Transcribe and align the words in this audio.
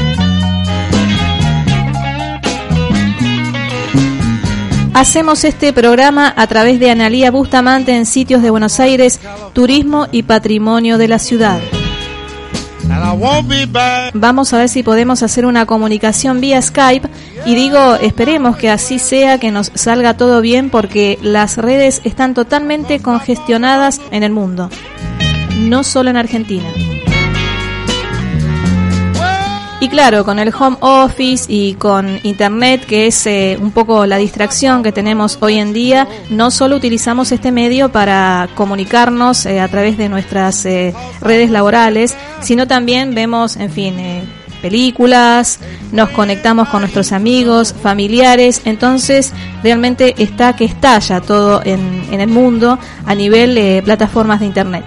Hacemos 4.96 5.44
este 5.44 5.74
programa 5.74 6.32
a 6.34 6.46
través 6.46 6.80
de 6.80 6.90
Analía 6.90 7.30
Bustamante 7.30 7.94
en 7.94 8.06
sitios 8.06 8.40
de 8.40 8.48
Buenos 8.48 8.80
Aires, 8.80 9.20
turismo 9.52 10.06
y 10.10 10.22
patrimonio 10.22 10.96
de 10.96 11.06
la 11.06 11.18
ciudad. 11.18 11.60
Vamos 14.14 14.54
a 14.54 14.56
ver 14.56 14.70
si 14.70 14.82
podemos 14.82 15.22
hacer 15.22 15.44
una 15.44 15.66
comunicación 15.66 16.40
vía 16.40 16.62
Skype 16.62 17.10
y 17.44 17.54
digo, 17.54 17.96
esperemos 17.96 18.56
que 18.56 18.70
así 18.70 18.98
sea, 18.98 19.38
que 19.38 19.50
nos 19.50 19.70
salga 19.74 20.16
todo 20.16 20.40
bien 20.40 20.70
porque 20.70 21.18
las 21.20 21.58
redes 21.58 22.00
están 22.04 22.32
totalmente 22.32 23.00
congestionadas 23.00 24.00
en 24.12 24.22
el 24.22 24.32
mundo, 24.32 24.70
no 25.58 25.84
solo 25.84 26.08
en 26.08 26.16
Argentina. 26.16 26.64
Y 29.78 29.88
claro, 29.88 30.24
con 30.24 30.38
el 30.38 30.54
home 30.58 30.78
office 30.80 31.44
y 31.48 31.74
con 31.74 32.18
internet, 32.22 32.86
que 32.86 33.08
es 33.08 33.26
eh, 33.26 33.58
un 33.60 33.72
poco 33.72 34.06
la 34.06 34.16
distracción 34.16 34.82
que 34.82 34.90
tenemos 34.90 35.36
hoy 35.40 35.58
en 35.58 35.74
día, 35.74 36.08
no 36.30 36.50
solo 36.50 36.76
utilizamos 36.76 37.30
este 37.30 37.52
medio 37.52 37.90
para 37.90 38.48
comunicarnos 38.54 39.44
eh, 39.44 39.60
a 39.60 39.68
través 39.68 39.98
de 39.98 40.08
nuestras 40.08 40.64
eh, 40.64 40.94
redes 41.20 41.50
laborales, 41.50 42.16
sino 42.40 42.66
también 42.66 43.14
vemos, 43.14 43.56
en 43.56 43.70
fin, 43.70 43.96
películas, 44.62 45.60
nos 45.92 46.08
conectamos 46.08 46.70
con 46.70 46.80
nuestros 46.80 47.12
amigos, 47.12 47.74
familiares, 47.82 48.62
entonces 48.64 49.34
realmente 49.62 50.14
está 50.16 50.56
que 50.56 50.64
estalla 50.64 51.20
todo 51.20 51.60
en, 51.64 52.06
en 52.10 52.22
el 52.22 52.28
mundo 52.28 52.78
a 53.04 53.14
nivel 53.14 53.54
de 53.54 53.82
plataformas 53.84 54.40
de 54.40 54.46
internet. 54.46 54.84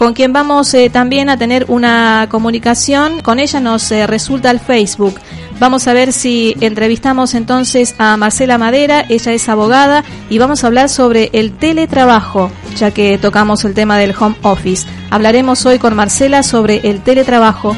Con 0.00 0.14
quien 0.14 0.32
vamos 0.32 0.72
eh, 0.72 0.88
también 0.88 1.28
a 1.28 1.36
tener 1.36 1.66
una 1.68 2.26
comunicación. 2.30 3.20
Con 3.20 3.38
ella 3.38 3.60
nos 3.60 3.92
eh, 3.92 4.06
resulta 4.06 4.50
el 4.50 4.58
Facebook. 4.58 5.20
Vamos 5.58 5.86
a 5.88 5.92
ver 5.92 6.14
si 6.14 6.56
entrevistamos 6.62 7.34
entonces 7.34 7.94
a 7.98 8.16
Marcela 8.16 8.56
Madera, 8.56 9.04
ella 9.10 9.32
es 9.34 9.46
abogada, 9.50 10.02
y 10.30 10.38
vamos 10.38 10.64
a 10.64 10.68
hablar 10.68 10.88
sobre 10.88 11.28
el 11.34 11.52
teletrabajo, 11.52 12.50
ya 12.78 12.92
que 12.92 13.18
tocamos 13.18 13.66
el 13.66 13.74
tema 13.74 13.98
del 13.98 14.14
home 14.18 14.36
office. 14.40 14.88
Hablaremos 15.10 15.66
hoy 15.66 15.78
con 15.78 15.94
Marcela 15.94 16.42
sobre 16.44 16.80
el 16.88 17.02
teletrabajo. 17.02 17.76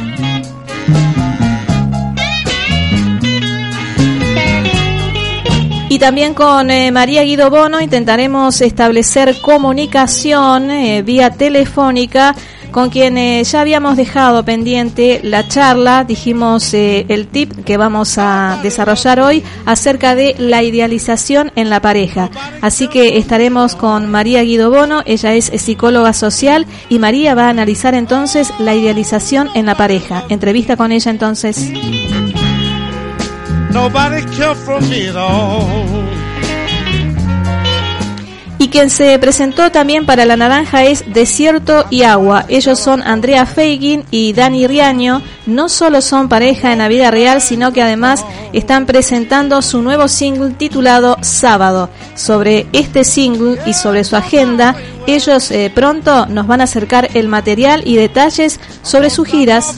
También 6.02 6.34
con 6.34 6.68
eh, 6.72 6.90
María 6.90 7.22
Guido 7.22 7.48
Bono 7.48 7.80
intentaremos 7.80 8.60
establecer 8.60 9.40
comunicación 9.40 10.68
eh, 10.72 11.02
vía 11.02 11.30
telefónica 11.30 12.34
con 12.72 12.90
quien 12.90 13.16
eh, 13.16 13.44
ya 13.44 13.60
habíamos 13.60 13.96
dejado 13.96 14.44
pendiente 14.44 15.20
la 15.22 15.46
charla, 15.46 16.02
dijimos 16.02 16.74
el 16.74 17.28
tip 17.28 17.52
que 17.64 17.76
vamos 17.76 18.18
a 18.18 18.58
desarrollar 18.64 19.20
hoy 19.20 19.44
acerca 19.64 20.16
de 20.16 20.34
la 20.38 20.64
idealización 20.64 21.52
en 21.54 21.70
la 21.70 21.80
pareja. 21.80 22.30
Así 22.62 22.88
que 22.88 23.18
estaremos 23.18 23.76
con 23.76 24.10
María 24.10 24.42
Guido 24.42 24.70
Bono, 24.70 25.02
ella 25.06 25.34
es 25.34 25.52
psicóloga 25.54 26.14
social 26.14 26.66
y 26.88 26.98
María 26.98 27.36
va 27.36 27.46
a 27.46 27.50
analizar 27.50 27.94
entonces 27.94 28.52
la 28.58 28.74
idealización 28.74 29.50
en 29.54 29.66
la 29.66 29.76
pareja. 29.76 30.24
Entrevista 30.30 30.76
con 30.76 30.91
ella 30.91 31.12
entonces. 31.12 31.70
Y 38.62 38.69
quien 38.69 38.91
se 38.91 39.19
presentó 39.19 39.72
también 39.72 40.06
para 40.06 40.25
la 40.25 40.37
naranja 40.37 40.84
es 40.84 41.05
Desierto 41.12 41.84
y 41.91 42.03
Agua. 42.03 42.44
Ellos 42.49 42.78
son 42.78 43.03
Andrea 43.03 43.44
Feigin 43.44 44.05
y 44.12 44.34
Dani 44.34 44.69
Riaño. 44.69 45.21
No 45.47 45.69
solo 45.69 46.00
son 46.00 46.28
pareja 46.28 46.72
en 46.72 46.78
la 46.78 46.87
vida 46.87 47.10
real, 47.10 47.41
sino 47.41 47.72
que 47.72 47.83
además 47.83 48.25
están 48.53 48.87
presentando 48.87 49.62
su 49.62 49.83
nuevo 49.83 50.06
single 50.06 50.50
titulado 50.50 51.16
Sábado. 51.22 51.91
Sobre 52.15 52.66
este 52.72 53.03
single 53.03 53.59
y 53.66 53.72
sobre 53.72 54.04
su 54.04 54.15
agenda, 54.15 54.77
ellos 55.09 55.50
eh, 55.50 55.72
pronto 55.75 56.27
nos 56.27 56.47
van 56.47 56.60
a 56.60 56.65
acercar 56.65 57.09
el 57.15 57.27
material 57.27 57.83
y 57.84 57.97
detalles 57.97 58.60
sobre 58.83 59.10
sus 59.10 59.27
giras, 59.27 59.75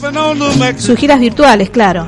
sus 0.77 0.95
giras 0.95 1.19
virtuales, 1.19 1.71
claro. 1.71 2.07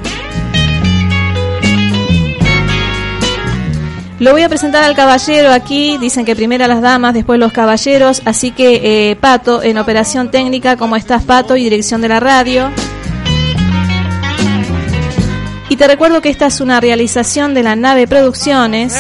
Lo 4.19 4.31
voy 4.31 4.42
a 4.42 4.50
presentar 4.50 4.84
al 4.84 4.96
caballero 4.96 5.52
aquí, 5.52 6.00
dicen 6.00 6.25
que 6.25 6.36
primero 6.36 6.66
las 6.66 6.81
damas, 6.81 7.14
después 7.14 7.40
los 7.40 7.52
caballeros, 7.52 8.24
así 8.25 8.50
que 8.50 9.12
eh, 9.12 9.16
Pato 9.16 9.62
en 9.62 9.78
operación 9.78 10.31
técnica, 10.31 10.75
¿cómo 10.75 10.96
estás 10.96 11.24
Pato? 11.24 11.56
Y 11.56 11.64
dirección 11.64 12.02
de 12.02 12.08
la 12.08 12.19
radio. 12.19 12.72
Y 15.69 15.75
te 15.75 15.88
recuerdo 15.88 16.22
que 16.22 16.30
esta 16.30 16.48
es 16.48 16.62
una 16.62 16.80
realización 16.80 17.54
de 17.54 17.62
la 17.62 17.75
nave 17.75 18.08
Producciones. 18.08 18.96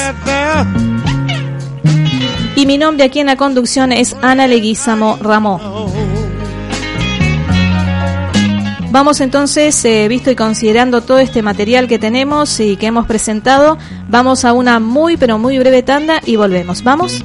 Y 2.55 2.67
mi 2.67 2.77
nombre 2.77 3.03
aquí 3.05 3.19
en 3.19 3.27
la 3.27 3.37
conducción 3.37 3.91
es 3.91 4.15
Ana 4.21 4.45
Leguizamo 4.45 5.17
Ramón. 5.19 5.96
Vamos 8.97 9.21
entonces, 9.21 9.85
eh, 9.85 10.07
visto 10.07 10.31
y 10.31 10.35
considerando 10.35 11.01
todo 11.01 11.19
este 11.19 11.43
material 11.43 11.87
que 11.87 11.99
tenemos 11.99 12.59
y 12.59 12.77
que 12.77 12.87
hemos 12.87 13.05
presentado, 13.05 13.77
vamos 14.09 14.43
a 14.43 14.53
una 14.53 14.79
muy 14.79 15.17
pero 15.17 15.37
muy 15.37 15.59
breve 15.59 15.83
tanda 15.83 16.19
y 16.25 16.35
volvemos. 16.35 16.81
¿Vamos? 16.81 17.23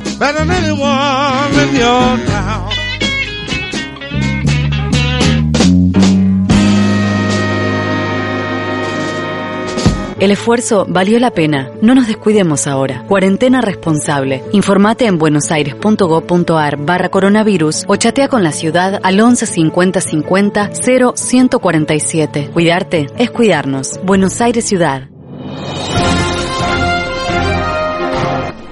El 10.23 10.31
esfuerzo 10.31 10.87
valió 10.89 11.19
la 11.19 11.33
pena. 11.33 11.73
No 11.83 11.97
nos 11.97 12.07
descuidemos 12.07 12.69
ahora. 12.69 13.03
Cuarentena 13.09 13.61
responsable. 13.61 14.45
Informate 14.53 15.07
en 15.07 15.19
buenosaires.gov.ar 15.19 16.77
barra 16.77 17.09
coronavirus 17.09 17.83
o 17.89 17.97
chatea 17.97 18.29
con 18.29 18.45
la 18.45 18.53
ciudad 18.53 19.01
al 19.03 19.19
11 19.19 19.47
50 19.47 20.01
50 20.01 20.71
0 20.81 21.15
147. 21.17 22.51
Cuidarte 22.53 23.09
es 23.19 23.33
cuidarnos. 23.33 23.99
Buenos 24.05 24.41
Aires 24.41 24.65
Ciudad. 24.65 25.09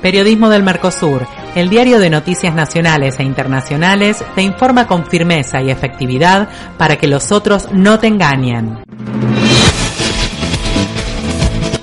Periodismo 0.01 0.51
del 0.51 0.63
Mercosur, 0.63 1.27
el 1.57 1.69
diario 1.69 1.99
de 1.99 2.11
noticias 2.11 2.55
nacionales 2.55 3.19
e 3.19 3.25
internacionales, 3.25 4.25
te 4.37 4.43
informa 4.43 4.87
con 4.87 5.05
firmeza 5.05 5.61
y 5.61 5.71
efectividad 5.71 6.49
para 6.79 6.95
que 6.95 7.09
los 7.09 7.33
otros 7.33 7.73
no 7.73 7.99
te 7.99 8.07
engañen. 8.07 8.79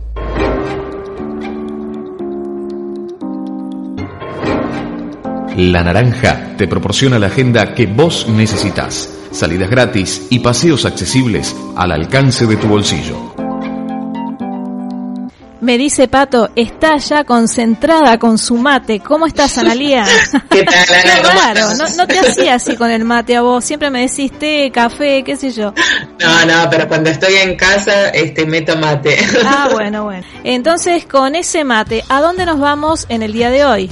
La 5.59 5.83
Naranja 5.83 6.53
te 6.57 6.69
proporciona 6.69 7.19
la 7.19 7.27
agenda 7.27 7.75
que 7.75 7.87
vos 7.87 8.29
necesitas, 8.29 9.13
salidas 9.33 9.69
gratis 9.69 10.29
y 10.31 10.39
paseos 10.39 10.85
accesibles 10.85 11.53
al 11.75 11.91
alcance 11.91 12.47
de 12.47 12.57
tu 12.57 12.69
bolsillo. 12.69 13.35
Me 15.61 15.77
dice 15.77 16.07
Pato, 16.07 16.51
está 16.55 16.99
ya 16.99 17.25
concentrada 17.25 18.19
con 18.19 18.39
su 18.39 18.55
mate. 18.55 19.01
¿Cómo 19.01 19.27
estás, 19.27 19.59
Analía? 19.59 20.07
¿Qué 20.49 20.63
tal, 20.63 20.85
Ana? 21.41 21.75
No, 21.77 21.89
no, 21.97 22.07
te 22.07 22.21
hacía 22.21 22.55
así 22.55 22.77
con 22.77 22.93
el 22.93 23.05
mate 23.05 23.35
a 23.35 23.43
vos. 23.43 23.65
Siempre 23.65 23.91
me 23.91 24.03
decís 24.03 24.31
té, 24.39 24.71
café, 24.73 25.25
qué 25.25 25.35
sé 25.35 25.51
yo. 25.51 25.75
No, 26.21 26.45
no, 26.45 26.71
pero 26.71 26.87
cuando 26.87 27.11
estoy 27.11 27.35
en 27.35 27.57
casa, 27.57 28.11
este, 28.11 28.47
meto 28.47 28.77
mate. 28.77 29.19
Ah, 29.45 29.71
bueno, 29.73 30.05
bueno. 30.05 30.23
Entonces, 30.45 31.05
con 31.07 31.35
ese 31.35 31.65
mate, 31.65 32.05
¿a 32.09 32.21
dónde 32.21 32.47
nos 32.47 32.61
vamos 32.61 33.07
en 33.09 33.25
el 33.25 33.33
día 33.33 33.51
de 33.51 33.65
hoy? 33.65 33.91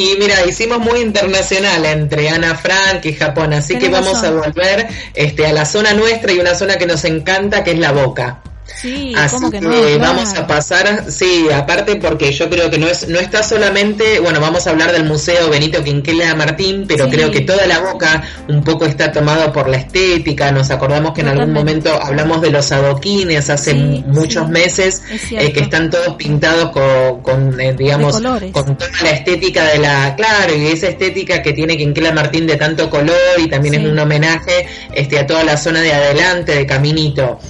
Y 0.00 0.14
mira, 0.16 0.46
hicimos 0.46 0.78
muy 0.78 1.00
internacional 1.00 1.84
entre 1.84 2.28
Ana 2.28 2.54
Frank 2.54 3.04
y 3.04 3.14
Japón, 3.14 3.52
así 3.52 3.76
que 3.80 3.88
vamos 3.88 4.22
a 4.22 4.30
volver 4.30 4.86
este, 5.12 5.44
a 5.44 5.52
la 5.52 5.64
zona 5.64 5.92
nuestra 5.92 6.30
y 6.32 6.38
una 6.38 6.54
zona 6.54 6.78
que 6.78 6.86
nos 6.86 7.04
encanta, 7.04 7.64
que 7.64 7.72
es 7.72 7.80
la 7.80 7.90
boca. 7.90 8.40
Sí, 8.74 9.12
Así 9.16 9.36
que, 9.50 9.98
vamos 9.98 10.34
a 10.34 10.46
pasar, 10.46 11.10
sí, 11.10 11.46
aparte 11.52 11.96
porque 11.96 12.30
yo 12.32 12.48
creo 12.48 12.70
que 12.70 12.78
no 12.78 12.86
es 12.86 13.08
no 13.08 13.18
está 13.18 13.42
solamente, 13.42 14.20
bueno, 14.20 14.40
vamos 14.40 14.66
a 14.66 14.70
hablar 14.70 14.92
del 14.92 15.04
Museo 15.04 15.48
Benito 15.50 15.82
Quinquela 15.82 16.34
Martín, 16.34 16.84
pero 16.86 17.08
creo 17.08 17.30
que 17.30 17.40
toda 17.40 17.66
la 17.66 17.80
boca 17.80 18.22
un 18.48 18.62
poco 18.62 18.84
está 18.84 19.10
tomado 19.10 19.52
por 19.52 19.68
la 19.68 19.78
estética, 19.78 20.52
nos 20.52 20.70
acordamos 20.70 21.12
que 21.12 21.22
en 21.22 21.28
algún 21.28 21.52
momento 21.52 21.90
hablamos 22.00 22.40
de 22.40 22.50
los 22.50 22.70
adoquines 22.70 23.50
hace 23.50 23.74
muchos 23.74 24.48
meses 24.48 25.02
eh, 25.30 25.52
que 25.52 25.60
están 25.60 25.90
todos 25.90 26.14
pintados 26.16 26.70
con, 26.70 27.60
eh, 27.60 27.74
digamos, 27.76 28.20
con 28.52 28.76
toda 28.76 28.90
la 29.02 29.10
estética 29.10 29.64
de 29.64 29.78
la, 29.78 30.14
claro, 30.14 30.54
y 30.54 30.66
esa 30.66 30.88
estética 30.88 31.42
que 31.42 31.52
tiene 31.52 31.76
Quinquela 31.76 32.12
Martín 32.12 32.46
de 32.46 32.56
tanto 32.56 32.90
color 32.90 33.16
y 33.38 33.48
también 33.48 33.74
es 33.74 33.84
un 33.84 33.98
homenaje 33.98 34.66
este 34.94 35.18
a 35.18 35.26
toda 35.26 35.42
la 35.42 35.56
zona 35.56 35.80
de 35.80 35.92
adelante 35.92 36.54
de 36.54 36.66
Caminito 36.66 37.40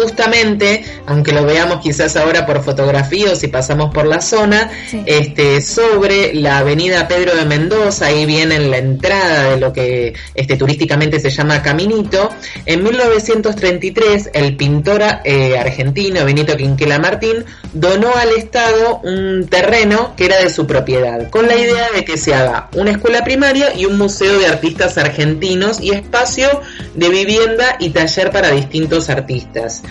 justamente, 0.00 0.84
aunque 1.06 1.32
lo 1.32 1.44
veamos 1.44 1.80
quizás 1.82 2.16
ahora 2.16 2.46
por 2.46 2.62
fotografía 2.62 3.32
o 3.32 3.36
si 3.36 3.48
pasamos 3.48 3.92
por 3.92 4.06
la 4.06 4.20
zona, 4.20 4.70
este, 5.06 5.60
sobre 5.60 6.34
la 6.34 6.58
avenida 6.58 7.08
Pedro 7.08 7.34
de 7.34 7.44
Mendoza, 7.44 8.06
ahí 8.06 8.24
viene 8.26 8.56
en 8.56 8.70
la 8.70 8.78
entrada 8.78 9.50
de 9.50 9.56
lo 9.56 9.72
que 9.72 10.14
este, 10.34 10.56
turísticamente 10.56 11.18
se 11.20 11.30
llama 11.30 11.62
Caminito, 11.62 12.30
en 12.64 12.82
1933 12.82 14.30
el 14.34 14.56
pintor 14.56 15.02
eh, 15.24 15.58
argentino 15.58 16.24
Benito 16.24 16.56
Quinquela 16.56 16.98
Martín 16.98 17.44
donó 17.72 18.14
al 18.14 18.30
Estado 18.30 19.00
un 19.02 19.46
terreno 19.48 20.14
que 20.16 20.26
era 20.26 20.38
de 20.38 20.50
su 20.50 20.66
propiedad, 20.66 21.28
con 21.30 21.46
la 21.46 21.56
idea 21.56 21.88
de 21.94 22.04
que 22.04 22.16
se 22.16 22.34
haga 22.34 22.68
una 22.74 22.92
escuela 22.92 23.24
primaria 23.24 23.74
y 23.74 23.84
un 23.84 23.98
museo 23.98 24.38
de 24.38 24.46
artistas 24.46 24.98
argentinos 24.98 25.80
y 25.80 25.90
espacio 25.90 26.60
de 26.94 27.08
vivienda 27.08 27.76
y 27.78 27.90
taller 27.90 28.30
para 28.30 28.50
distintos 28.50 29.10
artistas. 29.10 29.82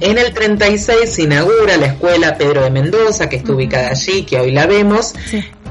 En 0.00 0.18
el 0.18 0.32
36 0.32 1.10
se 1.10 1.22
inaugura 1.22 1.76
la 1.76 1.86
escuela 1.86 2.36
Pedro 2.36 2.62
de 2.62 2.70
Mendoza, 2.70 3.28
que 3.28 3.36
está 3.36 3.52
ubicada 3.52 3.90
allí, 3.90 4.22
que 4.24 4.38
hoy 4.38 4.52
la 4.52 4.66
vemos. 4.66 5.14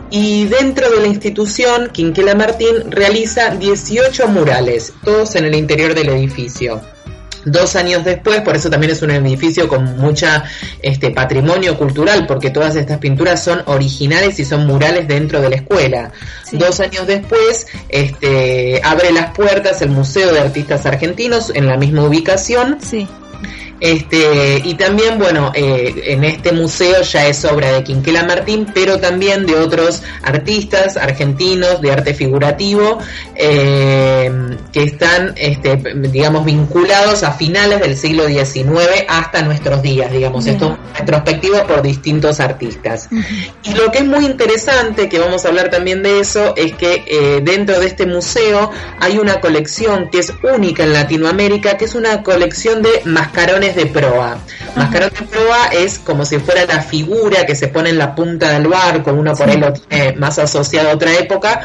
Y 0.09 0.45
dentro 0.45 0.89
de 0.89 1.01
la 1.01 1.07
institución, 1.07 1.89
Quinquela 1.91 2.33
Martín 2.33 2.89
realiza 2.89 3.51
18 3.51 4.27
murales, 4.27 4.93
todos 5.03 5.35
en 5.35 5.45
el 5.45 5.55
interior 5.55 5.93
del 5.93 6.09
edificio. 6.09 6.81
Dos 7.45 7.77
años 7.77 8.03
después, 8.03 8.41
por 8.41 8.57
eso 8.57 8.69
también 8.69 8.91
es 8.91 9.01
un 9.01 9.11
edificio 9.11 9.69
con 9.69 9.97
mucha 9.97 10.43
este, 10.81 11.11
patrimonio 11.11 11.77
cultural, 11.77 12.25
porque 12.27 12.49
todas 12.49 12.75
estas 12.75 12.97
pinturas 12.97 13.41
son 13.41 13.61
originales 13.65 14.39
y 14.39 14.45
son 14.45 14.65
murales 14.65 15.07
dentro 15.07 15.39
de 15.39 15.49
la 15.51 15.55
escuela. 15.57 16.11
Dos 16.51 16.79
años 16.81 17.07
después, 17.07 17.67
este, 17.87 18.81
abre 18.83 19.11
las 19.11 19.31
puertas 19.31 19.81
el 19.81 19.89
Museo 19.91 20.33
de 20.33 20.39
Artistas 20.39 20.85
Argentinos 20.85 21.51
en 21.53 21.67
la 21.67 21.77
misma 21.77 22.03
ubicación. 22.03 22.79
Sí 22.81 23.07
este, 23.79 24.61
y 24.63 24.73
también, 24.73 25.19
bueno, 25.19 25.51
eh, 25.53 25.93
en 26.07 26.23
este 26.23 26.51
museo 26.51 27.01
ya 27.03 27.27
es 27.27 27.45
obra 27.45 27.71
de 27.71 27.83
Quinquela 27.83 28.23
Martín, 28.23 28.67
pero 28.73 28.99
también 28.99 29.45
de 29.45 29.55
otros 29.55 30.01
artistas 30.23 30.97
argentinos 30.97 31.81
de 31.81 31.91
arte 31.91 32.13
figurativo 32.13 32.97
eh, 33.35 34.31
que 34.71 34.83
están, 34.83 35.33
este, 35.35 35.77
digamos, 35.95 36.45
vinculados 36.45 37.23
a 37.23 37.33
finales 37.33 37.79
del 37.79 37.95
siglo 37.95 38.27
XIX 38.27 39.05
hasta 39.07 39.43
nuestros 39.43 39.81
días, 39.81 40.11
digamos, 40.11 40.47
esto 40.47 40.77
retrospectivo 40.97 41.65
por 41.67 41.81
distintos 41.81 42.39
artistas. 42.39 43.09
Y 43.63 43.73
lo 43.75 43.91
que 43.91 43.99
es 43.99 44.05
muy 44.05 44.25
interesante, 44.25 45.07
que 45.07 45.19
vamos 45.19 45.45
a 45.45 45.49
hablar 45.49 45.69
también 45.69 46.01
de 46.01 46.19
eso, 46.19 46.55
es 46.55 46.73
que 46.73 47.03
eh, 47.05 47.41
dentro 47.43 47.79
de 47.79 47.87
este 47.87 48.05
museo 48.05 48.71
hay 48.99 49.17
una 49.19 49.39
colección 49.39 50.09
que 50.09 50.19
es 50.19 50.33
única 50.41 50.83
en 50.83 50.93
Latinoamérica, 50.93 51.77
que 51.77 51.85
es 51.85 51.93
una 51.93 52.23
colección 52.23 52.81
de 52.81 53.01
mascarones 53.05 53.66
de 53.75 53.85
proa. 53.87 54.37
Mascarón 54.75 55.11
de 55.17 55.25
proa 55.25 55.67
es 55.71 55.99
como 55.99 56.25
si 56.25 56.39
fuera 56.39 56.65
la 56.65 56.81
figura 56.81 57.45
que 57.45 57.55
se 57.55 57.67
pone 57.67 57.89
en 57.89 57.97
la 57.97 58.15
punta 58.15 58.51
del 58.51 58.67
barco, 58.67 59.13
uno 59.13 59.33
por 59.33 59.49
ahí 59.49 59.57
lo 59.57 59.73
tiene 59.73 60.13
más 60.13 60.39
asociado 60.39 60.89
a 60.89 60.93
otra 60.93 61.13
época, 61.13 61.61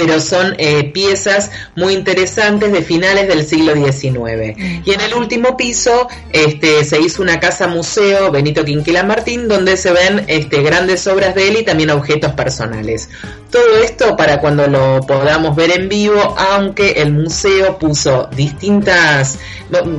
pero 0.00 0.18
son 0.18 0.54
eh, 0.56 0.90
piezas 0.92 1.50
muy 1.76 1.92
interesantes 1.92 2.72
de 2.72 2.80
finales 2.80 3.28
del 3.28 3.44
siglo 3.44 3.74
XIX. 3.74 4.56
Y 4.84 4.92
en 4.92 5.00
el 5.02 5.12
último 5.12 5.58
piso 5.58 6.08
este, 6.32 6.84
se 6.84 6.98
hizo 7.00 7.20
una 7.20 7.38
casa 7.38 7.66
museo 7.66 8.30
Benito 8.30 8.64
Quinquela 8.64 9.02
Martín, 9.02 9.46
donde 9.46 9.76
se 9.76 9.92
ven 9.92 10.24
este, 10.26 10.62
grandes 10.62 11.06
obras 11.06 11.34
de 11.34 11.48
él 11.48 11.58
y 11.58 11.64
también 11.64 11.90
objetos 11.90 12.32
personales. 12.32 13.10
Todo 13.50 13.78
esto 13.82 14.16
para 14.16 14.40
cuando 14.40 14.68
lo 14.68 15.00
podamos 15.00 15.56
ver 15.56 15.72
en 15.72 15.88
vivo, 15.88 16.36
aunque 16.38 16.92
el 17.02 17.12
museo 17.12 17.78
puso 17.78 18.28
distintas, 18.36 19.38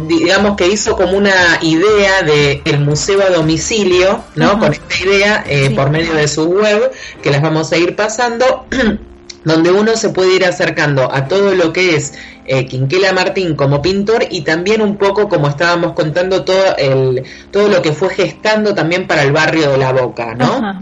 digamos 0.08 0.56
que 0.56 0.68
hizo 0.68 0.96
como 0.96 1.18
una 1.18 1.60
idea 1.62 2.22
de 2.22 2.62
el 2.64 2.80
museo 2.80 3.22
a 3.22 3.30
domicilio, 3.30 4.24
¿no? 4.36 4.58
Con 4.58 4.72
esta 4.72 5.04
idea 5.04 5.44
eh, 5.48 5.70
por 5.72 5.90
medio 5.90 6.14
de 6.14 6.30
su 6.30 6.46
web, 6.46 6.92
que 7.22 7.30
las 7.30 7.42
vamos 7.42 7.72
a 7.74 7.78
ir 7.78 7.96
pasando. 7.96 8.68
donde 9.44 9.72
uno 9.72 9.96
se 9.96 10.10
puede 10.10 10.36
ir 10.36 10.46
acercando 10.46 11.12
a 11.12 11.28
todo 11.28 11.56
lo 11.56 11.74
que 11.74 11.96
es 11.96 12.14
eh, 12.46 12.66
Quinquela 12.66 13.14
Martín 13.14 13.56
como 13.56 13.82
pintor 13.82 14.26
y 14.30 14.42
también 14.42 14.82
un 14.82 14.98
poco 14.98 15.30
como 15.30 15.48
estábamos 15.48 15.94
contando 15.94 16.44
todo 16.44 16.76
el 16.78 17.24
todo 17.52 17.70
lo 17.70 17.82
que 17.82 17.94
fue 17.94 18.10
gestando 18.10 18.74
también 18.74 19.08
para 19.08 19.24
el 19.24 19.32
barrio 19.32 19.72
de 19.72 19.78
La 19.78 19.94
Boca, 19.94 20.34
¿no? 20.36 20.80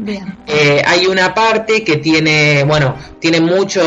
Eh, 0.47 0.81
hay 0.85 1.05
una 1.05 1.33
parte 1.33 1.83
que 1.83 1.97
tiene, 1.97 2.63
bueno, 2.63 2.95
tiene 3.19 3.41
mucho 3.41 3.81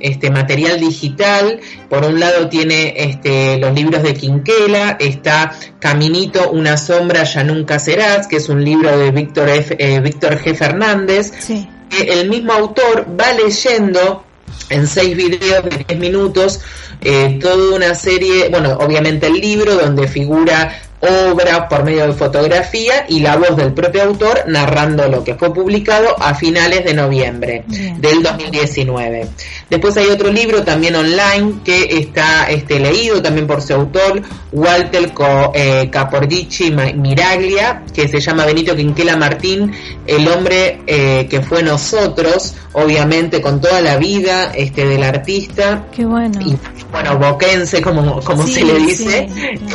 este 0.00 0.30
material 0.30 0.80
digital. 0.80 1.60
Por 1.88 2.04
un 2.04 2.18
lado 2.18 2.48
tiene 2.48 2.94
este 2.96 3.58
los 3.58 3.72
libros 3.72 4.02
de 4.02 4.14
Quinquela, 4.14 4.96
está 4.98 5.54
Caminito, 5.78 6.50
una 6.50 6.76
sombra 6.76 7.24
ya 7.24 7.44
nunca 7.44 7.78
serás, 7.78 8.26
que 8.26 8.36
es 8.36 8.48
un 8.48 8.64
libro 8.64 8.96
de 8.98 9.12
Víctor 9.12 9.48
eh, 9.48 10.00
Víctor 10.00 10.40
G. 10.42 10.54
Fernández. 10.54 11.32
Sí 11.38 11.68
el 12.00 12.28
mismo 12.28 12.52
autor 12.52 13.06
va 13.18 13.32
leyendo 13.32 14.24
en 14.70 14.86
seis 14.86 15.16
videos 15.16 15.64
de 15.64 15.84
10 15.88 15.98
minutos 15.98 16.60
eh, 17.00 17.38
toda 17.40 17.76
una 17.76 17.94
serie, 17.94 18.48
bueno, 18.48 18.78
obviamente 18.80 19.26
el 19.26 19.34
libro 19.34 19.74
donde 19.74 20.08
figura 20.08 20.80
obra 21.00 21.68
por 21.68 21.84
medio 21.84 22.06
de 22.06 22.12
fotografía 22.12 23.04
y 23.08 23.20
la 23.20 23.36
voz 23.36 23.56
del 23.56 23.72
propio 23.72 24.04
autor 24.04 24.44
narrando 24.46 25.08
lo 25.08 25.22
que 25.22 25.34
fue 25.34 25.52
publicado 25.52 26.14
a 26.18 26.34
finales 26.34 26.84
de 26.84 26.94
noviembre 26.94 27.64
del 27.66 28.22
2019. 28.22 29.28
Después 29.68 29.96
hay 29.96 30.06
otro 30.06 30.30
libro 30.30 30.62
también 30.62 30.94
online 30.96 31.60
que 31.64 31.98
está 31.98 32.44
este, 32.44 32.78
leído 32.80 33.20
también 33.20 33.46
por 33.46 33.60
su 33.60 33.74
autor, 33.74 34.22
Walter 34.52 35.12
eh, 35.54 35.88
Capordici 35.90 36.70
Miraglia, 36.70 37.82
que 37.92 38.08
se 38.08 38.20
llama 38.20 38.46
Benito 38.46 38.74
Quinquela 38.76 39.16
Martín, 39.16 39.72
el 40.06 40.28
hombre 40.28 40.80
eh, 40.86 41.26
que 41.28 41.40
fue 41.40 41.62
nosotros, 41.62 42.54
obviamente 42.72 43.40
con 43.40 43.60
toda 43.60 43.80
la 43.80 43.96
vida 43.96 44.52
este, 44.54 44.86
del 44.86 45.02
artista. 45.02 45.86
Qué 45.92 46.04
bueno. 46.04 46.40
Y, 46.40 46.56
bueno, 46.90 47.18
boquense, 47.18 47.82
como, 47.82 48.20
como 48.20 48.46
se 48.46 48.64
le 48.64 48.74
dice, 48.74 49.28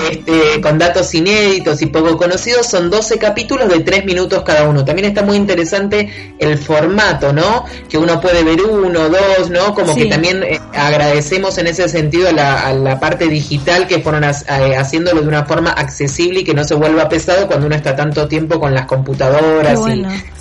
este, 0.10 0.62
con 0.62 0.78
datos 0.78 1.08
inéditos 1.20 1.82
y 1.82 1.86
poco 1.88 2.18
conocidos, 2.18 2.68
son 2.68 2.90
12 2.90 3.18
capítulos 3.18 3.70
de 3.70 3.80
3 3.82 4.06
minutos 4.06 4.44
cada 4.44 4.68
uno. 4.68 4.84
También 4.84 5.08
está 5.08 5.22
muy 5.22 5.38
interesante 5.38 6.36
el 6.40 6.58
formato, 6.58 7.32
¿no? 7.32 7.66
Que 7.88 7.98
uno 7.98 8.20
puede 8.20 8.44
ver 8.44 8.62
uno, 8.62 9.10
dos, 9.10 9.50
¿no? 9.50 9.74
Como 9.74 9.96
que 9.96 10.06
también 10.06 10.44
eh, 10.44 10.60
agradecemos 10.74 11.58
en 11.58 11.68
ese 11.68 11.88
sentido 11.88 12.30
a 12.30 12.32
la, 12.32 13.00
parte 13.00 13.28
digital 13.28 13.88
que 13.88 14.00
fueron 14.00 14.24
eh, 14.24 14.76
haciéndolo 14.78 15.22
de 15.22 15.28
una 15.28 15.46
forma 15.46 15.72
accesible 15.72 16.42
y 16.42 16.44
que 16.44 16.54
no 16.54 16.64
se 16.64 16.76
vuelva 16.76 17.08
pesado 17.08 17.48
cuando 17.48 17.68
uno 17.68 17.76
está 17.76 17.96
tanto 17.96 18.28
tiempo 18.28 18.60
con 18.60 18.74
las 18.74 18.86
computadoras 18.86 19.80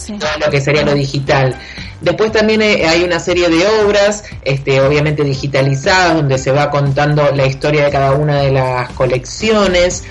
y 0.08 0.12
todo 0.18 0.30
lo 0.44 0.50
que 0.50 0.60
sería 0.60 0.82
lo 0.82 0.94
digital. 0.94 1.56
Después 2.00 2.30
también 2.30 2.62
eh, 2.62 2.86
hay 2.86 3.02
una 3.02 3.18
serie 3.18 3.48
de 3.48 3.66
obras, 3.84 4.24
este, 4.44 4.80
obviamente 4.80 5.24
digitalizadas, 5.24 6.14
donde 6.14 6.38
se 6.38 6.52
va 6.52 6.70
contando 6.70 7.30
la 7.34 7.46
historia 7.46 7.86
de 7.86 7.90
cada 7.90 8.12
una 8.12 8.42
de 8.42 8.52
las 8.52 8.90
colecciones 8.92 10.04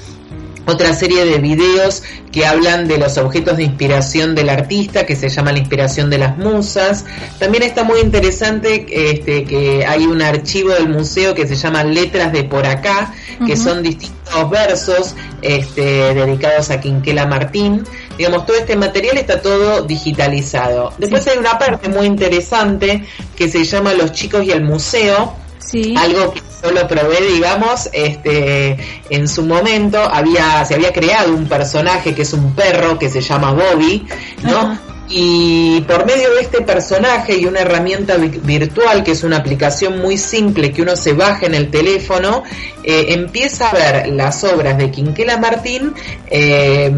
otra 0.68 0.94
serie 0.94 1.26
de 1.26 1.40
videos 1.40 2.04
que 2.32 2.46
hablan 2.46 2.88
de 2.88 2.98
los 2.98 3.18
objetos 3.18 3.58
de 3.58 3.64
inspiración 3.64 4.36
del 4.36 4.50
artista, 4.50 5.06
que 5.06 5.16
se 5.16 5.30
llama 5.30 5.52
La 5.54 5.60
inspiración 5.60 6.10
de 6.10 6.18
las 6.18 6.38
musas. 6.38 7.06
También 7.40 7.64
está 7.64 7.84
muy 7.84 8.00
interesante 8.00 8.86
este, 8.90 9.46
que 9.46 9.86
hay 9.86 10.06
un 10.06 10.22
archivo 10.22 10.74
del 10.74 10.90
museo 10.90 11.34
que 11.34 11.48
se 11.48 11.56
llama 11.56 11.84
Letras 11.84 12.32
de 12.34 12.44
por 12.44 12.66
acá, 12.66 13.14
que 13.46 13.56
son 13.56 13.82
distintos 13.82 14.50
versos 14.50 15.16
este, 15.42 16.14
dedicados 16.14 16.70
a 16.70 16.82
Quinquela 16.82 17.26
Martín. 17.26 17.84
Digamos, 18.18 18.46
todo 18.46 18.58
este 18.58 18.76
material 18.76 19.18
está 19.18 19.42
todo 19.42 19.84
digitalizado. 19.84 20.94
Después 20.98 21.26
hay 21.28 21.38
una 21.38 21.58
parte 21.58 21.88
muy 21.88 22.06
interesante 22.06 23.06
que 23.36 23.48
se 23.50 23.64
llama 23.64 23.94
Los 23.94 24.12
chicos 24.12 24.44
y 24.44 24.52
el 24.52 24.64
museo. 24.64 25.34
Sí. 25.60 25.96
Algo 25.98 26.34
que 26.34 26.47
lo 26.64 26.88
probé, 26.88 27.22
digamos, 27.34 27.90
este, 27.94 28.78
en 29.10 29.28
su 29.28 29.44
momento 29.44 30.00
había, 30.00 30.66
se 30.66 30.76
había 30.76 30.92
creado 30.92 31.34
un 31.34 31.48
personaje 31.48 32.14
que 32.14 32.24
es 32.24 32.34
un 32.34 32.54
perro 32.56 32.98
que 32.98 33.10
se 33.10 33.22
llama 33.22 33.54
Bobby, 33.54 34.06
¿no? 34.44 34.78
Y 35.10 35.82
por 35.88 36.06
medio 36.06 36.34
de 36.36 36.42
este 36.42 36.62
personaje 36.62 37.38
y 37.38 37.46
una 37.46 37.62
herramienta 37.62 38.18
virtual, 38.18 39.04
que 39.04 39.12
es 39.12 39.24
una 39.24 39.38
aplicación 39.38 40.00
muy 40.00 40.18
simple 40.18 40.74
que 40.74 40.82
uno 40.82 40.98
se 40.98 41.14
baja 41.14 41.46
en 41.46 41.56
el 41.56 41.72
teléfono, 41.72 42.44
eh, 42.84 43.06
empieza 43.10 43.70
a 43.70 43.74
ver 43.74 44.08
las 44.10 44.44
obras 44.44 44.78
de 44.78 44.92
Quinquela 44.92 45.38
Martín 45.38 45.94
eh, 46.30 46.92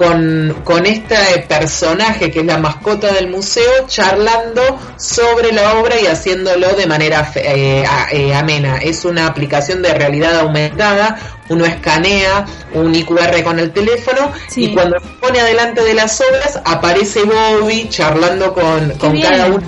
con, 0.00 0.62
con 0.64 0.86
este 0.86 1.14
personaje 1.46 2.30
que 2.30 2.40
es 2.40 2.46
la 2.46 2.56
mascota 2.56 3.12
del 3.12 3.28
museo 3.28 3.86
charlando 3.86 4.62
sobre 4.96 5.52
la 5.52 5.74
obra 5.74 6.00
y 6.00 6.06
haciéndolo 6.06 6.72
de 6.72 6.86
manera 6.86 7.30
eh, 7.34 7.84
eh, 8.10 8.34
amena. 8.34 8.78
Es 8.78 9.04
una 9.04 9.26
aplicación 9.26 9.82
de 9.82 9.92
realidad 9.92 10.40
aumentada, 10.40 11.18
uno 11.50 11.66
escanea 11.66 12.46
un 12.72 12.94
IQR 12.94 13.42
con 13.44 13.58
el 13.58 13.72
teléfono 13.72 14.32
y 14.56 14.72
cuando 14.72 14.98
se 15.00 15.08
pone 15.20 15.38
adelante 15.38 15.84
de 15.84 15.92
las 15.92 16.18
obras 16.18 16.58
aparece 16.64 17.20
Bobby 17.24 17.90
charlando 17.90 18.54
con, 18.54 18.92
con 18.92 19.20
cada 19.20 19.48
una 19.48 19.66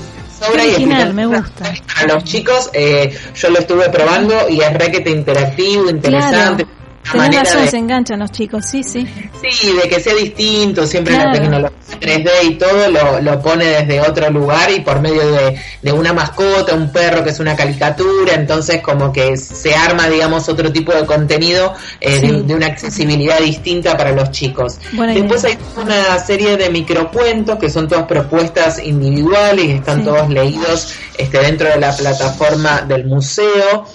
obra 0.50 0.64
y 0.64 0.86
me 0.86 1.26
gusta. 1.26 1.74
A 1.96 2.06
los 2.06 2.24
chicos, 2.24 2.70
eh, 2.72 3.14
yo 3.34 3.50
lo 3.50 3.58
estuve 3.58 3.90
probando 3.90 4.48
y 4.48 4.62
es 4.62 4.72
requete 4.72 5.10
interactivo, 5.10 5.90
interesante. 5.90 6.66
Tenés 7.10 7.34
razón, 7.34 7.68
se 7.68 7.76
enganchan 7.78 8.20
los 8.20 8.30
chicos, 8.30 8.64
sí, 8.66 8.82
sí. 8.84 9.06
Sí, 9.50 9.72
de 9.72 9.88
que 9.88 10.00
sea 10.00 10.14
distinto, 10.14 10.86
siempre 10.86 11.16
la 11.16 11.32
tecnología 11.32 11.76
3D 12.00 12.30
y 12.44 12.54
todo 12.54 12.90
lo, 12.90 13.20
lo, 13.20 13.40
pone 13.40 13.64
desde 13.64 14.00
otro 14.00 14.30
lugar 14.30 14.70
y 14.70 14.80
por 14.80 15.00
medio 15.00 15.24
de, 15.30 15.58
de, 15.80 15.92
una 15.92 16.12
mascota, 16.12 16.74
un 16.74 16.90
perro 16.90 17.22
que 17.22 17.30
es 17.30 17.40
una 17.40 17.54
caricatura, 17.54 18.34
entonces 18.34 18.80
como 18.82 19.12
que 19.12 19.36
se 19.36 19.74
arma, 19.74 20.08
digamos, 20.08 20.48
otro 20.48 20.72
tipo 20.72 20.92
de 20.92 21.06
contenido 21.06 21.74
eh, 22.00 22.42
de, 22.44 22.54
una 22.54 22.66
accesibilidad 22.66 23.38
distinta 23.38 23.96
para 23.96 24.12
los 24.12 24.30
chicos. 24.30 24.78
Después 24.92 25.44
hay 25.44 25.58
una 25.80 26.18
serie 26.18 26.56
de 26.56 26.70
microcuentos 26.70 27.58
que 27.58 27.70
son 27.70 27.88
todas 27.88 28.06
propuestas 28.06 28.82
individuales 28.82 29.64
y 29.64 29.72
están 29.72 30.04
todos 30.04 30.28
leídos 30.28 30.94
este, 31.16 31.38
dentro 31.38 31.68
de 31.68 31.78
la 31.78 31.94
plataforma 31.94 32.82
del 32.82 33.06
museo. 33.06 33.86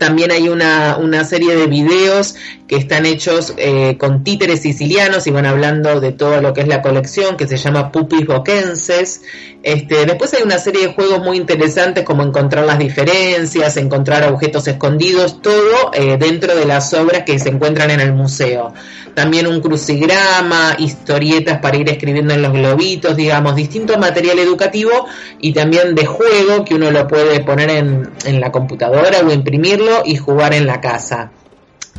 También 0.00 0.30
hay 0.30 0.48
una, 0.48 0.96
una 0.96 1.24
serie 1.24 1.54
de 1.54 1.66
videos 1.66 2.34
que 2.66 2.76
están 2.76 3.04
hechos 3.04 3.52
eh, 3.58 3.98
con 3.98 4.24
títeres 4.24 4.62
sicilianos 4.62 5.26
y 5.26 5.30
van 5.30 5.44
hablando 5.44 6.00
de 6.00 6.12
todo 6.12 6.40
lo 6.40 6.54
que 6.54 6.62
es 6.62 6.68
la 6.68 6.80
colección 6.80 7.36
que 7.36 7.46
se 7.46 7.58
llama 7.58 7.92
Pupis 7.92 8.24
Boquenses. 8.24 9.20
Este, 9.62 10.06
después 10.06 10.32
hay 10.32 10.42
una 10.42 10.56
serie 10.56 10.86
de 10.86 10.94
juegos 10.94 11.20
muy 11.22 11.36
interesantes 11.36 12.02
como 12.02 12.22
encontrar 12.22 12.64
las 12.64 12.78
diferencias, 12.78 13.76
encontrar 13.76 14.26
objetos 14.32 14.66
escondidos, 14.68 15.42
todo 15.42 15.90
eh, 15.92 16.16
dentro 16.18 16.56
de 16.56 16.64
las 16.64 16.94
obras 16.94 17.24
que 17.24 17.38
se 17.38 17.50
encuentran 17.50 17.90
en 17.90 18.00
el 18.00 18.14
museo. 18.14 18.72
También 19.14 19.46
un 19.46 19.60
crucigrama, 19.60 20.76
historietas 20.78 21.58
para 21.58 21.76
ir 21.76 21.88
escribiendo 21.88 22.34
en 22.34 22.42
los 22.42 22.52
globitos, 22.52 23.16
digamos, 23.16 23.56
distinto 23.56 23.98
material 23.98 24.38
educativo 24.38 25.06
y 25.40 25.52
también 25.52 25.94
de 25.94 26.06
juego 26.06 26.64
que 26.64 26.74
uno 26.74 26.90
lo 26.90 27.06
puede 27.06 27.40
poner 27.40 27.70
en, 27.70 28.10
en 28.24 28.40
la 28.40 28.52
computadora 28.52 29.20
o 29.20 29.32
imprimirlo 29.32 30.02
y 30.04 30.16
jugar 30.16 30.54
en 30.54 30.66
la 30.66 30.80
casa. 30.80 31.30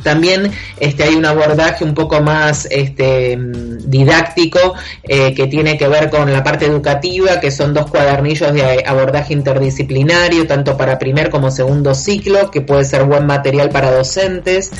También 0.02 0.50
este, 0.78 1.04
hay 1.04 1.14
un 1.14 1.24
abordaje 1.24 1.84
un 1.84 1.94
poco 1.94 2.20
más 2.20 2.66
este, 2.70 3.38
didáctico 3.84 4.74
eh, 5.02 5.34
que 5.34 5.46
tiene 5.46 5.76
que 5.76 5.88
ver 5.88 6.10
con 6.10 6.32
la 6.32 6.42
parte 6.42 6.66
educativa, 6.66 7.40
que 7.40 7.50
son 7.50 7.74
dos 7.74 7.90
cuadernillos 7.90 8.52
de 8.52 8.84
abordaje 8.86 9.32
interdisciplinario, 9.32 10.46
tanto 10.46 10.76
para 10.76 10.98
primer 10.98 11.30
como 11.30 11.50
segundo 11.50 11.94
ciclo, 11.94 12.50
que 12.50 12.60
puede 12.60 12.84
ser 12.84 13.04
buen 13.04 13.26
material 13.26 13.70
para 13.70 13.90
docentes. 13.90 14.70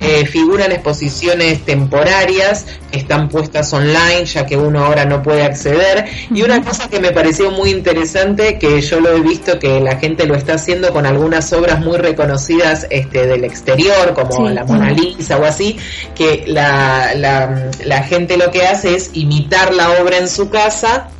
Eh, 0.00 0.24
figuran 0.24 0.72
exposiciones 0.72 1.64
temporarias 1.64 2.64
que 2.90 2.98
están 2.98 3.28
puestas 3.28 3.72
online, 3.72 4.24
ya 4.24 4.46
que 4.46 4.56
uno 4.56 4.84
ahora 4.84 5.04
no 5.04 5.22
puede 5.22 5.42
acceder. 5.42 6.06
Y 6.34 6.42
una 6.42 6.62
cosa 6.62 6.88
que 6.88 7.00
me 7.00 7.10
pareció 7.10 7.50
muy 7.50 7.70
interesante, 7.70 8.58
que 8.58 8.80
yo 8.80 9.00
lo 9.00 9.16
he 9.16 9.20
visto 9.20 9.58
que 9.58 9.80
la 9.80 9.96
gente 9.96 10.26
lo 10.26 10.34
está 10.34 10.54
haciendo 10.54 10.92
con 10.92 11.06
algunas 11.06 11.52
obras 11.52 11.80
muy 11.80 11.98
reconocidas 11.98 12.86
este, 12.90 13.26
del 13.26 13.44
exterior, 13.44 14.14
como 14.14 14.48
la 14.48 14.66
Mona 14.70 14.94
o 15.38 15.44
así, 15.44 15.76
que 16.14 16.44
la, 16.46 17.14
la 17.14 18.02
gente 18.02 18.36
lo 18.36 18.50
que 18.50 18.66
hace 18.66 18.94
es 18.94 19.10
imitar 19.14 19.74
la 19.74 20.02
obra 20.02 20.18
en 20.18 20.28
su 20.28 20.50
casa 20.50 21.10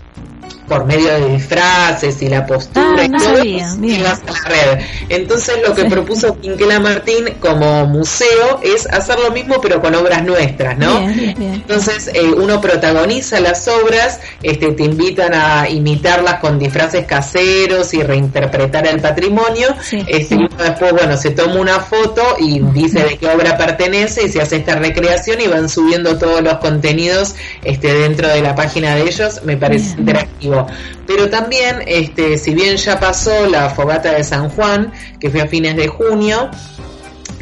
por 0.71 0.85
medio 0.85 1.13
de 1.13 1.31
disfraces 1.31 2.23
y 2.23 2.29
la 2.29 2.47
postura 2.47 2.95
ah, 2.97 3.05
y 3.05 3.11
todo, 3.11 3.45
y 3.45 4.03
vas 4.03 4.23
a 4.25 4.33
la 4.33 4.49
red. 4.49 4.85
Entonces 5.09 5.57
lo 5.67 5.75
que 5.75 5.87
propuso 5.87 6.39
Quinquela 6.39 6.79
Martín 6.79 7.25
como 7.41 7.87
museo 7.87 8.61
es 8.63 8.87
hacer 8.87 9.19
lo 9.19 9.33
mismo 9.33 9.61
pero 9.61 9.81
con 9.81 9.97
obras 9.97 10.23
nuestras, 10.23 10.79
¿no? 10.79 11.11
Entonces 11.11 12.09
eh, 12.15 12.23
uno 12.23 12.61
protagoniza 12.61 13.41
las 13.41 13.67
obras, 13.67 14.21
este, 14.45 14.71
te 14.71 14.85
invitan 14.85 15.35
a 15.35 15.69
imitarlas 15.69 16.37
con 16.37 16.57
disfraces 16.61 17.05
caseros 17.05 17.93
y 17.93 18.05
reinterpretar 18.05 18.87
el 18.87 19.01
patrimonio, 19.01 19.75
este, 20.07 20.37
y 20.37 20.49
después, 20.57 20.93
bueno, 20.93 21.17
se 21.17 21.33
toma 21.33 21.57
una 21.57 21.81
foto 21.81 22.23
y 22.39 22.61
dice 22.61 23.03
de 23.03 23.19
qué 23.19 23.27
obra 23.27 23.57
pertenece 23.57 24.27
y 24.27 24.29
se 24.29 24.41
hace 24.41 24.59
esta 24.59 24.77
recreación 24.77 25.41
y 25.41 25.49
van 25.49 25.69
subiendo 25.69 26.17
todos 26.17 26.43
los 26.43 26.59
contenidos 26.59 27.35
este, 27.65 27.93
dentro 27.93 28.29
de 28.29 28.41
la 28.41 28.55
página 28.55 28.95
de 28.95 29.03
ellos, 29.03 29.41
me 29.45 29.57
parece 29.57 29.99
interactivo. 29.99 30.60
Pero 31.07 31.29
también, 31.31 31.83
este, 31.87 32.39
si 32.39 32.55
bien 32.55 32.77
ya 32.77 32.99
pasó 32.99 33.47
la 33.47 33.71
fogata 33.71 34.13
de 34.13 34.25
San 34.25 34.49
Juan, 34.51 34.93
que 35.19 35.31
fue 35.31 35.41
a 35.41 35.47
fines 35.47 35.77
de 35.77 35.89
junio, 35.89 36.51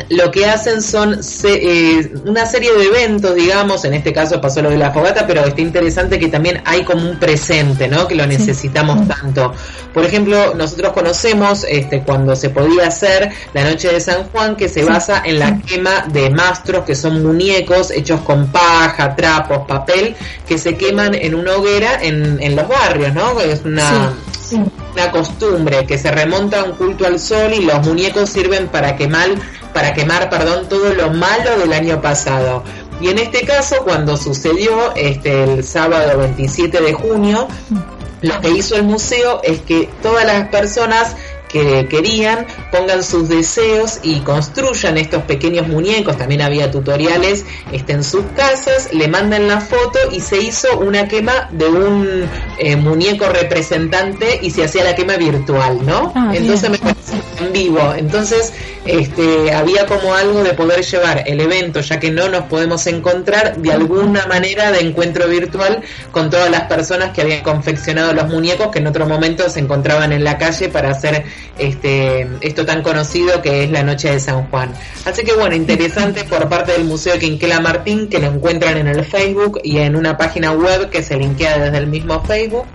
lo 0.09 0.31
que 0.31 0.47
hacen 0.47 0.81
son 0.83 1.21
eh, 1.45 2.13
una 2.25 2.47
serie 2.47 2.73
de 2.73 2.85
eventos, 2.85 3.35
digamos, 3.35 3.85
en 3.85 3.95
este 3.95 4.13
caso 4.13 4.41
pasó 4.41 4.63
lo 4.63 4.71
de 4.71 4.79
la 4.79 4.93
fogata, 4.93 5.27
pero 5.27 5.45
está 5.45 5.61
interesante 5.61 6.19
que 6.19 6.29
también 6.29 6.63
hay 6.65 6.85
como 6.85 7.09
un 7.09 7.19
presente, 7.19 7.89
¿no? 7.89 8.07
Que 8.07 8.15
lo 8.15 8.27
necesitamos 8.27 9.07
tanto. 9.09 9.53
Por 9.93 10.05
ejemplo, 10.05 10.55
nosotros 10.55 10.93
conocemos 10.93 11.65
este, 11.69 12.03
cuando 12.03 12.37
se 12.37 12.51
podía 12.51 12.87
hacer 12.87 13.31
la 13.53 13.65
noche 13.65 13.93
de 13.93 14.01
San 14.01 14.25
Juan, 14.29 14.57
que 14.57 14.69
se 14.69 14.85
basa 14.85 15.23
en 15.25 15.39
la 15.39 15.59
quema 15.59 16.05
de 16.13 16.31
mastros, 16.31 16.85
que 16.85 16.95
son 16.95 17.23
muñecos 17.23 17.91
hechos 17.91 18.21
con 18.21 18.49
paja, 18.49 19.17
trapos, 19.17 19.67
papel, 19.67 20.15
que 20.47 20.59
se 20.59 20.77
queman 20.77 21.15
en 21.15 21.35
una 21.35 21.57
hoguera 21.57 21.99
en, 22.01 22.41
en 22.41 22.57
los 22.57 22.69
barrios, 22.69 23.15
¿no? 23.15 23.41
Es 23.41 23.63
una 23.65 24.13
una 24.53 25.11
costumbre 25.11 25.87
que 25.87 25.99
se 25.99 26.11
remonta 26.11 26.61
a 26.61 26.65
un 26.65 26.73
culto 26.73 27.07
al 27.07 27.19
sol 27.19 27.53
y 27.53 27.65
los 27.65 27.87
muñecos 27.87 28.31
sirven 28.31 28.69
para 28.69 28.97
quemar, 28.97 29.29
para 29.79 29.95
quemar, 29.95 30.29
perdón, 30.29 30.69
todo 30.69 30.93
lo 30.93 31.11
malo 31.11 31.57
del 31.57 31.73
año 31.73 32.03
pasado. 32.03 32.65
Y 33.01 33.11
en 33.11 33.19
este 33.19 33.47
caso, 33.47 33.77
cuando 33.85 34.17
sucedió 34.17 34.93
este 34.97 35.45
el 35.45 35.63
sábado 35.63 36.19
27 36.19 36.81
de 36.81 36.93
junio, 36.95 37.47
lo 38.21 38.41
que 38.41 38.51
hizo 38.51 38.75
el 38.75 38.83
museo 38.83 39.41
es 39.45 39.61
que 39.61 39.89
todas 40.03 40.25
las 40.25 40.49
personas 40.49 41.15
que 41.49 41.87
querían 41.89 42.47
pongan 42.71 43.03
sus 43.03 43.29
deseos 43.29 44.01
y 44.03 44.21
construyan 44.21 44.99
estos 44.99 45.23
pequeños 45.23 45.67
muñecos. 45.69 46.17
También 46.17 46.43
había 46.43 46.71
tutoriales 46.71 47.45
este, 47.73 47.93
en 47.93 48.05
sus 48.05 48.25
casas, 48.37 48.93
le 48.93 49.09
mandan 49.09 49.49
la 49.49 49.61
foto 49.61 49.99
y 50.13 50.21
se 50.21 50.39
hizo 50.39 50.79
una 50.79 51.09
quema 51.09 51.49
de 51.53 51.67
un 51.67 52.29
eh, 52.59 52.77
muñeco 52.77 53.27
representante 53.29 54.41
y 54.43 54.51
se 54.51 54.65
hacía 54.65 54.85
la 54.85 54.95
quema 54.95 55.17
virtual, 55.17 55.85
¿no? 55.85 56.13
Ah, 56.15 56.33
Entonces 56.35 56.71
me 56.71 56.79
en 57.41 57.53
vivo. 57.53 57.95
Entonces 57.97 58.53
este, 58.85 59.53
había 59.53 59.87
como 59.87 60.15
algo 60.15 60.43
de 60.43 60.55
poder 60.55 60.85
llevar 60.85 61.25
el 61.27 61.41
evento, 61.41 61.81
ya 61.81 62.01
que 62.01 62.11
no 62.11 62.29
nos 62.29 62.45
podemos 62.45 62.87
encontrar, 62.87 63.57
de 63.59 63.73
alguna 63.73 64.27
manera 64.27 64.73
de 64.73 64.81
encuentro 64.81 65.29
virtual 65.29 65.83
con 66.11 66.31
todas 66.31 66.51
las 66.51 66.63
personas 66.63 67.11
que 67.11 67.23
habían 67.23 67.43
confeccionado 67.43 68.13
los 68.13 68.29
muñecos 68.29 68.69
que 68.69 68.79
en 68.79 68.87
otro 68.87 69.07
momento 69.07 69.49
se 69.51 69.61
encontraban 69.61 70.13
en 70.13 70.25
la 70.25 70.39
calle 70.39 70.69
para 70.69 70.91
hacer 70.91 71.25
este, 71.59 72.27
esto 72.41 72.65
tan 72.65 72.83
conocido 72.83 73.43
que 73.43 73.65
es 73.65 73.71
la 73.71 73.83
Noche 73.83 74.11
de 74.13 74.21
San 74.21 74.49
Juan. 74.49 74.73
Así 75.05 75.25
que 75.25 75.33
bueno, 75.35 75.55
interesante 75.55 76.25
por 76.25 76.49
parte 76.49 76.73
del 76.73 76.85
Museo 76.85 77.19
Quinquela 77.19 77.61
Martín, 77.61 78.09
que 78.09 78.19
lo 78.19 78.27
encuentran 78.27 78.77
en 78.77 78.89
el 78.89 79.05
Facebook 79.05 79.61
y 79.63 79.79
en 79.79 79.97
una 79.97 80.17
página 80.17 80.53
web 80.53 80.91
que 80.91 81.03
se 81.03 81.17
linkea 81.17 81.59
desde 81.59 81.79
el 81.79 81.87
mismo 81.87 82.23
Facebook 82.23 82.67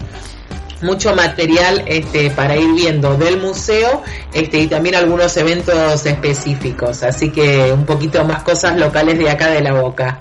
mucho 0.84 1.16
material 1.16 1.84
este, 1.88 2.30
para 2.30 2.58
ir 2.58 2.74
viendo 2.76 3.18
del 3.18 3.40
museo 3.40 4.04
este, 4.34 4.60
y 4.60 4.68
también 4.68 4.96
algunos 4.96 5.36
eventos 5.38 6.06
específicos. 6.06 7.04
Así 7.04 7.32
que 7.32 7.72
un 7.72 7.86
poquito 7.86 8.24
más 8.26 8.44
cosas 8.44 8.78
locales 8.78 9.18
de 9.18 9.30
acá 9.30 9.48
de 9.48 9.62
la 9.62 9.74
boca. 9.74 10.20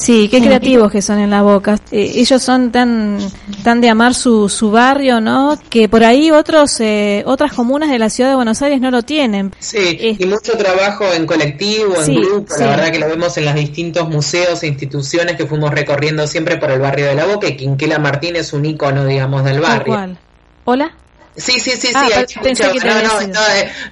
Sí, 0.00 0.28
qué 0.30 0.40
creativos 0.40 0.90
que 0.90 1.02
son 1.02 1.18
en 1.18 1.28
la 1.28 1.42
boca. 1.42 1.78
Eh, 1.90 2.12
ellos 2.14 2.42
son 2.42 2.72
tan 2.72 3.18
tan 3.62 3.82
de 3.82 3.90
amar 3.90 4.14
su, 4.14 4.48
su 4.48 4.70
barrio, 4.70 5.20
¿no? 5.20 5.58
Que 5.68 5.90
por 5.90 6.04
ahí 6.04 6.30
otros 6.30 6.80
eh, 6.80 7.22
otras 7.26 7.52
comunas 7.52 7.90
de 7.90 7.98
la 7.98 8.08
ciudad 8.08 8.30
de 8.30 8.36
Buenos 8.36 8.62
Aires 8.62 8.80
no 8.80 8.90
lo 8.90 9.02
tienen. 9.02 9.52
Sí, 9.58 10.16
y 10.18 10.24
mucho 10.24 10.56
trabajo 10.56 11.04
en 11.12 11.26
colectivo, 11.26 11.94
en 12.02 12.14
grupo. 12.14 12.54
La 12.58 12.68
verdad 12.68 12.90
que 12.90 12.98
lo 12.98 13.08
vemos 13.08 13.36
en 13.36 13.44
los 13.44 13.54
distintos 13.54 14.08
museos 14.08 14.62
e 14.62 14.68
instituciones 14.68 15.36
que 15.36 15.44
fuimos 15.44 15.70
recorriendo 15.70 16.26
siempre 16.26 16.56
por 16.56 16.70
el 16.70 16.80
barrio 16.80 17.06
de 17.06 17.14
la 17.14 17.26
Boca. 17.26 17.46
Y 17.48 17.56
Quinquela 17.58 17.98
Martín 17.98 18.36
es 18.36 18.54
un 18.54 18.64
icono, 18.64 19.04
digamos, 19.04 19.44
del 19.44 19.60
barrio. 19.60 20.16
Hola. 20.64 20.94
Sí, 21.36 21.60
sí, 21.60 21.70
sí, 21.70 21.88
sí. 21.88 21.92
Ah, 21.94 22.08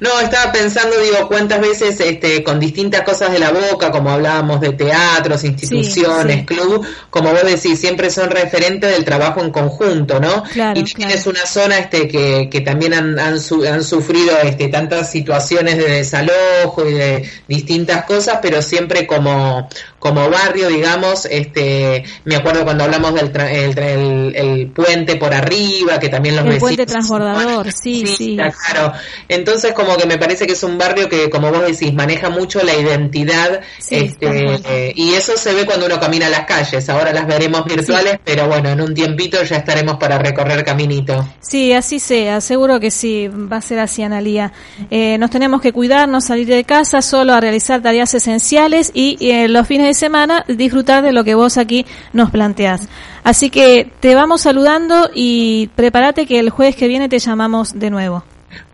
no, 0.01 0.21
estaba 0.21 0.51
pensando, 0.51 1.01
digo, 1.01 1.29
cuántas 1.29 1.61
veces 1.61 1.99
este, 2.01 2.43
con 2.43 2.59
distintas 2.59 3.03
cosas 3.03 3.31
de 3.31 3.39
la 3.39 3.53
boca, 3.53 3.93
como 3.93 4.11
hablábamos 4.11 4.61
de 4.61 4.73
teatros, 4.73 5.45
instituciones, 5.45 6.45
club, 6.45 6.85
como 7.11 7.31
vos 7.31 7.45
decís, 7.45 7.79
siempre 7.79 8.11
son 8.11 8.31
referentes 8.31 8.91
del 8.91 9.05
trabajo 9.05 9.41
en 9.41 9.51
conjunto, 9.51 10.19
¿no? 10.19 10.43
y 10.75 10.83
tienes 10.83 11.27
una 11.27 11.47
zona 11.47 11.79
este, 11.79 12.09
que, 12.09 12.49
que 12.51 12.61
también 12.61 12.93
han, 12.95 13.19
han, 13.19 13.39
han, 13.73 13.85
sufrido 13.85 14.37
este, 14.43 14.69
tantas 14.69 15.11
situaciones 15.11 15.79
de 15.79 15.89
desalojo 15.89 16.89
y 16.89 16.93
de 16.93 17.31
distintas 17.47 18.05
cosas, 18.05 18.41
pero 18.43 18.61
siempre 18.63 19.07
como, 19.07 19.69
como 19.99 20.31
barrio, 20.31 20.69
digamos, 20.69 21.27
este, 21.27 22.05
me 22.25 22.37
acuerdo 22.37 22.65
cuando 22.65 22.85
hablamos 22.85 23.15
del 23.15 23.33
el, 23.37 24.37
el, 24.37 24.67
puente 24.69 25.17
por 25.17 25.35
arriba, 25.35 25.99
que 25.99 26.09
también 26.09 26.37
los 26.37 26.47
el 26.47 26.59
puente 26.59 26.87
transbordador, 26.87 27.73
sí, 27.73 28.07
sí, 28.07 28.37
Claro, 28.37 28.93
entonces 29.29 29.73
como 29.73 29.97
que 29.97 30.07
me 30.07 30.19
parece 30.19 30.47
que 30.47 30.53
es 30.53 30.63
un 30.63 30.79
barrio 30.79 31.09
que, 31.09 31.29
como 31.29 31.51
vos 31.51 31.67
decís, 31.67 31.93
maneja 31.93 32.31
mucho 32.31 32.63
la 32.63 32.75
identidad, 32.75 33.61
este, 33.91 34.93
y 34.95 35.15
eso 35.15 35.37
se 35.37 35.55
ve 35.55 35.67
cuando 35.67 35.87
uno 35.87 35.99
camina 35.99 36.27
a 36.27 36.31
las 36.31 36.47
calles, 36.47 36.89
ahora 36.89 37.13
las 37.13 37.27
veremos 37.27 37.65
virtuales, 37.65 38.19
pero 38.25 38.47
bueno, 38.47 38.71
en 38.71 38.81
un 38.81 38.95
tiempito 38.95 39.43
ya 39.43 39.57
estaremos 39.57 39.97
para 39.97 40.19
recorrer 40.19 40.65
caminito. 40.65 41.27
Sí, 41.41 41.73
así 41.73 41.99
sea, 41.99 42.41
seguro 42.41 42.79
que 42.79 42.91
sí, 42.91 43.29
va 43.29 43.57
a 43.57 43.63
ser 43.63 43.81
así, 43.81 44.03
Analía. 44.03 44.53
Eh, 44.91 45.19
nos 45.19 45.31
tenemos 45.31 45.61
que 45.61 45.73
cuidar, 45.73 46.09
no 46.09 46.21
salir 46.21 46.47
de 46.47 46.65
casa, 46.65 47.03
solo 47.03 47.33
a 47.33 47.41
realizar 47.41 47.83
tareas 47.83 48.15
esenciales 48.15 48.91
y 48.95 49.17
eh, 49.21 49.49
los 49.49 49.67
fines 49.67 49.88
de 49.89 49.95
semana 49.95 50.45
disfrutar 50.47 51.03
de 51.03 51.13
lo 51.13 51.25
que 51.25 51.35
vos 51.35 51.59
aquí 51.59 51.85
nos 52.13 52.31
planteás. 52.31 52.89
Así 53.25 53.51
que 53.51 53.91
te 54.01 54.15
vamos 54.15 54.43
saludando 54.43 55.11
y 55.15 55.69
prepárate 55.75 56.27
que 56.27 56.39
el 56.39 56.51
jueves 56.51 56.77
que 56.77 56.89
viene 56.89 57.09
te 57.09 57.19
llamamos 57.19 57.79
de 57.79 57.91
nuevo. 57.91 58.25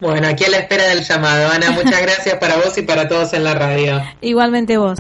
Bueno, 0.01 0.29
aquí 0.29 0.45
a 0.45 0.51
la 0.51 0.59
espera 0.59 0.85
del 0.85 1.03
llamado. 1.03 1.51
Ana, 1.51 1.71
muchas 1.71 2.01
gracias 2.03 2.37
para 2.37 2.57
vos 2.57 2.77
y 2.79 2.83
para 2.83 3.09
todos 3.09 3.33
en 3.33 3.45
la 3.45 3.55
radio. 3.55 4.03
Igualmente 4.21 4.77
vos. 4.77 4.99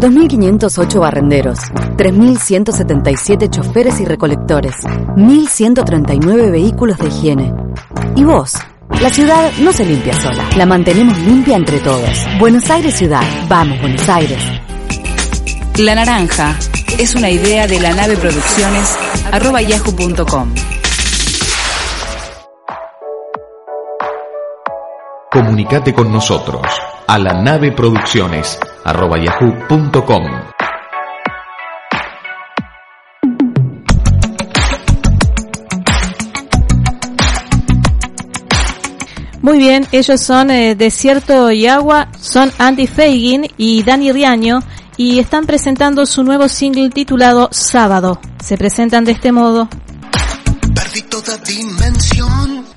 2.508 0.00 0.98
barrenderos, 0.98 1.58
3.177 1.58 3.50
choferes 3.50 4.00
y 4.00 4.06
recolectores, 4.06 4.74
1.139 4.84 6.50
vehículos 6.50 6.96
de 6.96 7.08
higiene. 7.08 7.54
¿Y 8.16 8.24
vos? 8.24 8.54
La 9.02 9.10
ciudad 9.10 9.52
no 9.60 9.72
se 9.74 9.84
limpia 9.84 10.14
sola, 10.14 10.48
la 10.56 10.64
mantenemos 10.64 11.18
limpia 11.18 11.54
entre 11.56 11.80
todos. 11.80 12.26
Buenos 12.38 12.70
Aires 12.70 12.94
Ciudad, 12.94 13.22
vamos 13.46 13.78
Buenos 13.82 14.08
Aires. 14.08 14.42
La 15.78 15.94
Naranja 15.94 16.58
es 16.98 17.14
una 17.14 17.28
idea 17.28 17.66
de 17.66 17.78
la 17.78 17.92
nave 17.92 18.16
producciones 18.16 18.96
arroba 19.30 19.60
yahoo.com. 19.60 20.54
Comunicate 25.30 25.92
con 25.92 26.10
nosotros 26.10 26.62
a 27.06 27.18
la 27.18 27.34
nave 27.42 27.72
producciones 27.72 28.58
arroba 28.84 29.18
yahoo.com. 29.18 30.24
Muy 39.42 39.58
bien, 39.58 39.86
ellos 39.90 40.20
son 40.20 40.50
eh, 40.50 40.74
Desierto 40.74 41.50
y 41.50 41.66
Agua, 41.66 42.08
son 42.20 42.52
Andy 42.58 42.86
Feigin 42.86 43.46
y 43.56 43.82
Dani 43.82 44.12
Riaño 44.12 44.60
y 44.96 45.18
están 45.18 45.46
presentando 45.46 46.04
su 46.04 46.22
nuevo 46.22 46.46
single 46.46 46.90
titulado 46.90 47.48
Sábado. 47.50 48.20
Se 48.44 48.58
presentan 48.58 49.04
de 49.06 49.12
este 49.12 49.32
modo. 49.32 49.68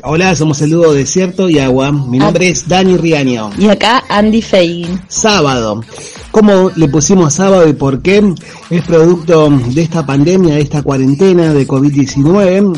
Hola, 0.06 0.36
somos 0.36 0.62
el 0.62 0.72
dúo 0.72 0.92
Desierto 0.92 1.48
y 1.48 1.60
Agua. 1.60 1.94
Mi 1.94 2.18
nombre 2.18 2.50
es 2.50 2.68
Dani 2.68 2.98
Riaño. 2.98 3.52
Y 3.58 3.70
acá 3.70 4.04
Andy 4.10 4.42
Feigin. 4.42 5.02
Sábado. 5.08 5.82
¿Cómo 6.30 6.72
le 6.76 6.90
pusimos 6.90 7.36
sábado 7.36 7.70
y 7.70 7.72
por 7.72 8.02
qué? 8.02 8.22
Es 8.70 8.84
producto 8.84 9.50
de 9.50 9.82
esta 9.82 10.06
pandemia, 10.06 10.56
de 10.56 10.62
esta 10.62 10.82
cuarentena 10.82 11.54
de 11.54 11.66
COVID-19, 11.66 12.78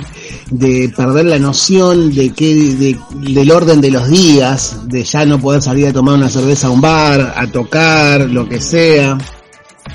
de 0.51 0.93
perder 0.95 1.25
la 1.25 1.39
noción 1.39 2.13
de 2.13 2.31
que, 2.31 2.95
del 3.11 3.51
orden 3.51 3.81
de 3.81 3.89
los 3.89 4.07
días, 4.07 4.81
de 4.87 5.03
ya 5.03 5.25
no 5.25 5.39
poder 5.39 5.63
salir 5.63 5.87
a 5.87 5.93
tomar 5.93 6.13
una 6.13 6.29
cerveza 6.29 6.67
a 6.67 6.69
un 6.69 6.81
bar, 6.81 7.33
a 7.35 7.47
tocar, 7.47 8.21
lo 8.21 8.47
que 8.47 8.61
sea. 8.61 9.17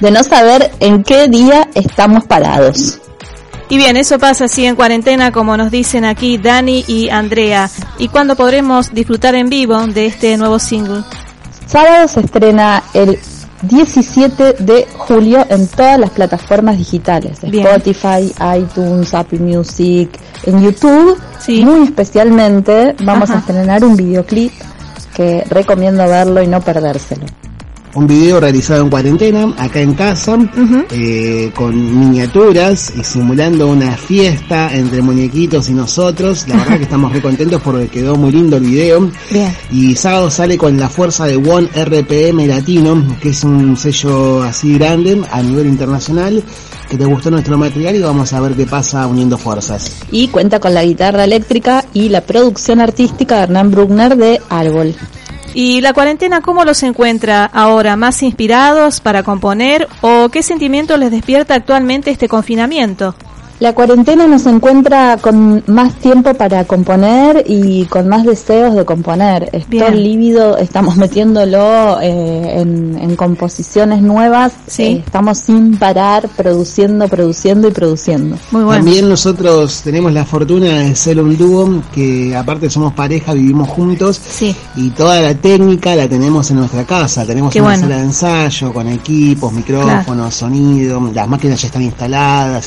De 0.01 0.11
no 0.11 0.25
saber 0.25 0.73
en 0.81 1.05
qué 1.05 1.29
día 1.29 1.71
estamos 1.75 2.25
parados. 2.25 2.99
Y 3.71 3.77
bien, 3.77 3.97
eso 3.97 4.19
pasa 4.19 4.47
así 4.47 4.67
en 4.67 4.75
cuarentena, 4.75 5.31
como 5.31 5.57
nos 5.57 5.71
dicen 5.71 6.05
aquí 6.05 6.39
Dani 6.39 6.85
y 6.89 7.09
Andrea. 7.09 7.71
¿Y 7.99 8.09
cuándo 8.09 8.35
podremos 8.35 8.93
disfrutar 8.93 9.37
en 9.37 9.49
vivo 9.49 9.87
de 9.87 10.07
este 10.07 10.37
nuevo 10.37 10.59
single? 10.59 11.05
Sábado 11.67 12.09
se 12.09 12.19
estrena 12.19 12.83
el 12.95 13.17
17 13.63 14.55
de 14.55 14.89
julio 14.99 15.47
en 15.49 15.69
todas 15.69 16.01
las 16.01 16.11
plataformas 16.11 16.79
digitales, 16.79 17.39
Spotify, 17.45 18.35
iTunes, 18.59 19.15
Apple 19.15 19.39
Music, 19.39 20.11
en 20.47 20.63
YouTube. 20.63 21.17
Muy 21.63 21.85
especialmente 21.85 22.97
vamos 23.05 23.31
a 23.31 23.39
estrenar 23.39 23.85
un 23.85 23.97
videoclip 23.97 24.53
que 25.15 25.45
recomiendo 25.49 26.05
verlo 26.09 26.43
y 26.43 26.49
no 26.49 26.61
perdérselo. 26.61 27.25
Un 27.95 28.07
video 28.07 28.41
realizado 28.41 28.83
en 28.83 28.91
cuarentena, 28.91 29.55
acá 29.57 29.81
en 29.81 29.95
casa, 29.95 30.39
eh, 30.91 31.51
con 31.55 31.75
miniaturas 31.99 32.93
y 32.97 33.03
simulando 33.03 33.69
una 33.69 33.97
fiesta 33.97 34.75
entre 34.75 35.03
muñequitos 35.03 35.69
y 35.69 35.75
nosotros. 35.75 36.47
La 36.49 36.57
verdad 36.57 36.77
que 36.77 36.85
estamos 36.85 37.11
muy 37.11 37.21
contentos 37.21 37.61
porque 37.63 37.89
quedó 37.89 38.17
muy 38.17 38.33
lindo 38.33 38.57
el 38.57 38.65
video. 38.65 39.11
Y 39.71 39.95
sábado 39.97 40.31
sale 40.31 40.57
con 40.57 40.79
la 40.79 40.89
fuerza 40.89 41.27
de 41.27 41.37
One 41.37 41.69
RPM 41.75 42.47
Latino, 42.47 43.17
que 43.21 43.31
es 43.31 43.45
un 43.45 43.77
sello 43.77 44.43
así 44.43 44.75
grande 44.75 45.23
a 45.31 45.43
nivel 45.43 45.67
internacional 45.67 46.43
que 46.89 46.99
te 46.99 47.05
gustó 47.05 47.31
nuestro 47.31 47.57
material 47.57 47.95
y 47.95 48.01
vamos 48.01 48.33
a 48.33 48.41
ver 48.41 48.55
qué 48.55 48.67
pasa 48.67 49.07
uniendo 49.07 49.39
fuerzas. 49.39 49.93
Y 50.11 50.27
cuenta 50.29 50.59
con 50.59 50.75
la 50.75 50.85
guitarra 50.85 51.23
eléctrica 51.23 51.85
y 51.95 52.09
la 52.09 52.21
producción 52.23 52.81
artística 52.81 53.37
de 53.37 53.43
Hernán 53.45 53.71
Bruckner 53.71 54.17
de 54.17 54.41
Árbol. 54.49 54.97
¿Y 55.55 55.81
la 55.81 55.93
cuarentena 55.93 56.41
cómo 56.41 56.65
los 56.65 56.83
encuentra 56.83 57.45
ahora? 57.45 57.97
¿Más 57.97 58.23
inspirados 58.23 59.01
para 59.01 59.23
componer 59.23 59.89
o 60.01 60.29
qué 60.29 60.43
sentimiento 60.43 60.97
les 60.97 61.11
despierta 61.11 61.55
actualmente 61.55 62.11
este 62.11 62.29
confinamiento? 62.29 63.15
La 63.61 63.75
cuarentena 63.75 64.27
nos 64.27 64.47
encuentra 64.47 65.19
con 65.21 65.63
más 65.67 65.95
tiempo 65.97 66.33
para 66.33 66.65
componer 66.65 67.45
y 67.47 67.85
con 67.85 68.09
más 68.09 68.25
deseos 68.25 68.75
de 68.75 68.87
componer. 68.87 69.51
Estoy 69.53 70.03
lívido, 70.03 70.57
estamos 70.57 70.97
metiéndolo 70.97 72.01
eh, 72.01 72.63
en, 72.63 73.17
composiciones 73.17 74.01
nuevas. 74.01 74.55
Sí. 74.67 74.83
Eh, 74.85 75.03
estamos 75.05 75.41
sin 75.41 75.77
parar, 75.77 76.27
produciendo, 76.39 77.07
produciendo 77.07 77.69
y 77.69 77.71
produciendo. 77.71 78.39
Muy 78.51 78.65
bueno. 78.65 78.83
También 78.83 79.11
nosotros 79.11 79.83
tenemos 79.83 80.11
la 80.15 80.25
fortuna 80.25 80.79
de 80.79 80.97
ser 80.97 81.21
un 81.21 81.37
dúo 81.37 81.83
que 81.93 82.35
aparte 82.35 82.71
somos 82.71 82.95
pareja, 82.95 83.35
vivimos 83.35 83.69
juntos. 83.69 84.19
Sí. 84.27 84.57
Y 84.77 84.89
toda 84.89 85.21
la 85.21 85.35
técnica 85.35 85.95
la 85.95 86.09
tenemos 86.09 86.51
en 86.51 86.57
nuestra 86.61 86.85
casa. 86.85 87.27
Tenemos 87.27 87.53
Qué 87.53 87.61
una 87.61 87.73
bueno. 87.73 87.83
sala 87.83 87.97
de 87.97 88.05
ensayo 88.05 88.73
con 88.73 88.89
equipos, 88.89 89.53
micrófonos, 89.53 90.35
sonido. 90.35 91.11
Las 91.13 91.29
máquinas 91.29 91.61
ya 91.61 91.67
están 91.67 91.83
instaladas, 91.83 92.67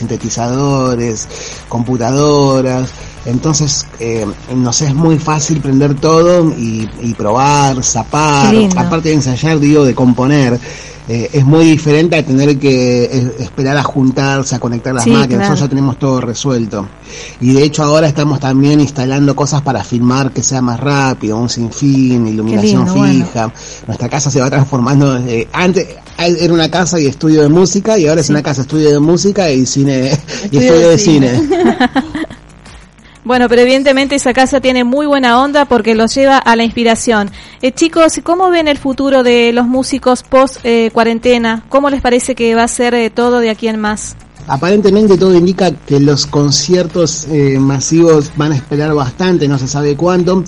computadoras. 1.69 2.91
Entonces, 3.25 3.85
eh, 3.99 4.25
nos 4.55 4.81
es 4.81 4.93
muy 4.93 5.17
fácil 5.17 5.59
prender 5.61 5.95
todo 5.95 6.49
y, 6.57 6.89
y 7.01 7.13
probar, 7.13 7.81
zapar. 7.83 8.53
Aparte 8.75 9.09
de 9.09 9.15
ensayar, 9.15 9.59
digo, 9.59 9.85
de 9.85 9.95
componer. 9.95 10.59
Eh, 11.09 11.29
es 11.33 11.43
muy 11.45 11.65
diferente 11.65 12.15
a 12.15 12.23
tener 12.25 12.57
que 12.57 13.03
eh, 13.03 13.31
esperar 13.39 13.75
a 13.75 13.83
juntarse, 13.83 14.55
a 14.55 14.59
conectar 14.59 14.93
las 14.93 15.03
Sí, 15.03 15.09
máquinas. 15.09 15.27
claro. 15.27 15.41
Nosotros 15.49 15.59
ya 15.59 15.67
tenemos 15.69 15.99
todo 15.99 16.21
resuelto. 16.21 16.87
Y 17.41 17.51
de 17.51 17.63
hecho 17.63 17.83
ahora 17.83 18.07
estamos 18.07 18.39
también 18.39 18.79
instalando 18.79 19.35
cosas 19.35 19.61
para 19.63 19.83
filmar 19.83 20.31
que 20.31 20.41
sea 20.41 20.61
más 20.61 20.79
rápido, 20.79 21.37
un 21.37 21.49
sinfín, 21.49 22.25
iluminación 22.25 22.85
lindo, 22.85 22.93
bueno. 22.95 23.25
fija. 23.25 23.51
Nuestra 23.85 24.07
casa 24.07 24.31
se 24.31 24.39
va 24.39 24.49
transformando. 24.49 25.17
eh, 25.27 25.45
antes 25.51 25.87
era 26.17 26.53
una 26.53 26.71
casa 26.71 26.97
y 27.01 27.07
estudio 27.07 27.41
de 27.41 27.49
música 27.49 27.97
y 27.99 28.07
ahora 28.07 28.21
es 28.21 28.29
una 28.29 28.41
casa 28.41 28.61
estudio 28.61 28.89
de 28.91 28.99
música 28.99 29.51
y 29.51 29.65
cine 29.65 30.17
y 30.51 30.57
estudio 30.57 30.87
de 30.89 30.97
cine. 30.97 31.31
Bueno, 33.25 33.47
pero 33.47 33.61
evidentemente 33.61 34.15
esa 34.15 34.33
casa 34.33 34.59
tiene 34.59 34.83
muy 34.83 35.05
buena 35.05 35.41
onda 35.41 35.63
porque 35.63 35.95
los 35.95 36.13
lleva 36.13 36.37
a 36.37 36.55
la 36.57 36.63
inspiración. 36.63 37.31
Eh, 37.61 37.71
chicos, 37.71 38.19
¿cómo 38.21 38.49
ven 38.49 38.67
el 38.67 38.77
futuro 38.77 39.23
de 39.23 39.53
los 39.53 39.65
músicos 39.65 40.23
post 40.23 40.57
eh, 40.63 40.89
cuarentena? 40.93 41.63
¿Cómo 41.69 41.89
les 41.89 42.01
parece 42.01 42.35
que 42.35 42.53
va 42.53 42.63
a 42.63 42.67
ser 42.67 42.93
eh, 42.93 43.09
todo 43.09 43.39
de 43.39 43.49
aquí 43.49 43.69
en 43.69 43.79
más? 43.79 44.17
Aparentemente 44.47 45.17
todo 45.17 45.33
indica 45.35 45.71
que 45.71 45.99
los 45.99 46.25
conciertos 46.25 47.25
eh, 47.29 47.57
masivos 47.59 48.31
van 48.35 48.51
a 48.51 48.55
esperar 48.55 48.93
bastante, 48.93 49.47
no 49.47 49.57
se 49.57 49.67
sabe 49.67 49.95
cuánto. 49.95 50.43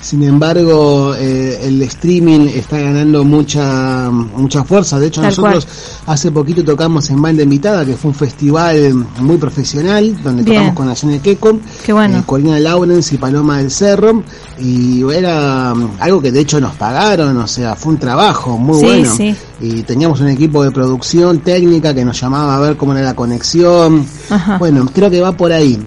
Sin 0.00 0.22
embargo, 0.22 1.14
eh, 1.16 1.58
el 1.64 1.82
streaming 1.82 2.48
está 2.48 2.78
ganando 2.78 3.24
mucha 3.24 4.10
mucha 4.10 4.64
fuerza. 4.64 4.98
De 4.98 5.08
hecho, 5.08 5.20
Tal 5.20 5.30
nosotros 5.30 5.66
hace 6.06 6.30
poquito 6.30 6.64
tocamos 6.64 7.10
en 7.10 7.20
Banda 7.20 7.42
Invitada, 7.42 7.84
que 7.84 7.94
fue 7.96 8.10
un 8.10 8.14
festival 8.14 8.94
muy 9.20 9.36
profesional, 9.36 10.16
donde 10.22 10.42
Bien. 10.42 10.56
tocamos 10.56 10.76
con 10.76 10.86
Nacional 10.86 11.20
Queco, 11.20 11.58
Qué 11.84 11.92
bueno. 11.92 12.18
eh, 12.18 12.22
Corina 12.26 12.58
Lawrence 12.60 13.14
y 13.14 13.18
Paloma 13.18 13.58
del 13.58 13.70
Cerro. 13.70 14.22
Y 14.58 15.02
era 15.10 15.70
algo 15.98 16.20
que 16.20 16.30
de 16.30 16.40
hecho 16.40 16.60
nos 16.60 16.74
pagaron, 16.76 17.36
o 17.38 17.46
sea, 17.46 17.74
fue 17.74 17.92
un 17.94 17.98
trabajo 17.98 18.58
muy 18.58 18.78
Sí, 18.80 18.84
bueno. 18.86 19.14
sí. 19.16 19.34
Y 19.62 19.82
teníamos 19.82 20.20
un 20.20 20.28
equipo 20.28 20.62
de 20.64 20.70
producción 20.70 21.40
técnica 21.40 21.92
que 21.94 22.04
nos 22.04 22.18
llamaba 22.20 22.56
a 22.56 22.60
ver 22.60 22.76
cómo 22.76 22.92
era 22.92 23.02
la 23.02 23.14
conexión. 23.14 23.39
Ajá. 24.28 24.58
Bueno, 24.58 24.86
creo 24.92 25.10
que 25.10 25.20
va 25.20 25.32
por 25.32 25.52
ahí. 25.52 25.78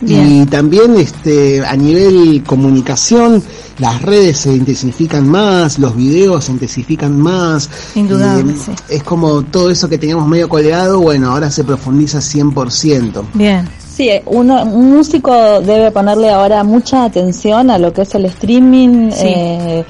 Bien. 0.00 0.42
Y 0.42 0.46
también 0.46 0.96
este 0.96 1.64
a 1.64 1.76
nivel 1.76 2.42
comunicación, 2.44 3.42
las 3.78 4.02
redes 4.02 4.38
se 4.38 4.52
intensifican 4.52 5.28
más, 5.28 5.78
los 5.78 5.94
videos 5.94 6.44
se 6.44 6.52
intensifican 6.52 7.18
más. 7.18 7.70
Indudable, 7.94 8.54
sí. 8.56 8.72
Es 8.88 9.04
como 9.04 9.42
todo 9.42 9.70
eso 9.70 9.88
que 9.88 9.98
teníamos 9.98 10.26
medio 10.26 10.48
colgado, 10.48 11.00
bueno, 11.00 11.30
ahora 11.30 11.50
se 11.50 11.62
profundiza 11.62 12.18
100%. 12.18 13.22
Bien. 13.34 13.68
Sí, 13.94 14.10
uno, 14.26 14.64
un 14.64 14.90
músico 14.90 15.60
debe 15.60 15.90
ponerle 15.90 16.30
ahora 16.30 16.64
mucha 16.64 17.04
atención 17.04 17.70
a 17.70 17.78
lo 17.78 17.92
que 17.92 18.02
es 18.02 18.14
el 18.14 18.24
streaming. 18.24 19.10
Sí. 19.12 19.26
eh, 19.26 19.84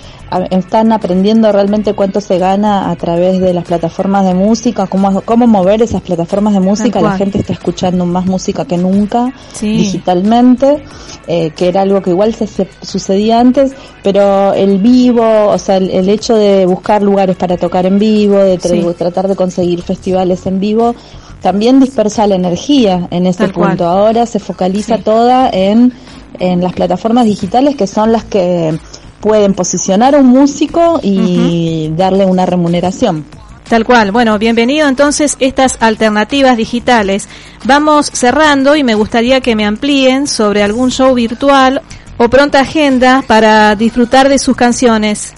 están 0.51 0.93
aprendiendo 0.93 1.51
realmente 1.53 1.95
cuánto 1.95 2.21
se 2.21 2.39
gana 2.39 2.91
a 2.91 2.97
través 2.97 3.41
de 3.41 3.53
las 3.53 3.65
plataformas 3.65 4.25
de 4.25 4.35
música, 4.35 4.87
cómo, 4.87 5.21
cómo 5.23 5.47
mover 5.47 5.83
esas 5.83 6.01
plataformas 6.03 6.55
de 6.55 6.61
música. 6.61 7.01
La 7.01 7.17
gente 7.17 7.39
está 7.39 7.53
escuchando 7.53 8.07
más 8.07 8.27
música 8.27 8.65
que 8.65 8.77
nunca 8.77 9.33
Sí. 9.53 9.77
digitalmente, 9.77 10.83
eh, 11.27 11.51
que 11.51 11.69
era 11.69 11.83
algo 11.83 12.01
que 12.03 12.11
igual 12.11 12.35
se, 12.35 12.47
se- 12.47 12.69
sucedía 12.83 13.41
antes, 13.41 13.73
pero 14.03 14.53
el 14.55 14.79
vivo, 14.79 15.49
o 15.49 15.59
sea, 15.59 15.77
el, 15.77 15.91
el 15.91 16.09
hecho 16.09 16.35
de 16.37 16.67
buscar 16.67 17.03
lugares 17.03 17.37
para 17.37 17.57
tocar 17.57 17.87
en 17.87 17.99
vivo, 17.99 18.37
de 18.39 18.59
tra- 18.59 18.71
Sí. 18.71 18.87
tratar 18.97 19.29
de 19.29 19.37
conseguir 19.37 19.83
festivales 19.83 20.47
en 20.47 20.61
vivo, 20.61 20.95
también 21.41 21.81
dispersa 21.81 22.27
la 22.27 22.37
energía 22.37 23.09
en 23.11 23.27
ese 23.27 23.39
Tal 23.45 23.53
cual. 23.53 23.69
punto. 23.71 23.87
Ahora 23.87 24.27
se 24.27 24.39
focaliza 24.39 24.97
Sí. 24.99 25.03
toda 25.03 25.51
en, 25.51 25.93
en 26.39 26.61
las 26.63 26.73
plataformas 26.73 27.25
digitales 27.25 27.77
que 27.77 27.87
son 27.87 28.13
las 28.13 28.25
que 28.25 28.79
pueden 29.23 29.55
posicionar 29.55 30.15
a 30.15 30.19
un 30.19 30.27
músico 30.27 31.01
y 31.03 31.91
darle 31.97 32.27
una 32.27 32.45
remuneración. 32.45 33.25
Tal 33.69 33.87
cual. 33.87 34.13
Bueno, 34.13 34.39
bienvenido 34.39 34.87
entonces 34.87 35.37
estas 35.41 35.79
alternativas 35.81 36.59
digitales. 36.59 37.29
Vamos 37.65 38.11
cerrando 38.13 38.77
y 38.77 38.85
me 38.85 38.95
gustaría 38.97 39.41
que 39.41 39.57
me 39.57 39.65
amplíen 39.65 40.27
sobre 40.27 40.63
algún 40.63 40.91
show 40.91 41.15
virtual 41.15 41.81
o 42.19 42.29
pronta 42.29 42.61
agenda 42.61 43.25
para 43.27 43.75
disfrutar 43.77 44.29
de 44.29 44.39
sus 44.39 44.57
canciones. 44.57 45.35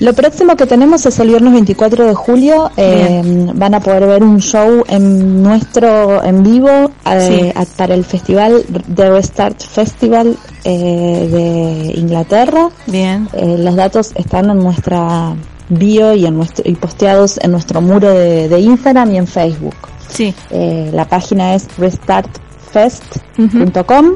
Lo 0.00 0.12
próximo 0.12 0.56
que 0.56 0.66
tenemos 0.66 1.06
es 1.06 1.18
el 1.20 1.28
viernes 1.28 1.52
24 1.52 2.06
de 2.06 2.14
julio. 2.14 2.70
eh, 2.76 3.22
van 3.54 3.74
a 3.74 3.80
poder 3.80 4.06
ver 4.06 4.22
un 4.24 4.40
show 4.40 4.82
en 4.88 5.42
nuestro 5.42 6.22
en 6.24 6.42
vivo 6.42 6.90
eh, 7.06 7.52
Sí. 7.54 7.64
para 7.76 7.94
el 7.94 8.04
festival 8.04 8.64
The 8.94 9.10
Restart 9.10 9.62
Festival 9.62 10.36
eh, 10.64 11.28
de 11.30 11.92
Inglaterra. 12.00 12.68
Bien. 12.86 13.28
Eh, 13.32 13.56
los 13.58 13.76
datos 13.76 14.12
están 14.16 14.50
en 14.50 14.58
nuestra 14.58 15.34
bio 15.68 16.12
y 16.14 16.26
en 16.26 16.36
nuestro 16.36 16.68
y 16.68 16.74
posteados 16.74 17.38
en 17.42 17.52
nuestro 17.52 17.80
muro 17.80 18.10
de, 18.12 18.48
de 18.48 18.60
Instagram 18.60 19.12
y 19.12 19.18
en 19.18 19.26
Facebook. 19.26 19.74
Sí. 20.08 20.34
Eh, 20.50 20.90
la 20.92 21.04
página 21.06 21.54
es 21.54 21.66
restartfest.com. 21.78 24.06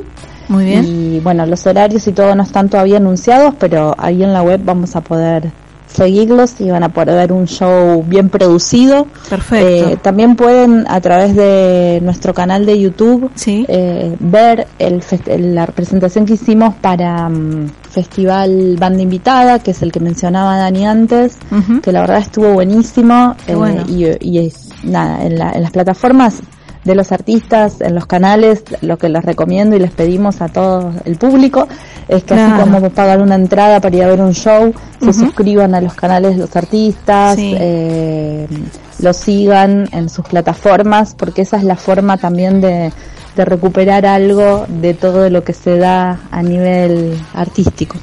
Muy 0.49 0.65
bien. 0.65 0.85
Y 0.85 1.21
bueno, 1.21 1.47
los 1.47 1.67
horarios 1.67 2.07
y 2.07 2.13
todo 2.13 2.35
no 2.35 2.43
están 2.43 2.69
todavía 2.69 2.97
anunciados, 2.97 3.55
pero 3.59 3.95
ahí 3.99 4.23
en 4.23 4.33
la 4.33 4.43
web 4.43 4.61
vamos 4.65 4.97
a 4.97 5.01
poder 5.03 5.51
seguirlos 5.93 6.61
y 6.61 6.71
van 6.71 6.83
a 6.85 6.89
poder 6.91 7.15
ver 7.17 7.33
un 7.33 7.47
show 7.47 8.03
bien 8.07 8.29
producido. 8.29 9.07
Perfecto. 9.29 9.67
Eh, 9.93 9.99
también 10.03 10.37
pueden 10.37 10.85
a 10.89 11.01
través 11.01 11.35
de 11.35 12.01
nuestro 12.03 12.33
canal 12.35 12.67
de 12.67 12.79
YouTube 12.79 13.31
Sí. 13.35 13.65
eh, 13.69 14.15
ver 14.21 14.67
el 14.79 15.03
la 15.55 15.67
presentación 15.67 16.27
que 16.27 16.35
hicimos 16.35 16.75
para 16.77 17.29
mm, 17.29 17.71
Festival 17.91 18.77
Banda 18.79 19.03
Invitada, 19.03 19.59
que 19.59 19.71
es 19.73 19.83
el 19.83 19.91
que 19.93 20.01
mencionaba 20.01 20.57
Dani 20.59 20.87
antes, 20.87 21.37
que 21.83 21.93
la 21.93 22.01
verdad 22.03 22.19
estuvo 22.19 22.53
buenísimo 22.53 23.35
Qué 23.47 23.53
eh, 23.53 23.57
bueno. 23.57 23.85
y, 23.89 24.07
y 24.21 24.47
es 24.47 24.69
nada 24.85 25.25
en, 25.25 25.39
la- 25.39 25.53
en 25.53 25.63
las 25.63 25.71
plataformas 25.73 26.41
de 26.89 26.97
los 26.97 27.13
artistas, 27.13 27.81
en 27.81 27.95
los 27.95 28.07
canales, 28.07 28.65
lo 28.81 28.99
que 28.99 29.09
les 29.09 29.25
recomiendo 29.25 29.77
y 29.77 29.79
les 29.79 29.93
pedimos 29.93 30.41
a 30.43 30.49
todo 30.49 30.91
el 31.05 31.17
público 31.17 31.69
es 32.09 32.25
que 32.25 32.35
Claro. 32.35 32.63
así 32.65 32.71
como 32.73 32.91
pagan 32.91 33.21
una 33.23 33.37
entrada 33.37 33.81
para 33.81 33.95
ir 33.97 34.03
a 34.03 34.09
ver 34.09 34.21
un 34.21 34.33
show, 34.33 34.73
se 35.01 35.13
suscriban 35.13 35.75
a 35.75 35.81
los 35.81 35.95
canales 35.95 36.33
de 36.33 36.39
los 36.39 36.57
artistas, 36.57 37.37
Sí. 37.37 37.55
eh, 37.57 38.49
los 39.01 39.17
sigan 39.17 39.89
en 39.93 40.09
sus 40.09 40.25
plataformas, 40.27 41.15
porque 41.15 41.43
esa 41.43 41.57
es 41.59 41.63
la 41.65 41.77
forma 41.77 42.17
también 42.17 42.61
de, 42.61 42.93
de 43.37 43.45
recuperar 43.45 44.05
algo 44.07 44.67
de 44.69 44.95
todo 44.95 45.31
lo 45.31 45.45
que 45.45 45.53
se 45.53 45.77
da 45.79 46.19
a 46.33 46.43
nivel 46.43 47.17
artístico. 47.35 47.97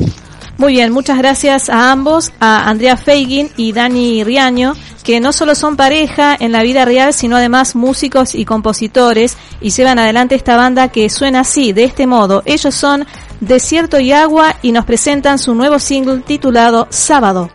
Muy 0.58 0.72
bien, 0.72 0.94
muchas 0.94 1.18
gracias 1.18 1.70
a 1.70 1.92
ambos, 1.92 2.32
a 2.40 2.70
Andrea 2.70 2.96
Feigin 2.96 3.50
y 3.58 3.74
Dani 3.74 4.24
Riaño, 4.24 4.74
que 5.04 5.20
no 5.20 5.34
solo 5.34 5.54
son 5.54 5.76
pareja 5.76 6.36
en 6.40 6.54
la 6.54 6.64
vida 6.64 6.86
real, 6.86 7.14
sino 7.14 7.36
además 7.36 7.76
músicos 7.76 8.34
y 8.36 8.46
compositores, 8.46 9.38
y 9.60 9.72
llevan 9.72 10.00
adelante 10.00 10.36
esta 10.36 10.56
banda 10.56 10.88
que 10.88 11.10
suena 11.10 11.42
así, 11.42 11.74
de 11.74 11.84
este 11.84 12.08
modo. 12.08 12.42
Ellos 12.46 12.74
son 12.74 13.06
Desierto 13.42 14.00
y 14.00 14.14
Agua 14.14 14.56
y 14.62 14.72
nos 14.72 14.86
presentan 14.86 15.40
su 15.40 15.54
nuevo 15.56 15.78
single 15.78 16.20
titulado 16.20 16.88
Sábado. 16.90 17.52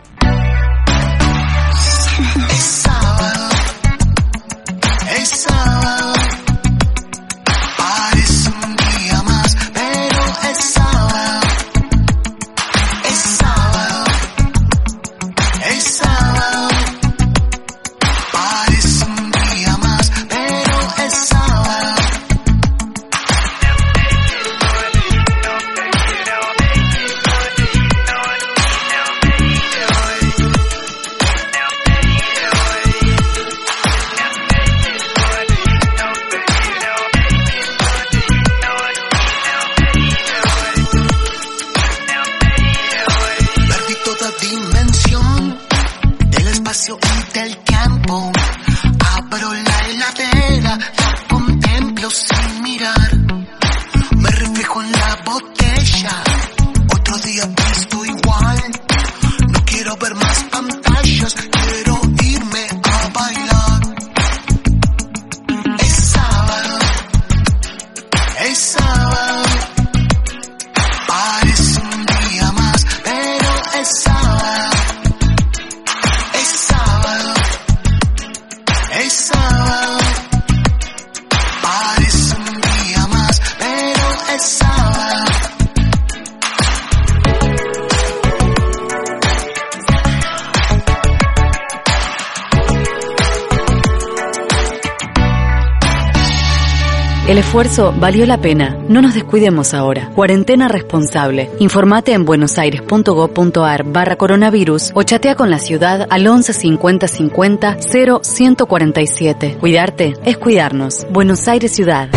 El 97.31 97.37
esfuerzo 97.37 97.93
valió 97.97 98.25
la 98.25 98.41
pena. 98.41 98.77
No 98.89 99.01
nos 99.01 99.13
descuidemos 99.13 99.73
ahora. 99.73 100.09
Cuarentena 100.09 100.67
responsable. 100.67 101.49
Informate 101.59 102.11
en 102.11 102.25
buenosaires.gov.ar 102.25 103.85
barra 103.85 104.17
coronavirus 104.17 104.91
o 104.95 105.03
chatea 105.03 105.35
con 105.35 105.49
la 105.49 105.59
ciudad 105.59 106.07
al 106.09 106.27
11 106.27 106.51
50 106.51 107.07
50 107.07 107.77
0 107.79 108.19
147. 108.21 109.55
Cuidarte 109.61 110.15
es 110.25 110.37
cuidarnos. 110.37 111.07
Buenos 111.09 111.47
Aires 111.47 111.71
Ciudad. 111.71 112.09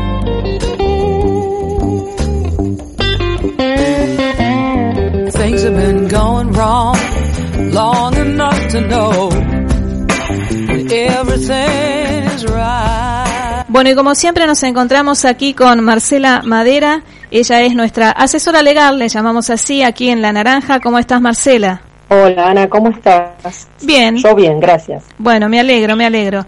Have 5.68 5.76
been 5.76 6.08
going 6.08 6.52
wrong 6.54 6.96
long 7.74 8.16
enough 8.16 8.68
to 8.70 8.80
know 8.88 9.30
that 9.30 10.92
everything 10.92 12.36
is 12.36 12.46
right. 12.46 13.66
Bueno, 13.68 13.90
y 13.90 13.96
como 13.96 14.16
siempre 14.16 14.48
nos 14.48 14.64
encontramos 14.64 15.26
aquí 15.26 15.54
con 15.54 15.84
Marcela 15.84 16.42
Madera. 16.46 17.04
Ella 17.32 17.62
es 17.64 17.76
nuestra 17.76 18.12
asesora 18.12 18.62
legal, 18.62 18.98
le 18.98 19.10
llamamos 19.10 19.50
así, 19.50 19.84
aquí 19.84 20.10
en 20.10 20.22
La 20.22 20.32
Naranja. 20.32 20.80
¿Cómo 20.80 21.00
estás, 21.00 21.20
Marcela? 21.20 21.82
Hola, 22.10 22.52
Ana, 22.52 22.70
¿cómo 22.70 22.90
estás? 22.90 23.68
Bien. 23.82 24.16
Yo 24.16 24.34
bien, 24.34 24.62
gracias. 24.62 25.04
Bueno, 25.18 25.50
me 25.50 25.60
alegro, 25.60 25.98
me 25.98 26.06
alegro. 26.06 26.46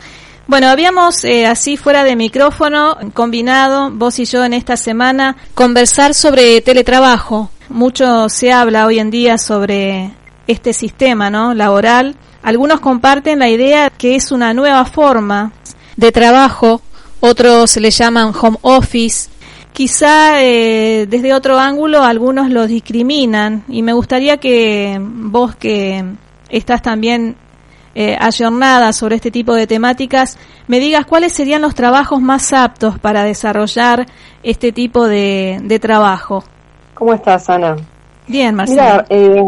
Bueno, 0.47 0.69
habíamos 0.69 1.25
eh, 1.25 1.45
así 1.45 1.75
fuera 1.75 2.05
de 2.05 2.15
micrófono 2.15 2.97
combinado, 3.13 3.91
vos 3.91 4.17
y 4.19 4.25
yo 4.25 4.45
en 4.45 4.53
esta 4.53 4.77
semana, 4.77 5.35
conversar 5.53 6.13
sobre 6.13 6.61
teletrabajo. 6.61 7.51
Mucho 7.69 8.29
se 8.29 8.51
habla 8.51 8.87
hoy 8.87 8.97
en 8.97 9.11
día 9.11 9.37
sobre 9.37 10.11
este 10.47 10.73
sistema, 10.73 11.29
¿no? 11.29 11.53
Laboral. 11.53 12.15
Algunos 12.41 12.79
comparten 12.79 13.37
la 13.37 13.47
idea 13.47 13.91
que 13.91 14.15
es 14.15 14.31
una 14.31 14.55
nueva 14.55 14.85
forma 14.85 15.51
de 15.95 16.11
trabajo, 16.11 16.81
otros 17.19 17.77
le 17.77 17.91
llaman 17.91 18.33
home 18.39 18.57
office. 18.63 19.29
Quizá 19.71 20.41
eh, 20.41 21.05
desde 21.07 21.31
otro 21.31 21.59
ángulo 21.59 22.01
algunos 22.01 22.49
lo 22.49 22.65
discriminan 22.65 23.63
y 23.67 23.83
me 23.83 23.93
gustaría 23.93 24.37
que 24.37 24.97
vos 24.99 25.55
que 25.55 26.03
estás 26.49 26.81
también 26.81 27.35
eh, 27.93 28.17
ayornada 28.19 28.93
sobre 28.93 29.17
este 29.17 29.29
tipo 29.29 29.53
de 29.53 29.67
temáticas, 29.67 30.39
me 30.67 30.79
digas 30.79 31.05
cuáles 31.05 31.33
serían 31.33 31.61
los 31.61 31.75
trabajos 31.75 32.19
más 32.19 32.51
aptos 32.51 32.97
para 32.97 33.23
desarrollar 33.23 34.07
este 34.41 34.71
tipo 34.71 35.07
de, 35.07 35.59
de 35.61 35.77
trabajo. 35.77 36.43
¿Cómo 36.99 37.13
estás, 37.13 37.49
Ana? 37.49 37.77
Bien, 38.27 38.53
Marcela. 38.53 39.05
Mira, 39.09 39.31
eh, 39.39 39.41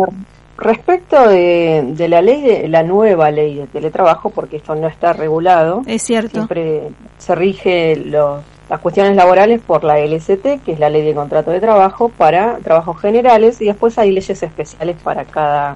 respecto 0.58 1.28
de, 1.28 1.84
de, 1.86 2.08
la 2.08 2.22
ley, 2.22 2.42
de 2.42 2.70
la 2.70 2.82
nueva 2.82 3.30
ley 3.30 3.56
de 3.56 3.68
teletrabajo, 3.68 4.30
porque 4.30 4.56
esto 4.56 4.74
no 4.74 4.88
está 4.88 5.12
regulado. 5.12 5.82
Es 5.86 6.02
cierto. 6.02 6.32
Siempre 6.32 6.92
se 7.18 7.36
rige 7.36 7.98
los, 7.98 8.42
las 8.70 8.80
cuestiones 8.80 9.18
laborales 9.18 9.60
por 9.60 9.84
la 9.84 10.00
LST, 10.00 10.64
que 10.64 10.72
es 10.72 10.80
la 10.80 10.90
ley 10.90 11.04
de 11.04 11.14
contrato 11.14 11.52
de 11.52 11.60
trabajo, 11.60 12.08
para 12.08 12.58
trabajos 12.60 13.02
generales, 13.02 13.60
y 13.60 13.66
después 13.66 13.98
hay 13.98 14.12
leyes 14.12 14.42
especiales 14.42 14.96
para 15.04 15.26
cada 15.26 15.76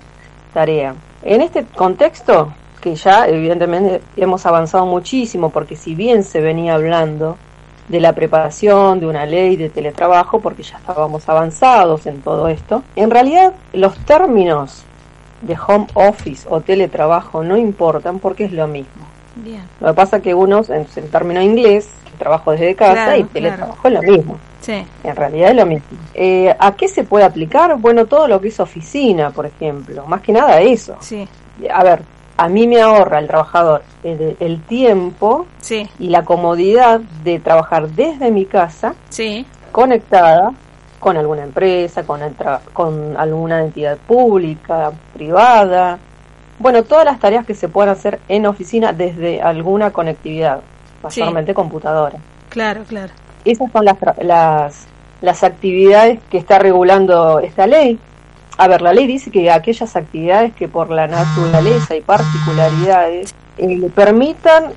tarea. 0.53 0.95
En 1.23 1.41
este 1.41 1.65
contexto, 1.65 2.53
que 2.79 2.95
ya 2.95 3.27
evidentemente 3.27 4.01
hemos 4.15 4.45
avanzado 4.45 4.85
muchísimo, 4.85 5.49
porque 5.49 5.75
si 5.75 5.93
bien 5.93 6.23
se 6.23 6.39
venía 6.39 6.75
hablando 6.75 7.35
de 7.87 7.99
la 7.99 8.13
preparación 8.13 8.99
de 8.99 9.07
una 9.07 9.25
ley 9.25 9.55
de 9.55 9.69
teletrabajo, 9.69 10.39
porque 10.39 10.63
ya 10.63 10.77
estábamos 10.77 11.27
avanzados 11.29 12.05
en 12.07 12.21
todo 12.21 12.47
esto, 12.47 12.83
en 12.95 13.11
realidad 13.11 13.53
los 13.73 13.97
términos 14.05 14.83
de 15.41 15.55
home 15.67 15.87
office 15.93 16.47
o 16.49 16.61
teletrabajo 16.61 17.43
no 17.43 17.57
importan 17.57 18.19
porque 18.19 18.45
es 18.45 18.51
lo 18.51 18.67
mismo. 18.67 19.05
Bien. 19.35 19.61
Lo 19.79 19.87
que 19.87 19.93
pasa 19.93 20.17
es 20.17 20.23
que 20.23 20.33
unos, 20.33 20.69
en 20.69 20.87
el 20.95 21.09
término 21.09 21.41
inglés, 21.41 21.89
trabajo 22.17 22.51
desde 22.51 22.75
casa 22.75 22.93
Claro, 22.93 23.17
y 23.17 23.23
teletrabajo 23.25 23.81
claro. 23.81 23.99
es 23.99 24.05
lo 24.05 24.13
mismo. 24.13 24.37
Sí. 24.61 24.83
En 25.03 25.15
realidad 25.15 25.51
es 25.51 25.55
lo 25.55 25.65
mismo. 25.65 25.85
Eh, 26.13 26.55
¿A 26.57 26.75
qué 26.75 26.87
se 26.87 27.03
puede 27.03 27.25
aplicar? 27.25 27.77
Bueno, 27.77 28.05
todo 28.05 28.27
lo 28.27 28.41
que 28.41 28.47
es 28.47 28.59
oficina, 28.59 29.29
por 29.29 29.45
ejemplo. 29.45 30.05
Más 30.07 30.21
que 30.21 30.31
nada 30.31 30.59
eso. 30.61 30.95
Sí. 31.01 31.27
A 31.71 31.83
ver, 31.83 32.01
a 32.37 32.47
mí 32.49 32.67
me 32.67 32.81
ahorra 32.81 33.19
el 33.19 33.27
trabajador 33.27 33.83
el, 34.03 34.35
el 34.39 34.61
tiempo 34.63 35.45
Sí. 35.61 35.89
y 35.99 36.09
la 36.09 36.23
comodidad 36.25 36.99
de 37.23 37.39
trabajar 37.39 37.87
desde 37.89 38.31
mi 38.31 38.45
casa, 38.45 38.93
Sí. 39.09 39.45
conectada 39.71 40.51
con 40.99 41.17
alguna 41.17 41.43
empresa, 41.43 42.03
con, 42.03 42.21
el 42.23 42.35
tra- 42.37 42.59
con 42.73 43.15
alguna 43.17 43.61
entidad 43.61 43.97
pública, 43.97 44.91
privada. 45.13 45.97
Bueno, 46.59 46.83
todas 46.83 47.05
las 47.05 47.19
tareas 47.19 47.45
que 47.45 47.53
se 47.53 47.67
puedan 47.69 47.89
hacer 47.91 48.19
en 48.27 48.45
oficina 48.45 48.91
desde 48.93 49.41
alguna 49.41 49.91
conectividad, 49.91 50.61
mayormente 51.03 51.53
computadora. 51.53 52.17
Claro, 52.49 52.83
claro. 52.87 53.11
Esas 53.43 53.71
son 53.71 53.85
las, 53.85 53.97
tra- 53.99 54.21
las, 54.23 54.87
las 55.21 55.43
actividades 55.43 56.19
que 56.29 56.37
está 56.37 56.57
regulando 56.59 57.39
esta 57.39 57.67
ley. 57.67 57.99
A 58.57 58.67
ver, 58.67 58.81
la 58.81 58.93
ley 58.93 59.05
dice 59.07 59.31
que 59.31 59.51
aquellas 59.51 59.95
actividades 59.95 60.53
que 60.53 60.67
por 60.67 60.89
la 60.89 61.07
naturaleza 61.07 61.95
y 61.95 62.01
particularidades 62.01 63.35
eh, 63.57 63.77
le 63.77 63.89
permitan 63.89 64.71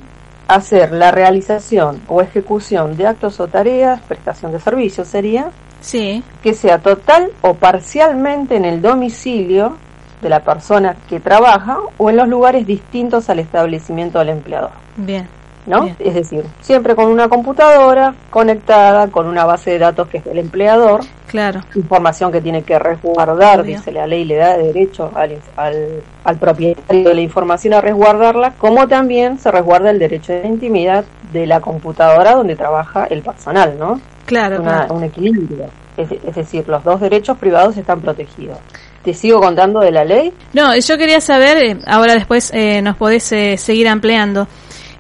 hacer 0.49 0.93
la 0.93 1.11
realización 1.11 2.01
o 2.09 2.23
ejecución 2.23 2.97
de 2.97 3.07
actos 3.07 3.39
o 3.39 3.49
tareas, 3.49 4.01
prestación 4.03 4.53
de 4.53 4.61
servicios 4.61 5.07
sería, 5.07 5.51
Sí. 5.81 6.25
que 6.43 6.55
sea 6.55 6.79
total 6.79 7.31
o 7.41 7.55
parcialmente 7.55 8.57
en 8.57 8.65
el 8.65 8.83
domicilio 8.83 9.77
de 10.21 10.29
la 10.29 10.41
persona 10.41 10.97
que 11.09 11.21
trabaja 11.21 11.79
o 11.99 12.11
en 12.11 12.17
los 12.17 12.27
lugares 12.27 12.67
distintos 12.67 13.31
al 13.31 13.39
establecimiento 13.39 14.19
del 14.19 14.31
empleador. 14.31 14.71
Bien. 14.97 15.29
¿no? 15.67 15.83
Bien. 15.83 15.97
Es 16.01 16.15
decir, 16.15 16.45
siempre 16.63 16.97
con 16.97 17.07
una 17.07 17.29
computadora 17.29 18.15
conectada 18.31 19.09
con 19.09 19.27
una 19.27 19.45
base 19.45 19.73
de 19.73 19.79
datos 19.79 20.09
que 20.09 20.19
es 20.19 20.25
del 20.25 20.39
empleador, 20.39 21.03
Claro. 21.29 21.61
información 21.75 22.33
que 22.33 22.41
tiene 22.41 22.63
que 22.63 22.79
resguardar, 22.79 23.61
Obvio. 23.61 23.77
dice 23.77 23.93
la 23.93 24.07
ley, 24.07 24.25
le 24.25 24.37
da 24.37 24.57
derecho 24.57 25.11
al, 25.15 25.37
al, 25.57 26.03
al 26.25 26.37
propietario 26.39 27.09
de 27.09 27.15
la 27.15 27.21
información 27.21 27.75
a 27.75 27.81
resguardarla, 27.81 28.55
como 28.59 28.89
también 28.89 29.39
se 29.39 29.51
resguarda 29.51 29.91
el 29.91 29.99
derecho 29.99 30.33
de 30.33 30.47
intimidad 30.49 31.05
de 31.33 31.47
la 31.47 31.61
computadora 31.61 32.35
donde 32.35 32.57
trabaja 32.57 33.05
el 33.11 33.23
personal, 33.23 33.77
¿no? 33.79 34.01
Claro, 34.25 34.61
Una- 34.63 34.79
claro. 34.87 34.95
Un 34.95 35.05
equilibrio. 35.05 35.67
Es, 35.97 36.11
es 36.13 36.35
decir, 36.35 36.65
los 36.69 36.83
dos 36.85 37.01
derechos 37.01 37.37
privados 37.39 37.77
están 37.77 38.01
protegidos. 38.01 38.59
¿Te 39.05 39.13
sigo 39.15 39.41
contando 39.41 39.81
de 39.81 39.91
la 39.93 40.05
ley? 40.05 40.33
No, 40.53 40.77
yo 40.77 40.97
quería 40.99 41.21
saber, 41.21 41.57
eh, 41.63 41.79
ahora 41.87 42.15
después 42.15 42.51
eh, 42.55 42.81
nos 42.83 42.97
podés 42.97 43.31
eh, 43.33 43.57
seguir 43.57 43.89
ampliando. 43.89 44.47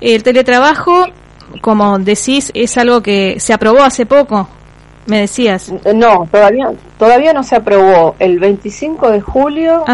El 0.00 0.22
teletrabajo, 0.22 1.06
como 1.60 1.98
decís, 1.98 2.50
es 2.54 2.76
algo 2.78 3.02
que 3.02 3.38
se 3.40 3.52
aprobó 3.52 3.82
hace 3.82 4.06
poco. 4.06 4.48
Me 5.08 5.20
decías. 5.20 5.72
No, 5.94 6.28
todavía 6.30 6.70
todavía 6.98 7.32
no 7.32 7.42
se 7.42 7.56
aprobó. 7.56 8.14
El 8.18 8.38
25 8.38 9.10
de 9.10 9.20
julio 9.20 9.84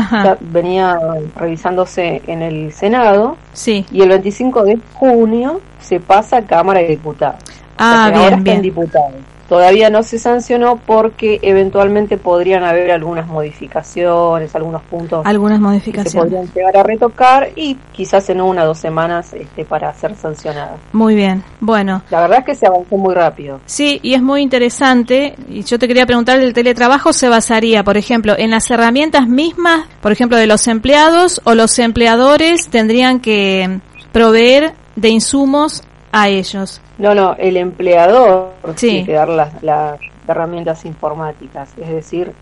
venía 0.40 0.98
revisándose 1.36 2.20
en 2.26 2.42
el 2.42 2.72
Senado. 2.72 3.36
Sí. 3.52 3.86
Y 3.90 4.02
el 4.02 4.08
25 4.10 4.64
de 4.64 4.78
junio 4.94 5.60
se 5.80 6.00
pasa 6.00 6.38
a 6.38 6.42
Cámara 6.42 6.80
de 6.80 6.88
Diputados. 6.88 7.36
Ah, 7.78 7.92
O 7.92 7.96
sea 7.96 8.08
bien, 8.10 8.16
ahora 8.24 8.36
está 8.36 8.42
bien. 8.44 8.56
en 8.56 8.62
diputados. 8.62 9.12
Todavía 9.48 9.90
no 9.90 10.02
se 10.02 10.18
sancionó 10.18 10.76
porque 10.76 11.38
eventualmente 11.42 12.16
podrían 12.16 12.64
haber 12.64 12.90
algunas 12.90 13.26
modificaciones, 13.26 14.54
algunos 14.54 14.82
puntos 14.82 15.24
Algunas 15.24 15.58
que 15.58 15.62
se 15.62 15.68
modificaciones. 15.68 16.14
podrían 16.14 16.54
llegar 16.54 16.76
a 16.76 16.82
retocar 16.82 17.50
y 17.56 17.76
quizás 17.92 18.28
en 18.30 18.40
una 18.40 18.64
o 18.64 18.66
dos 18.68 18.78
semanas 18.78 19.32
este, 19.34 19.64
para 19.64 19.92
ser 19.94 20.16
sancionadas. 20.16 20.78
Muy 20.92 21.14
bien. 21.14 21.42
Bueno. 21.60 22.02
La 22.10 22.22
verdad 22.22 22.38
es 22.40 22.44
que 22.44 22.54
se 22.54 22.66
avanzó 22.66 22.96
muy 22.96 23.14
rápido. 23.14 23.60
Sí, 23.66 24.00
y 24.02 24.14
es 24.14 24.22
muy 24.22 24.42
interesante. 24.42 25.34
Y 25.48 25.62
yo 25.62 25.78
te 25.78 25.88
quería 25.88 26.06
preguntar, 26.06 26.40
¿el 26.40 26.52
teletrabajo 26.52 27.12
se 27.12 27.28
basaría, 27.28 27.84
por 27.84 27.96
ejemplo, 27.96 28.34
en 28.36 28.50
las 28.50 28.70
herramientas 28.70 29.28
mismas, 29.28 29.86
por 30.00 30.12
ejemplo, 30.12 30.36
de 30.36 30.46
los 30.46 30.66
empleados 30.68 31.40
o 31.44 31.54
los 31.54 31.78
empleadores 31.78 32.68
tendrían 32.68 33.20
que 33.20 33.80
proveer 34.12 34.74
de 34.96 35.08
insumos 35.08 35.82
a 36.16 36.28
ellos? 36.28 36.80
No, 36.98 37.12
no, 37.14 37.34
el 37.38 37.56
empleador 37.56 38.52
Sí. 38.76 38.88
tiene 38.88 39.06
que 39.06 39.12
dar 39.14 39.28
las, 39.28 39.62
las 39.62 39.98
herramientas 40.28 40.84
informáticas, 40.84 41.70
es 41.76 41.88
decir, 41.88 42.32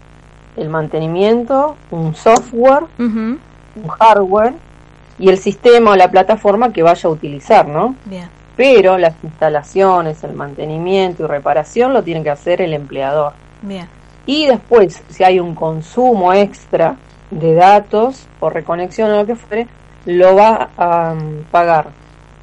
el 0.57 0.69
mantenimiento, 0.69 1.77
un 1.91 2.15
software, 2.15 2.85
un 2.99 3.41
hardware 3.99 4.53
y 5.19 5.31
el 5.31 5.39
sistema 5.39 5.93
o 5.93 5.97
la 5.97 6.11
plataforma 6.11 6.71
que 6.71 6.83
vaya 6.83 7.09
a 7.09 7.13
utilizar, 7.13 7.67
¿no? 7.67 7.95
Bien. 8.05 8.29
Pero 8.57 8.99
las 8.99 9.15
instalaciones, 9.23 10.23
el 10.23 10.35
mantenimiento 10.35 11.25
y 11.25 11.27
reparación 11.27 11.95
lo 11.95 12.03
tiene 12.03 12.23
que 12.23 12.29
hacer 12.31 12.61
el 12.61 12.75
empleador. 12.75 13.33
Bien. 13.63 13.89
Y 14.27 14.47
después, 14.47 15.03
si 15.09 15.25
hay 15.25 15.41
un 15.41 15.55
consumo 15.55 16.35
extra 16.35 16.97
de 17.31 17.55
datos 17.55 18.27
o 18.41 18.51
reconexión 18.51 19.11
o 19.11 19.17
lo 19.17 19.27
que 19.27 19.37
fuere, 19.37 19.67
lo 20.05 20.37
va 20.37 20.69
a 20.77 21.15
mm, 21.15 21.45
pagar 21.51 21.87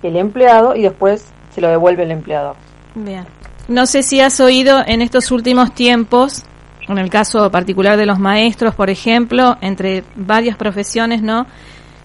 el 0.07 0.15
empleado 0.15 0.75
y 0.75 0.83
después 0.83 1.25
se 1.53 1.61
lo 1.61 1.67
devuelve 1.67 2.03
el 2.03 2.11
empleador. 2.11 2.55
Bien. 2.95 3.25
No 3.67 3.85
sé 3.85 4.01
si 4.01 4.19
has 4.19 4.39
oído 4.39 4.81
en 4.85 5.01
estos 5.01 5.31
últimos 5.31 5.73
tiempos, 5.75 6.43
en 6.87 6.97
el 6.97 7.09
caso 7.09 7.51
particular 7.51 7.97
de 7.97 8.05
los 8.05 8.17
maestros, 8.17 8.73
por 8.73 8.89
ejemplo, 8.89 9.57
entre 9.61 10.03
varias 10.15 10.57
profesiones, 10.57 11.21
¿no? 11.21 11.45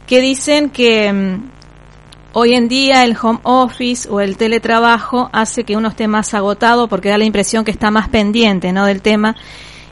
Que 0.07 0.21
dicen 0.21 0.69
que 0.69 1.11
mm, 1.11 1.51
hoy 2.35 2.53
en 2.53 2.69
día 2.69 3.05
el 3.05 3.17
home 3.21 3.41
office 3.45 4.09
o 4.11 4.21
el 4.21 4.37
teletrabajo 4.37 5.31
hace 5.33 5.65
que 5.65 5.77
uno 5.77 5.89
esté 5.89 6.07
más 6.07 6.35
agotado 6.35 6.89
porque 6.89 7.09
da 7.09 7.17
la 7.17 7.25
impresión 7.25 7.65
que 7.65 7.71
está 7.71 7.91
más 7.91 8.09
pendiente, 8.09 8.73
¿no? 8.73 8.85
Del 8.85 9.01
tema. 9.01 9.35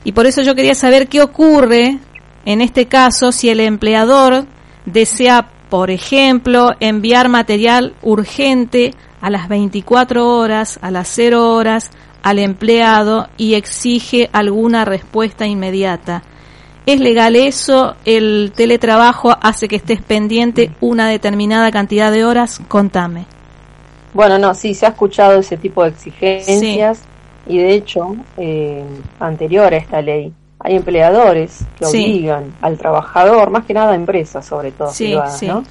Y 0.03 0.11
por 0.11 0.27
eso 0.27 0.41
yo 0.43 0.53
quería 0.53 0.75
saber 0.75 1.07
qué 1.07 1.21
ocurre 1.21 1.97
en 2.45 2.61
este 2.61 2.87
caso 2.87 3.31
si 3.31 3.49
el 3.49 3.61
empleador 3.61 4.45
desea, 4.85 5.47
por 5.73 5.89
ejemplo, 5.89 6.73
enviar 6.79 7.29
material 7.29 7.95
urgente 8.03 8.93
a 9.21 9.31
las 9.31 9.49
24 9.49 10.37
horas, 10.37 10.77
a 10.83 10.91
las 10.91 11.07
0 11.07 11.49
horas 11.49 11.89
al 12.21 12.37
empleado 12.37 13.27
y 13.37 13.55
exige 13.55 14.29
alguna 14.33 14.85
respuesta 14.85 15.47
inmediata. 15.47 16.21
¿Es 16.85 16.99
legal 16.99 17.35
eso? 17.35 17.95
¿El 18.05 18.51
teletrabajo 18.55 19.35
hace 19.41 19.67
que 19.67 19.77
estés 19.77 19.99
pendiente 19.99 20.69
una 20.79 21.07
determinada 21.07 21.71
cantidad 21.71 22.11
de 22.11 22.23
horas? 22.23 22.61
Contame. 22.67 23.25
Bueno, 24.13 24.37
no, 24.37 24.53
sí, 24.53 24.75
se 24.75 24.85
ha 24.85 24.89
escuchado 24.89 25.39
ese 25.39 25.57
tipo 25.57 25.81
de 25.81 25.89
exigencias 25.89 27.01
y 27.47 27.57
de 27.57 27.73
hecho, 27.73 28.15
eh, 28.37 28.85
anterior 29.19 29.73
a 29.73 29.77
esta 29.77 30.03
ley, 30.03 30.31
hay 30.63 30.75
empleadores 30.75 31.65
que 31.77 31.85
Sí. 31.85 32.03
obligan 32.05 32.53
al 32.61 32.77
trabajador, 32.77 33.49
más 33.49 33.65
que 33.65 33.73
nada 33.73 33.93
empresas 33.95 34.45
sobre 34.45 34.71
todo, 34.71 34.91
Sí, 34.91 35.05
privadas, 35.07 35.37
sí. 35.37 35.47
¿no? 35.47 35.63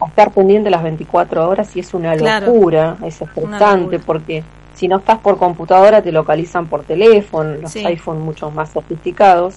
A 0.00 0.08
estar 0.08 0.30
pendiente 0.30 0.68
las 0.70 0.82
24 0.82 1.48
horas 1.48 1.74
y 1.74 1.80
es 1.80 1.94
una 1.94 2.14
Claro. 2.14 2.46
locura, 2.46 2.96
es 3.02 3.20
estresante 3.22 3.98
porque 3.98 4.44
si 4.74 4.88
no 4.88 4.98
estás 4.98 5.18
por 5.20 5.38
computadora 5.38 6.02
te 6.02 6.12
localizan 6.12 6.66
por 6.66 6.82
teléfono, 6.84 7.54
los 7.62 7.74
iPhone 7.76 8.20
mucho 8.20 8.50
más 8.50 8.70
sofisticados. 8.70 9.54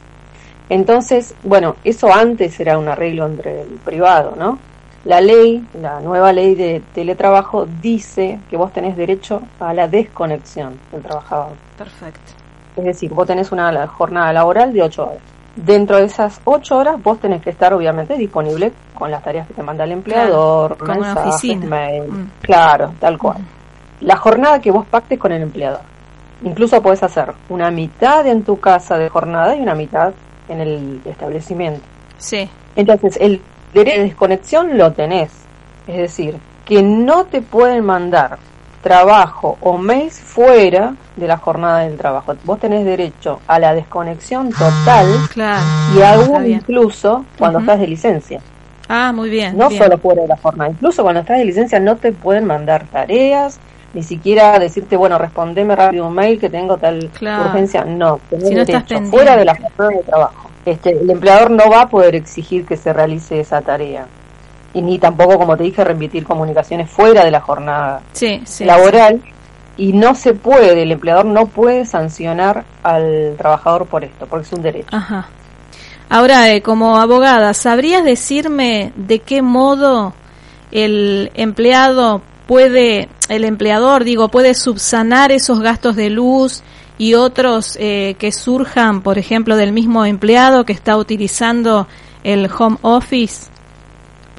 Entonces, 0.70 1.34
bueno, 1.44 1.76
eso 1.84 2.14
antes 2.14 2.58
era 2.60 2.78
un 2.78 2.88
arreglo 2.88 3.26
entre 3.26 3.62
el 3.64 3.68
privado, 3.84 4.36
¿no? 4.38 4.60
La 5.06 5.20
ley, 5.22 5.66
la 5.82 6.00
nueva 6.00 6.32
ley 6.32 6.56
de 6.56 6.82
teletrabajo 6.94 7.66
dice 7.82 8.40
que 8.50 8.58
vos 8.58 8.72
tenés 8.72 8.96
derecho 8.96 9.42
a 9.60 9.74
la 9.74 9.88
desconexión 9.88 10.78
del 10.92 11.02
trabajador. 11.02 11.54
Perfecto. 11.78 12.32
Es 12.76 12.84
decir, 12.84 13.12
vos 13.14 13.28
tenés 13.28 13.52
una 13.52 13.88
jornada 13.88 14.32
laboral 14.34 14.72
de 14.74 14.84
8 14.84 15.04
horas. 15.04 15.18
Dentro 15.56 15.98
de 15.98 16.06
esas 16.06 16.40
8 16.46 16.78
horas 16.78 17.04
vos 17.04 17.20
tenés 17.20 17.42
que 17.42 17.50
estar 17.50 17.74
obviamente 17.74 18.16
disponible 18.16 18.72
con 18.94 19.12
las 19.12 19.22
tareas 19.24 19.48
que 19.48 19.54
te 19.54 19.64
manda 19.64 19.84
el 19.84 19.92
empleador, 19.92 20.78
Claro, 20.78 21.00
una 21.02 21.14
oficina. 21.14 21.66
mail. 21.66 22.04
Mm. 22.10 22.32
Claro, 22.42 22.94
tal 23.00 23.18
cual. 23.18 23.38
La 24.02 24.16
jornada 24.16 24.60
que 24.60 24.72
vos 24.72 24.86
pactes 24.86 25.20
con 25.20 25.32
el 25.32 25.42
empleador. 25.42 25.82
Incluso 26.44 26.82
podés 26.82 27.04
hacer 27.04 27.34
una 27.50 27.70
mitad 27.72 28.26
en 28.26 28.44
tu 28.44 28.60
casa 28.60 28.98
de 28.98 29.10
jornada 29.10 29.56
y 29.56 29.62
una 29.62 29.76
mitad 29.76 30.14
en 30.48 30.62
el 30.62 31.02
establecimiento. 31.04 31.82
Sí. 32.18 32.50
Entonces, 32.78 33.18
el 33.20 33.42
derecho 33.74 33.98
de 33.98 34.04
desconexión 34.06 34.78
lo 34.78 34.94
tenés. 34.94 35.32
Es 35.86 35.98
decir, 35.98 36.38
que 36.64 36.82
no 36.82 37.26
te 37.26 37.42
pueden 37.42 37.84
mandar 37.84 38.38
trabajo 38.82 39.58
o 39.62 39.78
mails 39.78 40.20
fuera 40.20 40.94
de 41.16 41.28
la 41.28 41.38
jornada 41.38 41.80
del 41.80 41.98
trabajo. 41.98 42.34
Vos 42.46 42.60
tenés 42.60 42.86
derecho 42.86 43.40
a 43.48 43.60
la 43.60 43.74
desconexión 43.74 44.50
total 44.52 45.08
Claro. 45.34 45.66
y 45.96 46.02
aún 46.02 46.46
incluso 46.50 47.26
cuando 47.38 47.60
estás 47.60 47.80
de 47.80 47.88
licencia. 47.88 48.40
Ah, 48.88 49.12
muy 49.14 49.30
bien. 49.30 49.58
No 49.58 49.70
bien. 49.70 49.84
solo 49.84 49.98
fuera 49.98 50.22
de 50.24 50.28
la 50.30 50.38
jornada, 50.38 50.72
incluso 50.72 51.04
cuando 51.04 51.22
estás 51.22 51.38
de 51.38 51.46
licencia 51.46 51.80
no 51.80 51.98
te 51.98 52.12
pueden 52.12 52.46
mandar 52.46 52.86
tareas, 52.92 53.60
ni 53.94 54.02
siquiera 54.04 54.58
decirte, 54.60 54.96
bueno, 54.96 55.18
respondeme 55.18 55.76
rápido 55.76 56.08
un 56.08 56.14
mail 56.14 56.40
que 56.40 56.50
tengo 56.50 56.78
tal 56.78 57.10
Claro. 57.14 57.46
urgencia. 57.46 57.84
No, 57.86 58.20
tenés 58.30 58.48
Si 58.50 58.56
no 58.56 58.66
derecho 58.66 59.02
fuera 59.04 59.36
de 59.36 59.46
la 59.46 59.56
jornada 59.56 59.90
de 59.98 60.04
trabajo. 60.04 60.50
Este, 60.66 60.92
el 60.92 61.10
empleador 61.10 61.52
no 61.52 61.70
va 61.70 61.82
a 61.82 61.90
poder 61.90 62.16
exigir 62.16 62.66
que 62.66 62.78
se 62.78 62.94
realice 62.94 63.40
esa 63.40 63.62
tarea. 63.62 64.06
Y 64.74 64.82
ni 64.82 65.00
tampoco, 65.00 65.38
como 65.38 65.58
te 65.58 65.64
dije, 65.64 65.84
remitir 65.84 66.24
comunicaciones 66.26 66.90
fuera 66.90 67.26
de 67.26 67.32
la 67.32 67.42
jornada 67.42 68.02
Sí, 68.14 68.42
sí. 68.46 68.66
laboral. 68.66 69.22
Y 69.78 69.94
no 69.94 70.14
se 70.14 70.34
puede, 70.34 70.82
el 70.82 70.92
empleador 70.92 71.26
no 71.26 71.46
puede 71.48 71.86
sancionar 71.86 72.66
al 72.84 73.36
trabajador 73.38 73.86
por 73.88 74.04
esto, 74.04 74.28
porque 74.28 74.46
es 74.46 74.54
un 74.54 74.62
derecho. 74.62 74.90
Ajá. 74.92 75.28
Ahora, 76.10 76.52
eh, 76.52 76.62
como 76.62 76.98
abogada, 76.98 77.54
¿sabrías 77.54 78.04
decirme 78.04 78.92
de 78.96 79.20
qué 79.20 79.42
modo 79.42 80.14
el 80.72 81.32
empleado 81.36 82.22
puede, 82.48 83.10
el 83.30 83.46
empleador, 83.46 84.04
digo, 84.04 84.28
puede 84.30 84.54
subsanar 84.54 85.32
esos 85.32 85.60
gastos 85.62 85.96
de 85.96 86.10
luz 86.10 86.62
y 86.98 87.14
otros 87.14 87.78
eh, 87.80 88.16
que 88.20 88.32
surjan, 88.32 89.02
por 89.02 89.18
ejemplo, 89.18 89.56
del 89.56 89.72
mismo 89.72 90.04
empleado 90.06 90.66
que 90.66 90.74
está 90.74 90.98
utilizando 90.98 91.88
el 92.24 92.50
home 92.52 92.78
office? 92.82 93.49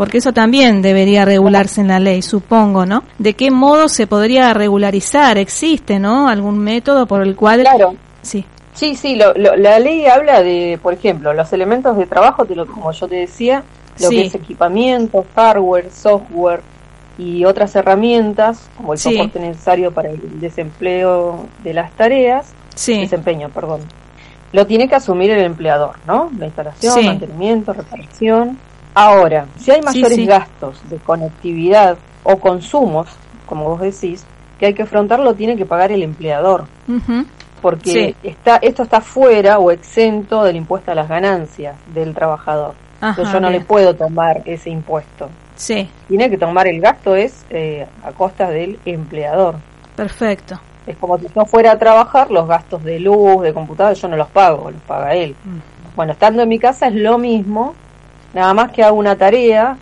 Porque 0.00 0.16
eso 0.16 0.32
también 0.32 0.80
debería 0.80 1.26
regularse 1.26 1.82
en 1.82 1.88
la 1.88 2.00
ley, 2.00 2.22
supongo, 2.22 2.86
¿no? 2.86 3.04
¿De 3.18 3.34
qué 3.34 3.50
modo 3.50 3.86
se 3.86 4.06
podría 4.06 4.54
regularizar? 4.54 5.36
¿Existe, 5.36 5.98
no? 5.98 6.26
¿Algún 6.26 6.58
método 6.58 7.04
por 7.04 7.20
el 7.20 7.36
cual... 7.36 7.60
Claro. 7.60 7.94
Sí. 8.22 8.42
Sí, 8.72 8.94
sí, 8.96 9.14
lo- 9.16 9.34
lo- 9.34 9.56
la 9.56 9.78
ley 9.78 10.06
habla 10.06 10.42
de, 10.42 10.78
por 10.82 10.94
ejemplo, 10.94 11.34
los 11.34 11.52
elementos 11.52 11.98
de 11.98 12.06
trabajo, 12.06 12.46
te 12.46 12.56
lo- 12.56 12.64
como 12.66 12.90
yo 12.92 13.08
te 13.08 13.16
decía, 13.16 13.62
lo 14.00 14.08
Sí. 14.08 14.16
que 14.16 14.26
es 14.28 14.34
equipamiento, 14.36 15.26
hardware, 15.36 15.90
software 15.92 16.62
y 17.18 17.44
otras 17.44 17.76
herramientas, 17.76 18.70
como 18.78 18.94
el 18.94 18.98
Sí. 18.98 19.12
soporte 19.12 19.38
necesario 19.38 19.92
para 19.92 20.08
el 20.08 20.40
desempleo 20.40 21.44
de 21.62 21.74
las 21.74 21.92
tareas, 21.92 22.54
Sí. 22.74 23.00
desempeño, 23.00 23.50
perdón. 23.50 23.80
Lo 24.54 24.66
tiene 24.66 24.88
que 24.88 24.94
asumir 24.94 25.30
el 25.30 25.44
empleador, 25.44 25.96
¿no? 26.06 26.30
La 26.38 26.46
instalación, 26.46 27.04
mantenimiento, 27.04 27.74
reparación. 27.74 28.58
Ahora, 28.94 29.46
si 29.58 29.70
hay 29.70 29.82
mayores 29.82 30.14
sí. 30.16 30.26
gastos 30.26 30.80
de 30.90 30.96
conectividad 30.98 31.96
o 32.22 32.36
consumos, 32.38 33.08
como 33.46 33.64
vos 33.64 33.80
decís, 33.80 34.24
que 34.58 34.66
hay 34.66 34.74
que 34.74 34.82
afrontar, 34.82 35.20
lo 35.20 35.34
tiene 35.34 35.56
que 35.56 35.64
pagar 35.66 35.90
el 35.92 36.02
empleador 36.02 36.64
porque 37.62 37.90
Sí. 37.90 38.16
está 38.28 38.56
esto 38.56 38.82
está 38.82 39.00
fuera 39.00 39.58
o 39.58 39.70
exento 39.70 40.44
del 40.44 40.56
impuesto 40.56 40.92
a 40.92 40.94
las 40.94 41.08
ganancias 41.08 41.76
del 41.94 42.14
trabajador. 42.14 42.74
Ajá, 43.00 43.10
Entonces 43.10 43.32
yo 43.34 43.40
no 43.40 43.48
bien. 43.48 43.60
le 43.60 43.66
puedo 43.66 43.94
tomar 43.94 44.42
ese 44.44 44.70
impuesto. 44.70 45.28
Sí, 45.56 45.88
Tiene 46.08 46.30
que 46.30 46.38
tomar 46.38 46.66
el 46.68 46.80
gasto 46.80 47.14
es 47.14 47.44
eh, 47.50 47.86
a 48.02 48.12
costa 48.12 48.48
del 48.50 48.78
empleador. 48.86 49.56
perfecto. 49.94 50.58
Es 50.86 50.96
como 50.96 51.18
si 51.18 51.26
yo 51.34 51.44
fuera 51.44 51.72
a 51.72 51.78
trabajar, 51.78 52.30
los 52.30 52.48
gastos 52.48 52.82
de 52.82 52.98
luz, 52.98 53.42
de 53.42 53.52
computadora, 53.52 53.92
yo 53.94 54.08
no 54.08 54.16
los 54.16 54.28
pago, 54.28 54.70
los 54.70 54.80
paga 54.82 55.14
él. 55.14 55.36
Mm. 55.44 55.58
Bueno, 55.94 56.12
estando 56.12 56.42
en 56.42 56.48
mi 56.48 56.58
casa 56.58 56.86
es 56.88 56.94
lo 56.94 57.18
mismo, 57.18 57.74
nada 58.34 58.54
más 58.54 58.70
que 58.72 58.82
hago 58.82 58.96
una 58.96 59.16
tarea 59.16 59.76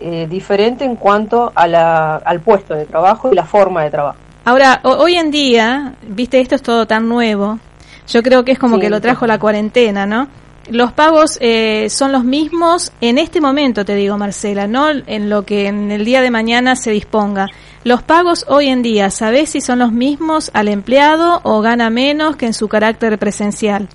eh, 0.00 0.26
diferente 0.28 0.84
en 0.84 0.96
cuanto 0.96 1.52
a 1.54 1.66
la, 1.66 2.16
al 2.16 2.40
puesto 2.40 2.74
de 2.74 2.84
trabajo 2.86 3.30
y 3.32 3.34
la 3.34 3.44
forma 3.44 3.82
de 3.84 3.90
trabajo. 3.90 4.18
Ahora, 4.44 4.80
ho- 4.84 4.96
hoy 4.98 5.14
en 5.16 5.30
día, 5.30 5.94
viste, 6.06 6.40
esto 6.40 6.54
es 6.54 6.62
todo 6.62 6.86
tan 6.86 7.08
nuevo. 7.08 7.58
Yo 8.06 8.22
creo 8.22 8.44
que 8.44 8.52
es 8.52 8.58
como 8.58 8.76
Sí, 8.76 8.82
que 8.82 8.90
lo 8.90 9.00
trajo 9.00 9.26
la 9.26 9.38
cuarentena, 9.38 10.06
¿no? 10.06 10.28
Los 10.70 10.92
pagos 10.92 11.38
eh, 11.40 11.88
son 11.90 12.12
los 12.12 12.24
mismos 12.24 12.92
en 13.00 13.16
este 13.18 13.40
momento, 13.40 13.84
te 13.86 13.94
digo, 13.94 14.16
Marcela, 14.18 14.66
no 14.66 14.88
en 14.90 15.30
lo 15.30 15.44
que 15.44 15.66
en 15.66 15.90
el 15.90 16.04
día 16.04 16.20
de 16.20 16.30
mañana 16.30 16.76
se 16.76 16.90
disponga. 16.90 17.46
Los 17.84 18.02
pagos 18.02 18.44
hoy 18.48 18.68
en 18.68 18.82
día, 18.82 19.08
¿sabés 19.10 19.50
si 19.50 19.60
son 19.62 19.78
los 19.78 19.92
mismos 19.92 20.50
al 20.52 20.68
empleado 20.68 21.40
o 21.42 21.60
gana 21.62 21.88
menos 21.90 22.36
que 22.36 22.46
en 22.46 22.52
su 22.54 22.68
carácter 22.68 23.18
presencial? 23.18 23.88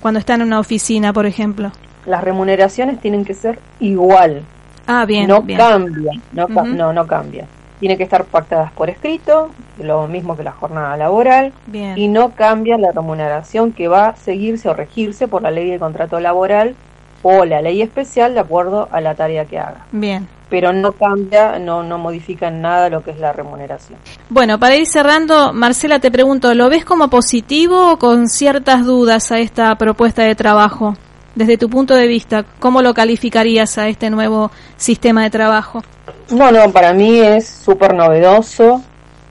Cuando 0.00 0.20
está 0.20 0.34
en 0.34 0.42
una 0.42 0.60
oficina, 0.60 1.12
por 1.12 1.26
ejemplo. 1.26 1.72
Las 2.10 2.24
remuneraciones 2.24 3.00
tienen 3.00 3.24
que 3.24 3.34
ser 3.34 3.58
igual. 3.78 4.42
Ah, 4.86 5.04
bien. 5.04 5.28
no 5.28 5.42
bien. 5.42 5.58
cambia, 5.58 6.12
no, 6.32 6.48
no, 6.48 6.92
no 6.92 7.06
cambia. 7.06 7.46
Tiene 7.78 7.96
que 7.96 8.02
estar 8.02 8.24
pactadas 8.24 8.72
por 8.72 8.90
escrito, 8.90 9.50
lo 9.78 10.06
mismo 10.08 10.36
que 10.36 10.42
la 10.42 10.52
jornada 10.52 10.96
laboral, 10.96 11.52
Bien. 11.66 11.96
y 11.96 12.08
no 12.08 12.30
cambia 12.30 12.76
la 12.76 12.90
remuneración 12.92 13.72
que 13.72 13.88
va 13.88 14.08
a 14.08 14.16
seguirse 14.16 14.68
o 14.68 14.74
regirse 14.74 15.28
por 15.28 15.42
la 15.42 15.50
ley 15.50 15.70
de 15.70 15.78
contrato 15.78 16.20
laboral 16.20 16.74
o 17.22 17.44
la 17.44 17.62
ley 17.62 17.80
especial 17.82 18.34
de 18.34 18.40
acuerdo 18.40 18.88
a 18.90 19.00
la 19.00 19.14
tarea 19.14 19.44
que 19.44 19.58
haga. 19.58 19.86
Bien. 19.92 20.28
Pero 20.48 20.72
no 20.72 20.92
cambia, 20.92 21.58
no, 21.60 21.84
no 21.84 21.96
modifica 21.96 22.48
en 22.48 22.60
nada 22.60 22.90
lo 22.90 23.04
que 23.04 23.12
es 23.12 23.20
la 23.20 23.32
remuneración. 23.32 23.98
Bueno, 24.28 24.58
para 24.58 24.74
ir 24.74 24.86
cerrando, 24.86 25.52
Marcela, 25.52 26.00
te 26.00 26.10
pregunto, 26.10 26.52
¿lo 26.54 26.68
ves 26.68 26.84
como 26.84 27.08
positivo 27.08 27.92
o 27.92 27.98
con 27.98 28.28
ciertas 28.28 28.84
dudas 28.84 29.30
a 29.30 29.38
esta 29.38 29.74
propuesta 29.76 30.24
de 30.24 30.34
trabajo? 30.34 30.96
Desde 31.34 31.56
tu 31.56 31.70
punto 31.70 31.94
de 31.94 32.06
vista, 32.06 32.44
¿cómo 32.58 32.82
lo 32.82 32.92
calificarías 32.92 33.78
a 33.78 33.88
este 33.88 34.10
nuevo 34.10 34.50
sistema 34.76 35.22
de 35.22 35.30
trabajo? 35.30 35.82
No, 36.30 36.50
no, 36.50 36.70
para 36.72 36.92
mí 36.92 37.18
es 37.20 37.46
súper 37.48 37.94
novedoso, 37.94 38.82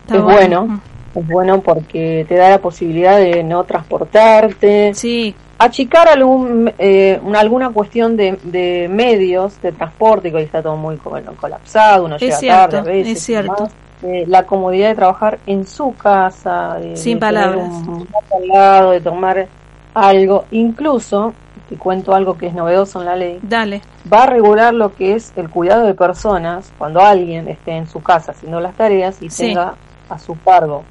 Está 0.03 0.15
es 0.17 0.21
bueno. 0.23 0.61
bueno, 0.65 0.81
es 1.15 1.27
bueno 1.27 1.61
porque 1.61 2.25
te 2.27 2.35
da 2.35 2.49
la 2.51 2.57
posibilidad 2.59 3.17
de 3.17 3.43
no 3.43 3.63
transportarte, 3.65 4.93
sí. 4.93 5.35
achicar 5.57 6.07
algún, 6.07 6.71
eh, 6.79 7.19
una- 7.23 7.39
alguna 7.41 7.69
cuestión 7.69 8.15
de, 8.15 8.39
de 8.43 8.87
medios 8.89 9.61
de 9.61 9.71
transporte, 9.73 10.31
que 10.31 10.37
hoy 10.37 10.43
está 10.43 10.61
todo 10.63 10.77
muy 10.77 10.95
co- 10.97 11.17
colapsado, 11.39 12.05
uno 12.05 12.15
Es 12.15 12.21
llega 12.21 12.37
cierto, 12.37 12.69
tarde 12.77 12.91
a 12.91 12.93
veces. 12.93 13.17
es 13.17 13.23
cierto. 13.23 13.69
Eh, 14.03 14.23
la 14.27 14.43
comodidad 14.45 14.89
de 14.89 14.95
trabajar 14.95 15.39
en 15.45 15.67
su 15.67 15.93
casa, 15.95 16.75
de, 16.79 16.95
Sin 16.95 17.15
de 17.15 17.19
palabras. 17.19 17.69
un 17.85 18.07
lado, 18.47 18.91
de 18.91 19.01
tomar 19.01 19.47
algo, 19.93 20.45
incluso, 20.51 21.33
te 21.69 21.75
cuento 21.75 22.15
algo 22.15 22.37
que 22.37 22.47
es 22.47 22.53
novedoso 22.53 22.99
en 22.99 23.05
la 23.05 23.15
ley, 23.15 23.39
Dale. 23.43 23.81
va 24.11 24.23
a 24.23 24.25
regular 24.25 24.73
lo 24.73 24.95
que 24.95 25.13
es 25.13 25.31
el 25.35 25.49
cuidado 25.49 25.85
de 25.85 25.93
personas 25.93 26.71
cuando 26.77 27.01
alguien 27.01 27.47
esté 27.47 27.73
en 27.77 27.87
su 27.87 28.01
casa 28.01 28.31
haciendo 28.31 28.59
las 28.59 28.73
tareas 28.75 29.21
y 29.21 29.29
Sí. 29.29 29.47
tenga 29.47 29.75
a 30.09 30.17
su 30.17 30.37
cargo 30.41 30.83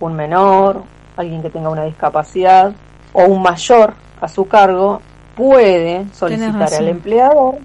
un 0.00 0.14
menor, 0.14 0.82
alguien 1.16 1.42
que 1.42 1.50
tenga 1.50 1.70
una 1.70 1.84
discapacidad 1.84 2.72
o 3.12 3.24
un 3.24 3.42
mayor 3.42 3.94
a 4.20 4.28
su 4.28 4.46
cargo, 4.46 5.00
puede 5.34 6.04
solicitar 6.12 6.74
al 6.74 6.88
empleador 6.88 7.56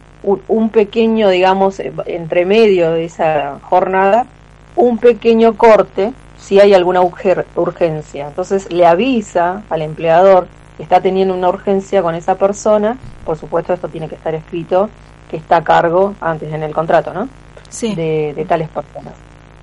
un, 0.48 0.70
pequeño, 0.70 1.30
digamos, 1.30 1.80
eh, 1.80 1.92
entre 2.06 2.46
medio 2.46 2.92
de 2.92 3.06
esa 3.06 3.60
jornada, 3.62 4.26
un 4.76 4.98
pequeño 4.98 5.58
corte 5.58 6.14
si 6.38 6.60
hay 6.60 6.74
alguna 6.74 7.02
urgencia. 7.02 8.28
Entonces 8.28 8.72
le 8.72 8.86
avisa 8.86 9.64
al 9.70 9.82
empleador 9.82 10.48
está 10.80 11.02
teniendo 11.02 11.34
una 11.34 11.50
urgencia 11.50 12.02
con 12.02 12.16
esa 12.16 12.36
persona, 12.36 12.98
por 13.26 13.38
supuesto 13.38 13.74
esto 13.74 13.88
tiene 13.88 14.10
que 14.10 14.16
estar 14.16 14.34
escrito, 14.34 14.90
que 15.30 15.38
está 15.38 15.58
a 15.58 15.64
cargo 15.64 16.16
antes 16.22 16.52
en 16.52 16.64
el 16.64 16.74
contrato, 16.74 17.14
¿no? 17.14 17.28
Sí. 17.70 17.96
De, 17.96 18.34
de 18.36 18.46
tales 18.46 18.70
personas. 18.70 19.14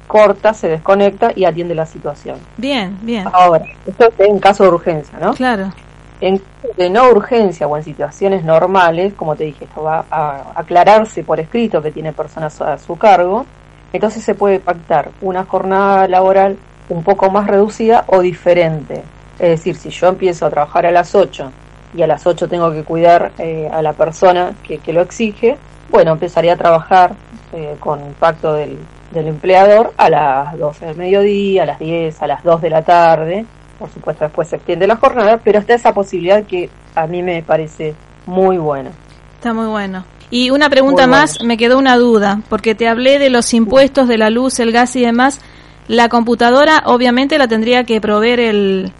Corta, 0.06 0.52
se 0.54 0.68
desconecta 0.68 1.32
y 1.34 1.44
atiende 1.44 1.74
la 1.74 1.86
situación. 1.86 2.38
Bien, 2.56 2.98
bien. 3.02 3.26
Ahora, 3.32 3.64
esto 3.86 4.06
es 4.06 4.28
en 4.28 4.38
caso 4.38 4.64
de 4.64 4.70
urgencia, 4.70 5.18
¿no? 5.20 5.34
Claro. 5.34 5.72
En 6.20 6.38
caso 6.38 6.74
de 6.76 6.90
no 6.90 7.08
urgencia 7.10 7.66
o 7.66 7.76
en 7.76 7.84
situaciones 7.84 8.44
normales, 8.44 9.14
como 9.14 9.36
te 9.36 9.44
dije, 9.44 9.64
esto 9.64 9.84
va 9.84 10.04
a 10.10 10.52
aclararse 10.54 11.22
por 11.22 11.38
escrito 11.38 11.80
que 11.80 11.92
tiene 11.92 12.12
personas 12.12 12.60
a 12.60 12.76
su 12.78 12.96
cargo, 12.96 13.46
entonces 13.92 14.24
se 14.24 14.34
puede 14.34 14.60
pactar 14.60 15.10
una 15.20 15.44
jornada 15.44 16.06
laboral 16.08 16.56
un 16.88 17.02
poco 17.04 17.30
más 17.30 17.46
reducida 17.46 18.04
o 18.08 18.20
diferente. 18.20 19.02
Es 19.40 19.48
decir, 19.48 19.74
si 19.74 19.88
yo 19.88 20.08
empiezo 20.08 20.44
a 20.44 20.50
trabajar 20.50 20.84
a 20.84 20.90
las 20.90 21.14
8 21.14 21.50
y 21.96 22.02
a 22.02 22.06
las 22.06 22.26
8 22.26 22.46
tengo 22.46 22.70
que 22.70 22.84
cuidar 22.84 23.32
eh, 23.38 23.68
a 23.72 23.80
la 23.80 23.94
persona 23.94 24.52
que, 24.62 24.78
que 24.78 24.92
lo 24.92 25.00
exige, 25.00 25.56
bueno, 25.90 26.12
empezaría 26.12 26.52
a 26.52 26.56
trabajar 26.56 27.14
eh, 27.54 27.74
con 27.80 28.14
pacto 28.18 28.52
del, 28.52 28.78
del 29.12 29.28
empleador 29.28 29.94
a 29.96 30.10
las 30.10 30.58
12 30.58 30.86
del 30.86 30.96
mediodía, 30.96 31.62
a 31.62 31.66
las 31.66 31.78
10, 31.78 32.22
a 32.22 32.26
las 32.26 32.44
2 32.44 32.60
de 32.60 32.70
la 32.70 32.82
tarde. 32.82 33.46
Por 33.78 33.90
supuesto, 33.90 34.24
después 34.24 34.46
se 34.48 34.56
extiende 34.56 34.86
la 34.86 34.96
jornada, 34.96 35.40
pero 35.42 35.58
está 35.58 35.74
esa 35.74 35.94
posibilidad 35.94 36.44
que 36.44 36.68
a 36.94 37.06
mí 37.06 37.22
me 37.22 37.42
parece 37.42 37.94
muy 38.26 38.58
buena. 38.58 38.90
Está 39.36 39.54
muy 39.54 39.66
bueno. 39.66 40.04
Y 40.30 40.50
una 40.50 40.68
pregunta 40.68 41.06
Muy 41.06 41.10
bueno. 41.12 41.22
más, 41.22 41.42
me 41.42 41.56
quedó 41.56 41.78
una 41.78 41.96
duda, 41.96 42.42
porque 42.50 42.74
te 42.74 42.86
hablé 42.86 43.18
de 43.18 43.30
los 43.30 43.52
impuestos 43.54 44.06
de 44.06 44.18
la 44.18 44.28
luz, 44.28 44.60
el 44.60 44.70
gas 44.70 44.94
y 44.96 45.00
demás. 45.00 45.40
La 45.88 46.08
computadora 46.08 46.82
obviamente 46.84 47.38
la 47.38 47.48
tendría 47.48 47.82
que 47.84 48.00
proveer 48.00 48.38
el, 48.38 48.92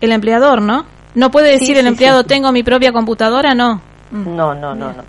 el 0.00 0.12
empleador, 0.12 0.60
¿no? 0.62 0.84
No 1.14 1.30
puede 1.30 1.52
decir 1.52 1.68
Sí, 1.74 1.78
el 1.80 1.86
empleado, 1.86 2.22
sí. 2.22 2.28
tengo 2.28 2.52
mi 2.52 2.62
propia 2.62 2.92
computadora, 2.92 3.54
no. 3.54 3.80
No, 4.10 4.54
no, 4.54 4.74
no, 4.74 4.92
no. 4.92 5.02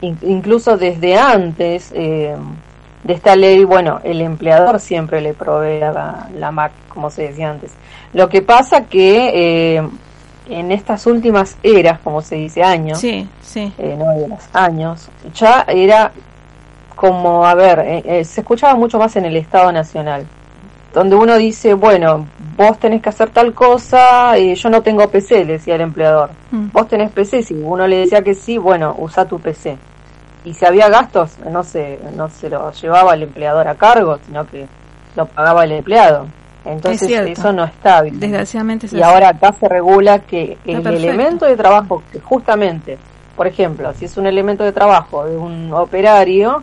In- 0.00 0.18
incluso 0.22 0.76
desde 0.76 1.16
antes 1.18 1.90
eh, 1.94 2.36
de 3.04 3.12
esta 3.12 3.34
ley, 3.34 3.64
bueno, 3.64 4.00
el 4.04 4.20
empleador 4.20 4.78
siempre 4.80 5.20
le 5.20 5.34
provee 5.34 5.80
la, 5.80 6.28
la 6.36 6.50
Mac, 6.50 6.72
como 6.88 7.10
se 7.10 7.28
decía 7.28 7.50
antes. 7.50 7.72
Lo 8.12 8.28
que 8.28 8.42
pasa 8.42 8.84
que 8.84 9.76
eh, 9.78 9.88
en 10.50 10.70
estas 10.72 11.06
últimas 11.06 11.56
eras, 11.62 11.98
como 12.00 12.20
se 12.22 12.36
dice, 12.36 12.62
años, 12.62 12.98
Sí, 13.00 13.26
sí. 13.42 13.72
eh, 13.78 13.96
no 13.98 14.12
eras, 14.12 14.48
años, 14.52 15.08
ya 15.34 15.64
era 15.66 16.12
como, 16.94 17.44
a 17.46 17.54
ver, 17.54 17.78
eh, 17.80 18.02
eh, 18.04 18.24
se 18.24 18.40
escuchaba 18.42 18.74
mucho 18.74 18.98
más 18.98 19.14
en 19.16 19.24
el 19.24 19.36
Estado 19.36 19.70
Nacional, 19.72 20.26
donde 20.98 21.14
uno 21.14 21.36
dice, 21.38 21.74
bueno, 21.74 22.26
vos 22.56 22.76
tenés 22.80 23.00
que 23.00 23.08
hacer 23.10 23.30
tal 23.30 23.54
cosa, 23.54 24.36
eh, 24.36 24.56
yo 24.56 24.68
no 24.68 24.82
tengo 24.82 25.08
PC, 25.08 25.44
le 25.44 25.52
decía 25.54 25.76
el 25.76 25.82
empleador. 25.82 26.30
Mm. 26.50 26.70
Vos 26.72 26.88
tenés 26.88 27.12
PC, 27.12 27.44
si 27.44 27.54
uno 27.54 27.86
le 27.86 27.98
decía 27.98 28.20
que 28.22 28.34
sí, 28.34 28.58
bueno, 28.58 28.96
usa 28.98 29.24
tu 29.24 29.38
PC. 29.38 29.78
Y 30.44 30.54
si 30.54 30.66
había 30.66 30.88
gastos, 30.88 31.38
no 31.48 31.62
se, 31.62 32.00
no 32.16 32.28
se 32.28 32.50
lo 32.50 32.72
llevaba 32.72 33.14
el 33.14 33.22
empleador 33.22 33.68
a 33.68 33.76
cargo, 33.76 34.18
sino 34.26 34.44
que 34.44 34.66
lo 35.14 35.26
pagaba 35.26 35.62
el 35.62 35.70
empleado. 35.72 36.26
Entonces 36.64 37.08
Es 37.08 37.38
eso 37.38 37.52
no 37.52 37.62
está 37.64 38.02
bien. 38.02 38.18
Desgraciadamente 38.18 38.86
es 38.86 38.92
Y 38.92 38.96
así. 39.00 39.04
ahora 39.04 39.28
acá 39.28 39.52
se 39.52 39.68
regula 39.68 40.18
que 40.18 40.58
el 40.66 40.84
elemento 40.84 41.46
de 41.46 41.56
trabajo 41.56 42.02
que 42.10 42.18
justamente, 42.18 42.98
por 43.36 43.46
ejemplo, 43.46 43.92
si 43.94 44.06
es 44.06 44.16
un 44.16 44.26
elemento 44.26 44.64
de 44.64 44.72
trabajo 44.72 45.24
de 45.26 45.36
un 45.36 45.72
operario, 45.72 46.60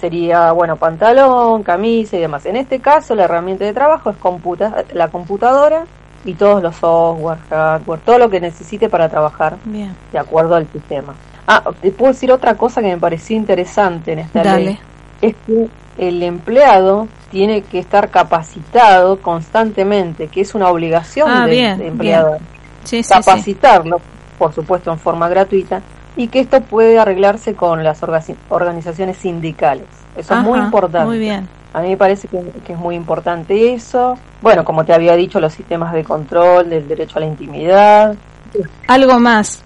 sería, 0.00 0.52
bueno, 0.52 0.76
pantalón, 0.76 1.62
camisa 1.62 2.16
y 2.16 2.20
demás. 2.20 2.46
En 2.46 2.56
este 2.56 2.80
caso, 2.80 3.14
la 3.14 3.24
herramienta 3.24 3.64
de 3.64 3.72
trabajo 3.74 4.10
es 4.10 4.16
computa 4.16 4.84
la 4.94 5.08
computadora 5.08 5.84
y 6.24 6.34
todos 6.34 6.62
los 6.62 6.76
software, 6.76 7.38
hardware, 7.48 8.00
todo 8.00 8.18
lo 8.18 8.30
que 8.30 8.40
necesite 8.40 8.88
para 8.88 9.08
trabajar 9.08 9.56
Bien. 9.64 9.94
de 10.12 10.18
acuerdo 10.18 10.54
al 10.54 10.66
sistema. 10.72 11.14
Ah, 11.46 11.62
te 11.80 11.90
puedo 11.90 12.12
decir 12.12 12.30
otra 12.32 12.54
cosa 12.54 12.80
que 12.80 12.88
me 12.88 12.98
pareció 12.98 13.36
interesante 13.36 14.12
en 14.12 14.20
esta 14.20 14.42
Dale. 14.42 14.64
ley. 14.64 14.78
Es 15.20 15.34
que 15.46 15.68
el 15.98 16.22
empleado 16.22 17.08
tiene 17.30 17.62
que 17.62 17.78
estar 17.78 18.08
capacitado 18.10 19.20
constantemente, 19.20 20.28
que 20.28 20.40
es 20.40 20.54
una 20.54 20.68
obligación 20.68 21.28
Ah, 21.30 21.46
del 21.46 21.80
empleador. 21.82 22.38
sí, 22.84 23.02
sí. 23.02 23.12
capacitarlo, 23.12 24.00
por 24.38 24.52
supuesto 24.54 24.90
en 24.92 24.98
forma 24.98 25.28
gratuita, 25.28 25.80
y 26.16 26.28
que 26.28 26.40
esto 26.40 26.60
puede 26.60 26.98
arreglarse 26.98 27.54
con 27.54 27.82
las 27.84 28.02
orga- 28.02 28.22
organizaciones 28.48 29.16
sindicales. 29.18 29.86
Eso 30.16 30.34
es 30.34 30.40
muy 30.40 30.58
importante. 30.58 31.06
Muy 31.06 31.18
bien. 31.18 31.48
A 31.72 31.80
mí 31.82 31.90
me 31.90 31.96
parece 31.96 32.26
que, 32.26 32.40
que 32.66 32.72
es 32.72 32.78
muy 32.78 32.96
importante 32.96 33.72
eso. 33.74 34.18
Bueno, 34.42 34.64
como 34.64 34.84
te 34.84 34.92
había 34.92 35.14
dicho, 35.14 35.38
los 35.40 35.52
sistemas 35.52 35.92
de 35.92 36.02
control 36.02 36.68
del 36.68 36.88
derecho 36.88 37.18
a 37.18 37.20
la 37.20 37.26
intimidad. 37.26 38.14
Algo 38.88 39.20
más. 39.20 39.62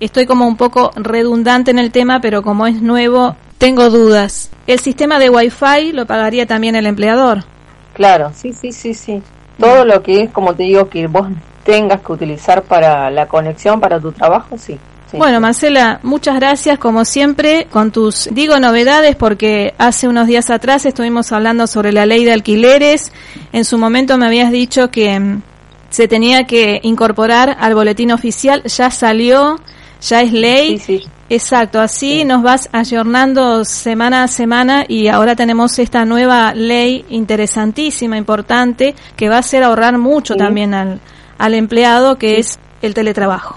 Estoy 0.00 0.26
como 0.26 0.46
un 0.48 0.56
poco 0.56 0.90
redundante 0.96 1.70
en 1.70 1.78
el 1.78 1.92
tema, 1.92 2.20
pero 2.20 2.42
como 2.42 2.66
es 2.66 2.80
nuevo, 2.80 3.36
tengo 3.58 3.90
dudas. 3.90 4.50
¿El 4.66 4.80
sistema 4.80 5.18
de 5.18 5.28
Wi-Fi 5.30 5.92
lo 5.92 6.06
pagaría 6.06 6.46
también 6.46 6.74
el 6.74 6.86
empleador? 6.86 7.44
Claro, 7.92 8.32
sí, 8.34 8.52
sí, 8.52 8.72
sí, 8.72 8.94
sí. 8.94 9.22
Todo 9.60 9.84
lo 9.84 10.02
que 10.02 10.22
es, 10.22 10.30
como 10.30 10.54
te 10.54 10.62
digo, 10.62 10.88
que 10.88 11.06
vos 11.06 11.28
tengas 11.64 12.00
que 12.00 12.12
utilizar 12.12 12.62
para 12.62 13.10
la 13.10 13.28
conexión, 13.28 13.78
para 13.78 14.00
tu 14.00 14.10
trabajo, 14.10 14.56
sí. 14.56 14.78
Sí. 15.12 15.16
Bueno, 15.18 15.40
Marcela, 15.40 16.00
muchas 16.02 16.34
gracias 16.34 16.78
como 16.78 17.04
siempre 17.04 17.68
con 17.70 17.92
tus, 17.92 18.28
digo 18.32 18.58
novedades 18.58 19.14
porque 19.14 19.74
hace 19.78 20.08
unos 20.08 20.26
días 20.26 20.50
atrás 20.50 20.84
estuvimos 20.84 21.30
hablando 21.30 21.68
sobre 21.68 21.92
la 21.92 22.04
ley 22.04 22.24
de 22.24 22.32
alquileres. 22.32 23.12
En 23.52 23.64
su 23.64 23.78
momento 23.78 24.18
me 24.18 24.26
habías 24.26 24.50
dicho 24.50 24.90
que 24.90 25.20
mm, 25.20 25.42
se 25.90 26.08
tenía 26.08 26.44
que 26.44 26.80
incorporar 26.82 27.56
al 27.60 27.74
boletín 27.74 28.10
oficial, 28.10 28.64
ya 28.64 28.90
salió, 28.90 29.60
ya 30.00 30.22
es 30.22 30.32
ley. 30.32 30.78
Sí, 30.78 30.98
sí. 30.98 31.08
Exacto, 31.28 31.80
así 31.80 32.26
nos 32.26 32.42
vas 32.42 32.68
ayornando 32.72 33.64
semana 33.64 34.24
a 34.24 34.28
semana 34.28 34.84
y 34.86 35.08
ahora 35.08 35.34
tenemos 35.34 35.78
esta 35.78 36.04
nueva 36.04 36.52
ley 36.52 37.06
interesantísima, 37.08 38.18
importante, 38.18 38.94
que 39.16 39.30
va 39.30 39.36
a 39.36 39.38
hacer 39.38 39.62
ahorrar 39.62 39.96
mucho 39.96 40.36
también 40.36 40.74
al, 40.74 41.00
al 41.38 41.54
empleado, 41.54 42.18
que 42.18 42.38
es 42.38 42.58
el 42.82 42.92
teletrabajo. 42.92 43.56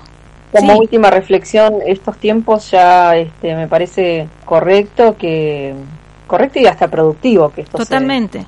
Como 0.60 0.78
última 0.78 1.10
reflexión, 1.10 1.76
estos 1.86 2.18
tiempos 2.18 2.72
ya 2.72 3.16
este, 3.16 3.56
me 3.56 3.68
parece 3.68 4.28
correcto 4.46 5.16
que 5.18 5.74
correcto 6.28 6.60
y 6.60 6.66
hasta 6.66 6.88
productivo 6.88 7.50
que 7.50 7.62
esto 7.62 7.78
Totalmente. 7.78 8.46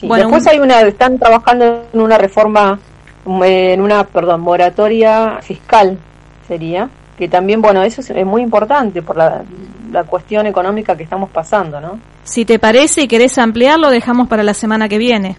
Sí, 0.00 0.08
Después 0.08 0.46
hay 0.46 0.58
una, 0.58 0.82
están 0.82 1.18
trabajando 1.18 1.84
en 1.92 2.00
una 2.00 2.18
reforma, 2.18 2.78
en 3.26 3.80
una, 3.80 4.04
perdón, 4.04 4.42
moratoria 4.42 5.38
fiscal 5.40 5.98
sería, 6.46 6.88
que 7.16 7.28
también, 7.28 7.62
bueno, 7.62 7.82
eso 7.82 8.02
es, 8.02 8.26
muy 8.26 8.42
importante 8.42 9.00
por 9.02 9.16
la, 9.16 9.42
la, 9.90 10.04
cuestión 10.04 10.46
económica 10.46 10.94
que 10.96 11.02
estamos 11.02 11.30
pasando, 11.30 11.80
¿no? 11.80 11.98
Si 12.24 12.44
te 12.44 12.58
parece 12.58 13.02
y 13.02 13.08
querés 13.08 13.38
ampliarlo, 13.38 13.88
dejamos 13.88 14.28
para 14.28 14.42
la 14.42 14.52
semana 14.52 14.88
que 14.88 14.98
viene. 14.98 15.36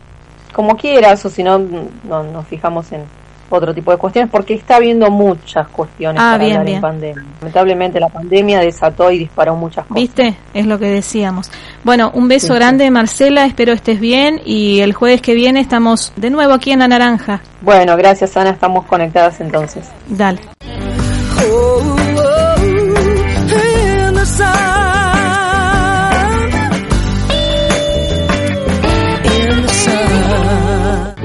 Como 0.53 0.75
quieras, 0.75 1.23
o 1.23 1.29
si 1.29 1.43
no, 1.43 1.59
no 1.59 2.23
nos 2.23 2.47
fijamos 2.47 2.91
en, 2.91 3.03
otro 3.49 3.73
tipo 3.73 3.91
de 3.91 3.97
cuestiones, 3.97 4.29
porque 4.31 4.55
está 4.55 4.77
habiendo 4.77 5.09
muchas 5.09 5.67
cuestiones 5.69 6.21
ah, 6.21 6.31
para 6.33 6.43
bien, 6.43 6.57
hablar 6.57 6.75
en 6.75 6.81
pandemia. 6.81 7.25
Lamentablemente 7.39 7.99
la 7.99 8.09
pandemia 8.09 8.59
desató 8.59 9.11
y 9.11 9.19
disparó 9.19 9.55
muchas 9.55 9.85
cosas. 9.85 10.01
¿Viste? 10.01 10.37
Es 10.53 10.65
lo 10.65 10.77
que 10.79 10.87
decíamos. 10.87 11.51
Bueno, 11.83 12.11
un 12.13 12.27
beso 12.27 12.53
grande, 12.53 12.89
Marcela, 12.91 13.45
espero 13.45 13.73
estés 13.73 13.99
bien 13.99 14.41
y 14.45 14.81
el 14.81 14.93
jueves 14.93 15.21
que 15.21 15.33
viene 15.33 15.59
estamos 15.59 16.13
de 16.15 16.29
nuevo 16.29 16.53
aquí 16.53 16.71
en 16.71 16.79
La 16.79 16.87
Naranja. 16.87 17.41
Bueno, 17.61 17.95
gracias 17.97 18.35
Ana, 18.37 18.51
estamos 18.51 18.85
conectadas 18.85 19.39
entonces. 19.41 19.89
Dale. 20.07 20.39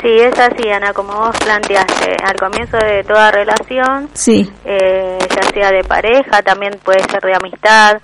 Sí, 0.00 0.08
es 0.08 0.38
así, 0.38 0.68
Ana, 0.70 0.92
como 0.92 1.12
vos 1.12 1.36
planteaste, 1.38 2.16
al 2.24 2.36
comienzo 2.36 2.76
de 2.76 3.02
toda 3.02 3.32
relación, 3.32 4.08
sí. 4.12 4.48
Eh, 4.64 5.18
ya 5.28 5.42
sea 5.42 5.70
de 5.72 5.82
pareja, 5.82 6.40
también 6.42 6.78
puede 6.84 7.00
ser 7.00 7.20
de 7.20 7.34
amistad, 7.34 8.00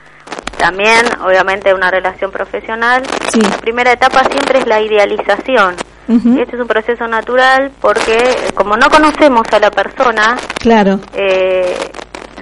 también, 0.59 1.05
obviamente, 1.25 1.73
una 1.73 1.91
relación 1.91 2.31
profesional. 2.31 3.03
Sí. 3.29 3.41
La 3.41 3.59
primera 3.59 3.93
etapa 3.93 4.25
siempre 4.25 4.61
es 4.61 4.67
la 4.67 4.81
idealización. 4.81 5.77
Este 6.07 6.57
es 6.57 6.61
un 6.61 6.67
proceso 6.67 7.07
natural 7.07 7.71
porque, 7.81 8.37
como 8.55 8.77
no 8.77 8.91
conocemos 8.91 9.47
a 9.53 9.59
la 9.59 9.71
persona, 9.71 10.37
claro. 10.59 11.01
Eh, 11.15 11.75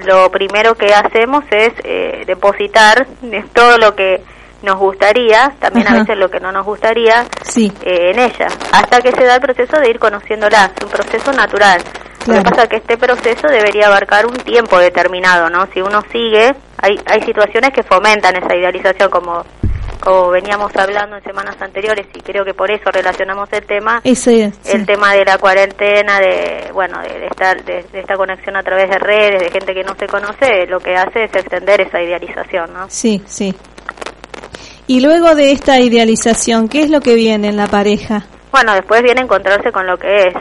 lo 0.05 0.31
primero 0.33 0.75
que 0.75 0.93
hacemos 0.93 1.45
es 1.51 1.73
eh, 1.85 2.25
depositar 2.27 3.07
todo 3.55 3.79
lo 3.79 3.95
que 3.95 4.21
nos 4.63 4.79
gustaría, 4.79 5.53
también 5.59 5.89
a 5.89 5.99
veces 5.99 6.17
lo 6.17 6.31
que 6.31 6.41
no 6.41 6.53
nos 6.53 6.65
gustaría, 6.65 7.25
sí. 7.43 7.73
Eh, 7.83 8.11
en 8.13 8.19
ella, 8.19 8.47
hasta 8.73 9.01
que 9.01 9.13
se 9.13 9.25
da 9.25 9.37
el 9.37 9.41
proceso 9.41 9.79
de 9.79 9.91
ir 9.91 9.99
conociéndola, 9.99 10.73
es 10.77 10.85
un 10.85 10.91
proceso 10.91 11.33
natural. 11.33 11.83
Lo 12.27 12.35
que 12.35 12.43
pasa 12.43 12.63
es 12.63 12.69
que 12.69 12.77
este 12.77 12.97
proceso 12.97 13.49
debería 13.49 13.89
abarcar 13.89 14.27
un 14.27 14.37
tiempo 14.37 14.79
determinado, 14.79 15.51
¿no? 15.51 15.67
Si 15.73 15.81
uno 15.81 16.03
sigue, 16.13 16.55
hay, 16.79 16.97
hay 17.07 17.21
situaciones 17.23 17.71
que 17.75 17.83
fomentan 17.83 18.37
esa 18.37 18.55
idealización, 18.55 19.11
como, 19.11 19.45
como 19.99 20.31
veníamos 20.31 20.71
hablando 20.77 21.17
en 21.17 21.25
semanas 21.25 21.57
anteriores, 21.61 22.07
y 22.15 22.21
creo 22.21 22.45
que 22.45 22.55
por 22.55 22.71
eso 22.71 22.93
relacionamos 22.93 23.49
el 23.53 23.67
tema, 23.67 24.01
el 24.05 24.87
tema 24.87 25.15
de 25.15 25.25
la 25.25 25.39
cuarentena, 25.39 26.21
de, 26.21 26.71
bueno, 26.73 27.01
de, 27.03 27.27
estar, 27.27 27.65
de, 27.65 27.85
de, 27.91 28.01
esta 28.01 28.15
conexión 28.15 28.57
a 28.57 28.63
través 28.63 28.89
de 28.89 28.99
redes, 28.99 29.43
de 29.43 29.51
gente 29.51 29.75
que 29.75 29.83
no 29.83 29.97
se 29.99 30.07
conoce, 30.07 30.67
lo 30.69 30.79
que 30.79 30.95
hace 30.95 31.25
es 31.25 31.35
extender 31.35 31.81
esa 31.81 32.01
idealización, 32.01 32.73
¿no? 32.73 32.89
Sí, 32.89 33.21
sí. 33.27 33.53
Y 34.87 35.01
luego 35.01 35.35
de 35.35 35.53
esta 35.53 35.81
idealización, 35.81 36.69
¿qué 36.69 36.83
es 36.83 36.91
lo 36.91 37.01
que 37.01 37.15
viene 37.15 37.49
en 37.49 37.57
la 37.57 37.67
pareja? 37.67 38.25
Bueno, 38.51 38.75
después 38.75 39.03
viene 39.03 39.23
encontrarse 39.23 39.73
con 39.73 39.87
lo 39.87 39.97
que 39.97 40.29
es, 40.29 40.35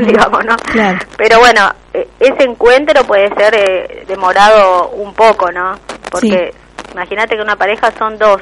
digamos, 0.06 0.44
¿no? 0.44 0.56
Claro. 0.56 0.98
Pero 1.16 1.38
bueno, 1.38 1.70
e, 1.92 2.08
ese 2.18 2.44
encuentro 2.44 3.04
puede 3.04 3.28
ser 3.34 3.54
eh, 3.54 4.04
demorado 4.06 4.90
un 4.90 5.12
poco, 5.14 5.50
¿no? 5.52 5.74
Porque 6.10 6.54
imagínate 6.92 7.36
que 7.36 7.42
una 7.42 7.56
pareja 7.56 7.92
son 7.98 8.16
dos 8.16 8.40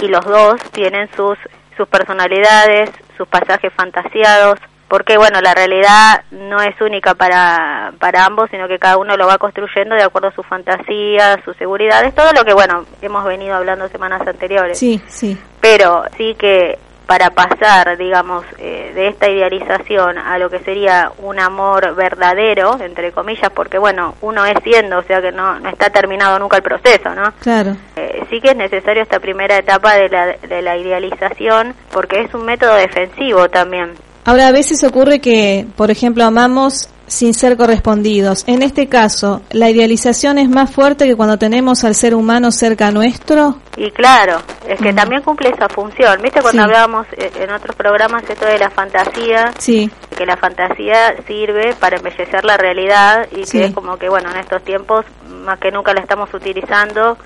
y 0.00 0.08
los 0.08 0.24
dos 0.24 0.60
tienen 0.72 1.08
sus 1.14 1.38
sus 1.76 1.86
personalidades, 1.88 2.90
sus 3.16 3.28
pasajes 3.28 3.72
fantasiados, 3.74 4.58
porque 4.88 5.16
bueno, 5.16 5.40
la 5.40 5.54
realidad 5.54 6.22
no 6.30 6.60
es 6.60 6.80
única 6.80 7.14
para, 7.14 7.92
para 7.98 8.24
ambos, 8.24 8.48
sino 8.50 8.68
que 8.68 8.78
cada 8.78 8.98
uno 8.98 9.16
lo 9.16 9.26
va 9.26 9.38
construyendo 9.38 9.94
de 9.94 10.02
acuerdo 10.02 10.28
a 10.28 10.34
su 10.34 10.42
fantasía, 10.42 11.40
sus 11.44 11.56
seguridades, 11.56 12.14
todo 12.14 12.32
lo 12.32 12.44
que 12.44 12.52
bueno, 12.54 12.84
hemos 13.02 13.24
venido 13.24 13.54
hablando 13.56 13.88
semanas 13.88 14.26
anteriores. 14.26 14.78
Sí, 14.78 15.00
sí. 15.06 15.36
Pero 15.60 16.04
sí 16.16 16.34
que 16.38 16.78
para 17.06 17.30
pasar, 17.30 17.96
digamos, 17.96 18.44
eh, 18.58 18.90
de 18.94 19.08
esta 19.08 19.28
idealización 19.28 20.18
a 20.18 20.38
lo 20.38 20.50
que 20.50 20.58
sería 20.60 21.12
un 21.18 21.38
amor 21.38 21.94
verdadero, 21.94 22.78
entre 22.80 23.12
comillas, 23.12 23.50
porque 23.50 23.78
bueno, 23.78 24.16
uno 24.22 24.44
es 24.44 24.56
siendo, 24.64 24.98
o 24.98 25.02
sea 25.04 25.22
que 25.22 25.30
no, 25.30 25.58
no 25.60 25.68
está 25.68 25.90
terminado 25.90 26.38
nunca 26.38 26.56
el 26.56 26.64
proceso, 26.64 27.14
¿no? 27.14 27.32
Claro. 27.40 27.76
Eh, 27.94 28.24
sí 28.28 28.40
que 28.40 28.50
es 28.50 28.56
necesario 28.56 29.04
esta 29.04 29.20
primera 29.20 29.56
etapa 29.56 29.94
de 29.94 30.08
la, 30.08 30.26
de 30.26 30.62
la 30.62 30.76
idealización, 30.76 31.74
porque 31.92 32.22
es 32.22 32.34
un 32.34 32.44
método 32.44 32.74
defensivo 32.74 33.48
también 33.48 33.94
Ahora, 34.26 34.48
a 34.48 34.52
veces 34.52 34.82
ocurre 34.82 35.20
que, 35.20 35.66
por 35.76 35.92
ejemplo, 35.92 36.24
amamos 36.24 36.88
sin 37.06 37.32
ser 37.32 37.56
correspondidos. 37.56 38.42
En 38.48 38.62
este 38.62 38.88
caso, 38.88 39.42
¿la 39.52 39.70
idealización 39.70 40.38
es 40.38 40.48
más 40.48 40.68
fuerte 40.68 41.06
que 41.06 41.14
cuando 41.14 41.38
tenemos 41.38 41.84
al 41.84 41.94
ser 41.94 42.12
humano 42.12 42.50
cerca 42.50 42.90
nuestro? 42.90 43.58
Y 43.76 43.92
claro, 43.92 44.42
es 44.68 44.80
que 44.80 44.92
también 44.92 45.22
cumple 45.22 45.50
esa 45.50 45.68
función. 45.68 46.20
¿Viste 46.22 46.42
cuando 46.42 46.64
hablábamos 46.64 47.06
eh, 47.12 47.30
en 47.36 47.50
otros 47.52 47.76
programas 47.76 48.28
esto 48.28 48.46
de 48.46 48.58
la 48.58 48.68
fantasía? 48.68 49.52
Sí. 49.58 49.88
Que 50.16 50.26
la 50.26 50.36
fantasía 50.36 51.14
sirve 51.28 51.76
para 51.78 51.98
embellecer 51.98 52.44
la 52.44 52.56
realidad 52.56 53.28
y 53.30 53.44
que 53.44 53.66
es 53.66 53.74
como 53.74 53.96
que, 53.96 54.08
bueno, 54.08 54.28
en 54.32 54.38
estos 54.38 54.60
tiempos 54.64 55.04
más 55.44 55.60
que 55.60 55.70
nunca 55.70 55.94
la 55.94 56.00
estamos 56.00 56.34
utilizando 56.34 57.16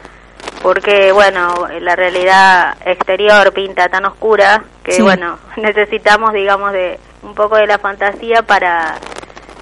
porque 0.62 1.12
bueno, 1.12 1.66
la 1.80 1.96
realidad 1.96 2.76
exterior 2.84 3.52
pinta 3.52 3.88
tan 3.88 4.04
oscura 4.04 4.62
que 4.84 4.92
Sí. 4.92 5.02
bueno, 5.02 5.38
necesitamos 5.56 6.32
digamos 6.32 6.72
de 6.72 6.98
un 7.22 7.34
poco 7.34 7.56
de 7.56 7.66
la 7.66 7.78
fantasía 7.78 8.42
para 8.42 8.96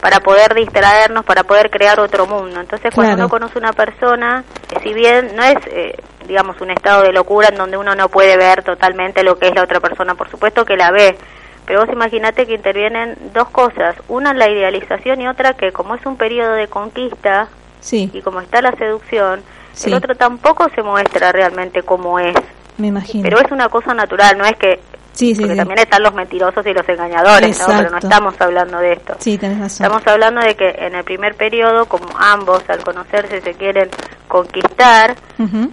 para 0.01 0.21
poder 0.21 0.55
distraernos, 0.55 1.25
para 1.25 1.43
poder 1.43 1.71
crear 1.71 1.99
otro 1.99 2.25
mundo. 2.25 2.61
Entonces, 2.61 2.95
cuando 2.95 3.15
Claro. 3.15 3.23
uno 3.25 3.29
conoce 3.29 3.59
una 3.59 3.73
persona, 3.73 4.45
eh, 4.71 4.79
si 4.85 4.95
bien 4.95 5.35
no 5.35 5.43
es, 5.43 5.57
eh, 5.67 5.97
digamos, 6.25 6.61
un 6.61 6.71
estado 6.71 7.03
de 7.03 7.13
locura 7.13 7.49
en 7.49 7.57
donde 7.57 7.77
uno 7.77 7.97
no 7.97 8.09
puede 8.09 8.37
ver 8.37 8.63
totalmente 8.63 9.25
lo 9.25 9.37
que 9.41 9.49
es 9.49 9.55
la 9.57 9.65
otra 9.65 9.81
persona, 9.81 10.15
por 10.15 10.31
supuesto 10.31 10.65
que 10.65 10.77
la 10.77 10.93
ve, 10.93 11.19
pero 11.67 11.81
vos 11.85 11.93
imaginate 11.93 12.47
que 12.47 12.55
intervienen 12.55 13.17
dos 13.35 13.49
cosas, 13.51 13.97
una 14.07 14.33
la 14.35 14.49
idealización 14.49 15.21
y 15.21 15.27
otra 15.27 15.55
que 15.55 15.73
como 15.73 15.97
es 15.97 16.07
un 16.07 16.17
periodo 16.17 16.53
de 16.53 16.69
conquista 16.69 17.49
Sí, 17.81 18.09
y 18.13 18.23
como 18.23 18.41
está 18.41 18.63
la 18.63 18.71
seducción, 18.77 19.43
Sí. 19.79 19.91
el 19.91 19.95
otro 19.97 20.15
tampoco 20.17 20.67
se 20.75 20.83
muestra 20.83 21.31
realmente 21.33 21.83
como 21.83 22.19
es, 22.19 22.35
me 22.79 22.89
imagino. 22.89 23.23
pero 23.23 23.39
es 23.41 23.51
una 23.53 23.69
cosa 23.69 23.95
natural, 23.95 24.37
no 24.39 24.45
es 24.45 24.57
que 24.57 24.81
sí, 25.13 25.35
sí, 25.35 25.41
porque 25.43 25.57
también 25.57 25.79
están 25.81 26.03
los 26.03 26.15
mentirosos 26.15 26.65
y 26.67 26.73
los 26.73 26.89
engañadores, 26.89 27.59
¿no? 27.61 27.67
pero 27.77 27.91
no 27.91 27.99
estamos 27.99 28.35
hablando 28.41 28.79
de 28.79 28.93
esto. 28.93 29.15
Sí, 29.19 29.37
tenés 29.39 29.59
razón. 29.61 29.87
Estamos 29.87 30.07
hablando 30.07 30.41
de 30.41 30.55
que 30.57 30.69
en 30.79 30.95
el 30.95 31.05
primer 31.05 31.35
periodo, 31.35 31.87
como 31.87 32.07
ambos 32.19 32.63
al 32.69 32.83
conocerse 32.85 33.41
se 33.41 33.55
quieren 33.55 33.89
conquistar, 34.29 35.17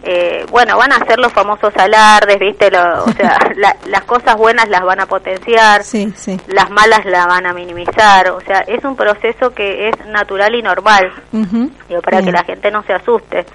eh, 0.03 0.45
bueno, 0.49 0.77
van 0.77 0.91
a 0.93 0.95
hacer 0.97 1.19
los 1.19 1.31
famosos 1.33 1.73
alardes, 1.77 2.39
¿viste? 2.39 2.71
Lo- 2.71 3.03
o 3.03 3.11
sea, 3.11 3.37
la- 3.55 3.75
las 3.87 4.03
cosas 4.05 4.35
buenas 4.35 4.67
las 4.69 4.81
van 4.81 4.99
a 5.01 5.05
potenciar, 5.05 5.83
Sí, 5.83 6.11
sí. 6.15 6.39
las 6.47 6.69
malas 6.71 7.05
las 7.05 7.27
van 7.27 7.45
a 7.45 7.53
minimizar, 7.53 8.29
o 8.31 8.39
sea, 8.41 8.61
es 8.61 8.83
un 8.83 8.95
proceso 8.95 9.51
que 9.53 9.89
es 9.89 10.05
natural 10.07 10.55
y 10.55 10.61
normal, 10.63 11.11
digo, 11.31 12.01
para 12.01 12.17
Bien. 12.21 12.25
que 12.25 12.31
la 12.31 12.43
gente 12.45 12.71
no 12.71 12.81
se 12.83 12.93
asuste. 12.93 13.45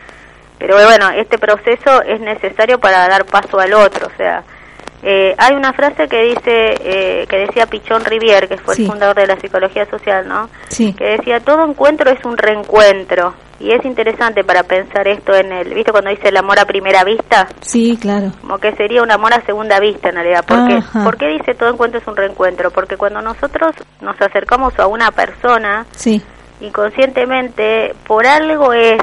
Pero 0.61 0.75
bueno, 0.75 1.09
este 1.11 1.39
proceso 1.39 2.03
es 2.03 2.21
necesario 2.21 2.79
para 2.79 3.09
dar 3.09 3.25
paso 3.25 3.59
al 3.59 3.73
otro, 3.75 4.07
o 4.07 4.17
sea, 4.17 4.45
eh, 5.03 5.35
hay 5.39 5.55
una 5.55 5.73
frase 5.73 6.07
que 6.07 6.23
dice, 6.23 6.75
eh, 6.85 7.27
que 7.27 7.39
decía 7.39 7.65
Pichón 7.67 8.05
Rivier, 8.05 8.47
que 8.47 8.59
fue 8.59 8.75
Sí. 8.77 8.83
el 8.85 8.89
fundador 8.91 9.17
de 9.17 9.27
la 9.27 9.37
psicología 9.41 9.87
social, 9.87 10.29
¿no? 10.29 10.51
Sí. 10.69 10.93
que 10.93 11.17
decía 11.17 11.41
todo 11.41 11.65
encuentro 11.65 12.11
es 12.11 12.23
un 12.27 12.37
reencuentro 12.37 13.33
y 13.59 13.73
es 13.73 13.85
interesante 13.87 14.45
para 14.45 14.63
pensar 14.63 15.09
esto 15.09 15.35
en 15.35 15.53
el 15.53 15.73
viste 15.75 15.91
cuando 15.93 16.11
dice 16.11 16.29
el 16.29 16.37
amor 16.37 16.59
a 16.59 16.65
primera 16.67 17.03
vista 17.05 17.47
Sí, 17.63 17.99
claro. 18.01 18.33
como 18.43 18.59
que 18.59 18.73
sería 18.77 19.03
un 19.03 19.11
amor 19.11 19.33
a 19.33 19.41
segunda 19.47 19.81
vista 19.81 20.11
en 20.11 20.17
realidad. 20.17 20.45
¿por 21.05 21.17
qué 21.17 21.27
dice 21.29 21.55
todo 21.55 21.71
encuentro 21.71 21.99
es 22.01 22.07
un 22.07 22.17
reencuentro? 22.17 22.71
porque 22.71 22.97
cuando 22.99 23.23
nosotros 23.23 23.73
nos 24.03 24.21
acercamos 24.21 24.79
a 24.79 24.87
una 24.87 25.11
persona 25.13 25.87
Sí, 25.97 26.23
inconscientemente 26.61 27.95
por 28.07 28.27
algo 28.27 28.73
es 28.73 28.99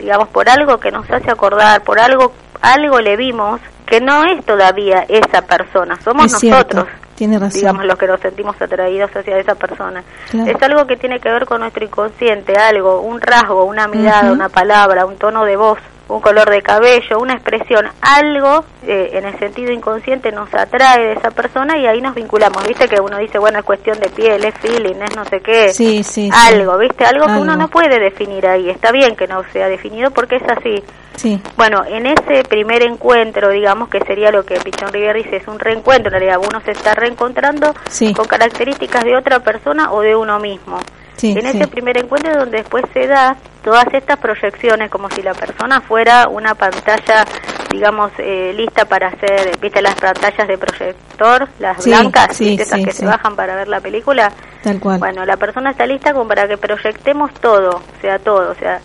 digamos 0.00 0.28
por 0.28 0.48
algo 0.48 0.78
que 0.78 0.90
nos 0.90 1.08
hace 1.10 1.30
acordar 1.30 1.82
por 1.82 1.98
algo 2.00 2.32
algo 2.60 2.98
le 3.00 3.16
vimos 3.16 3.60
que 3.86 4.00
no 4.00 4.24
es 4.24 4.44
todavía 4.44 5.04
esa 5.08 5.42
persona 5.42 5.98
somos 6.02 6.26
es 6.26 6.38
cierto. 6.38 6.76
nosotros 6.78 7.00
Tiene 7.16 7.38
razón. 7.38 7.60
digamos 7.60 7.84
los 7.84 7.98
que 7.98 8.06
nos 8.06 8.20
sentimos 8.20 8.60
atraídos 8.60 9.10
hacia 9.14 9.38
esa 9.38 9.54
persona 9.54 10.02
Claro. 10.30 10.50
es 10.50 10.62
algo 10.62 10.86
que 10.86 10.96
tiene 10.96 11.18
que 11.20 11.28
ver 11.30 11.44
con 11.46 11.60
nuestro 11.60 11.84
inconsciente, 11.84 12.56
algo, 12.56 13.00
un 13.00 13.20
rasgo, 13.20 13.64
una 13.64 13.88
mirada, 13.88 14.32
una 14.32 14.48
palabra, 14.48 15.04
un 15.06 15.16
tono 15.16 15.44
de 15.44 15.56
voz, 15.56 15.78
un 16.10 16.20
color 16.20 16.50
de 16.50 16.60
cabello, 16.62 17.18
una 17.20 17.34
expresión, 17.34 17.86
algo 18.02 18.64
eh, 18.86 19.10
en 19.14 19.24
el 19.26 19.38
sentido 19.38 19.72
inconsciente 19.72 20.32
nos 20.32 20.52
atrae 20.54 21.06
de 21.06 21.12
esa 21.12 21.30
persona 21.30 21.78
y 21.78 21.86
ahí 21.86 22.00
nos 22.00 22.14
vinculamos. 22.14 22.66
Viste 22.66 22.88
que 22.88 23.00
uno 23.00 23.18
dice, 23.18 23.38
bueno, 23.38 23.58
es 23.58 23.64
cuestión 23.64 23.98
de 24.00 24.08
piel, 24.10 24.44
es 24.44 24.54
feeling, 24.58 24.96
es 25.02 25.16
no 25.16 25.24
sé 25.24 25.40
qué, 25.40 25.72
Sí, 25.72 26.02
sí, 26.02 26.28
sí. 26.28 26.30
algo, 26.32 26.76
viste, 26.78 27.04
algo, 27.04 27.26
que 27.26 27.32
uno 27.40 27.56
no 27.56 27.68
puede 27.68 27.98
definir 27.98 28.46
ahí. 28.46 28.68
Está 28.70 28.92
bien 28.92 29.14
que 29.16 29.26
no 29.26 29.42
sea 29.52 29.68
definido 29.68 30.10
porque 30.10 30.36
es 30.36 30.42
así. 30.48 30.82
Sí, 31.16 31.40
Bueno, 31.56 31.84
en 31.86 32.06
ese 32.06 32.42
primer 32.44 32.82
encuentro, 32.82 33.50
digamos 33.50 33.88
que 33.90 34.00
sería 34.00 34.30
lo 34.30 34.44
que 34.44 34.58
Pichón 34.60 34.90
Rivier 34.92 35.16
dice, 35.16 35.36
es 35.36 35.48
un 35.48 35.58
reencuentro, 35.58 36.08
en 36.08 36.20
realidad 36.20 36.38
uno 36.38 36.60
se 36.64 36.70
está 36.70 36.94
reencontrando 36.94 37.74
Sí. 37.90 38.14
con 38.14 38.26
características 38.26 39.04
de 39.04 39.16
otra 39.16 39.40
persona 39.40 39.92
o 39.92 40.00
de 40.00 40.16
uno 40.16 40.38
mismo. 40.38 40.78
Sí, 41.20 41.32
en 41.32 41.42
sí. 41.42 41.58
ese 41.58 41.68
primer 41.68 41.98
encuentro 41.98 42.32
es 42.32 42.38
donde 42.38 42.58
después 42.58 42.84
se 42.92 43.06
da 43.06 43.36
todas 43.62 43.86
estas 43.92 44.18
proyecciones 44.18 44.90
como 44.90 45.10
si 45.10 45.22
la 45.22 45.34
persona 45.34 45.80
fuera 45.80 46.28
una 46.28 46.54
pantalla, 46.54 47.24
digamos, 47.70 48.10
eh, 48.18 48.52
lista 48.56 48.84
para 48.86 49.08
hacer, 49.08 49.58
viste 49.60 49.82
las 49.82 49.94
pantallas 49.94 50.48
de 50.48 50.56
proyector, 50.58 51.48
las 51.58 51.82
Sí, 51.82 51.90
blancas, 51.90 52.40
esas 52.40 52.80
que 52.84 52.92
se 52.92 53.04
bajan 53.04 53.36
para 53.36 53.54
ver 53.54 53.68
la 53.68 53.80
película. 53.80 54.32
Tal 54.62 54.80
cual. 54.80 54.98
Bueno, 54.98 55.24
la 55.24 55.36
persona 55.36 55.70
está 55.70 55.86
lista 55.86 56.12
como 56.12 56.26
para 56.28 56.48
que 56.48 56.56
proyectemos 56.56 57.32
todo, 57.34 57.70
o 57.76 58.00
sea, 58.00 58.18
todo, 58.18 58.50
o 58.50 58.54
sea, 58.54 58.80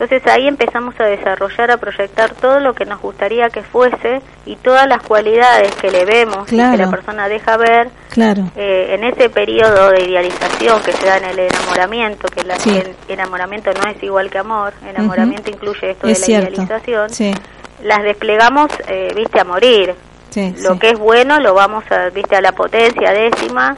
entonces 0.00 0.24
ahí 0.28 0.46
empezamos 0.46 0.94
a 1.00 1.04
desarrollar, 1.06 1.72
a 1.72 1.76
proyectar 1.76 2.30
todo 2.34 2.60
lo 2.60 2.72
que 2.72 2.84
nos 2.84 3.00
gustaría 3.02 3.50
que 3.50 3.62
fuese 3.62 4.20
y 4.46 4.54
todas 4.54 4.86
las 4.86 5.02
cualidades 5.02 5.74
que 5.74 5.90
le 5.90 6.04
vemos 6.04 6.52
y 6.52 6.56
que 6.56 6.76
la 6.76 6.88
persona 6.88 7.28
deja 7.28 7.56
ver 7.56 7.90
Claro. 8.10 8.44
eh, 8.54 8.94
en 8.94 9.02
ese 9.02 9.28
periodo 9.28 9.90
de 9.90 10.04
idealización 10.04 10.80
que 10.82 10.92
se 10.92 11.04
da 11.04 11.16
en 11.16 11.24
el 11.24 11.38
enamoramiento, 11.40 12.28
que 12.28 12.44
la- 12.44 12.56
Sí. 12.60 12.70
el 12.78 12.94
enamoramiento 13.08 13.72
no 13.72 13.90
es 13.90 14.00
igual 14.02 14.30
que 14.30 14.38
amor, 14.38 14.72
enamoramiento 14.88 15.50
incluye 15.50 15.90
esto 15.90 16.06
Es 16.06 16.14
de 16.14 16.20
la 16.20 16.26
cierto. 16.26 16.50
idealización, 16.62 17.10
Sí, 17.10 17.34
las 17.82 18.02
desplegamos, 18.04 18.68
eh, 18.86 19.12
viste, 19.16 19.40
a 19.40 19.44
morir. 19.44 19.96
sí, 20.30 20.54
Lo 20.62 20.78
que 20.78 20.90
es 20.90 20.98
bueno 20.98 21.40
lo 21.40 21.54
vamos 21.54 21.82
a, 21.90 22.08
viste, 22.10 22.36
a 22.36 22.40
la 22.40 22.52
potencia 22.52 23.10
décima 23.12 23.76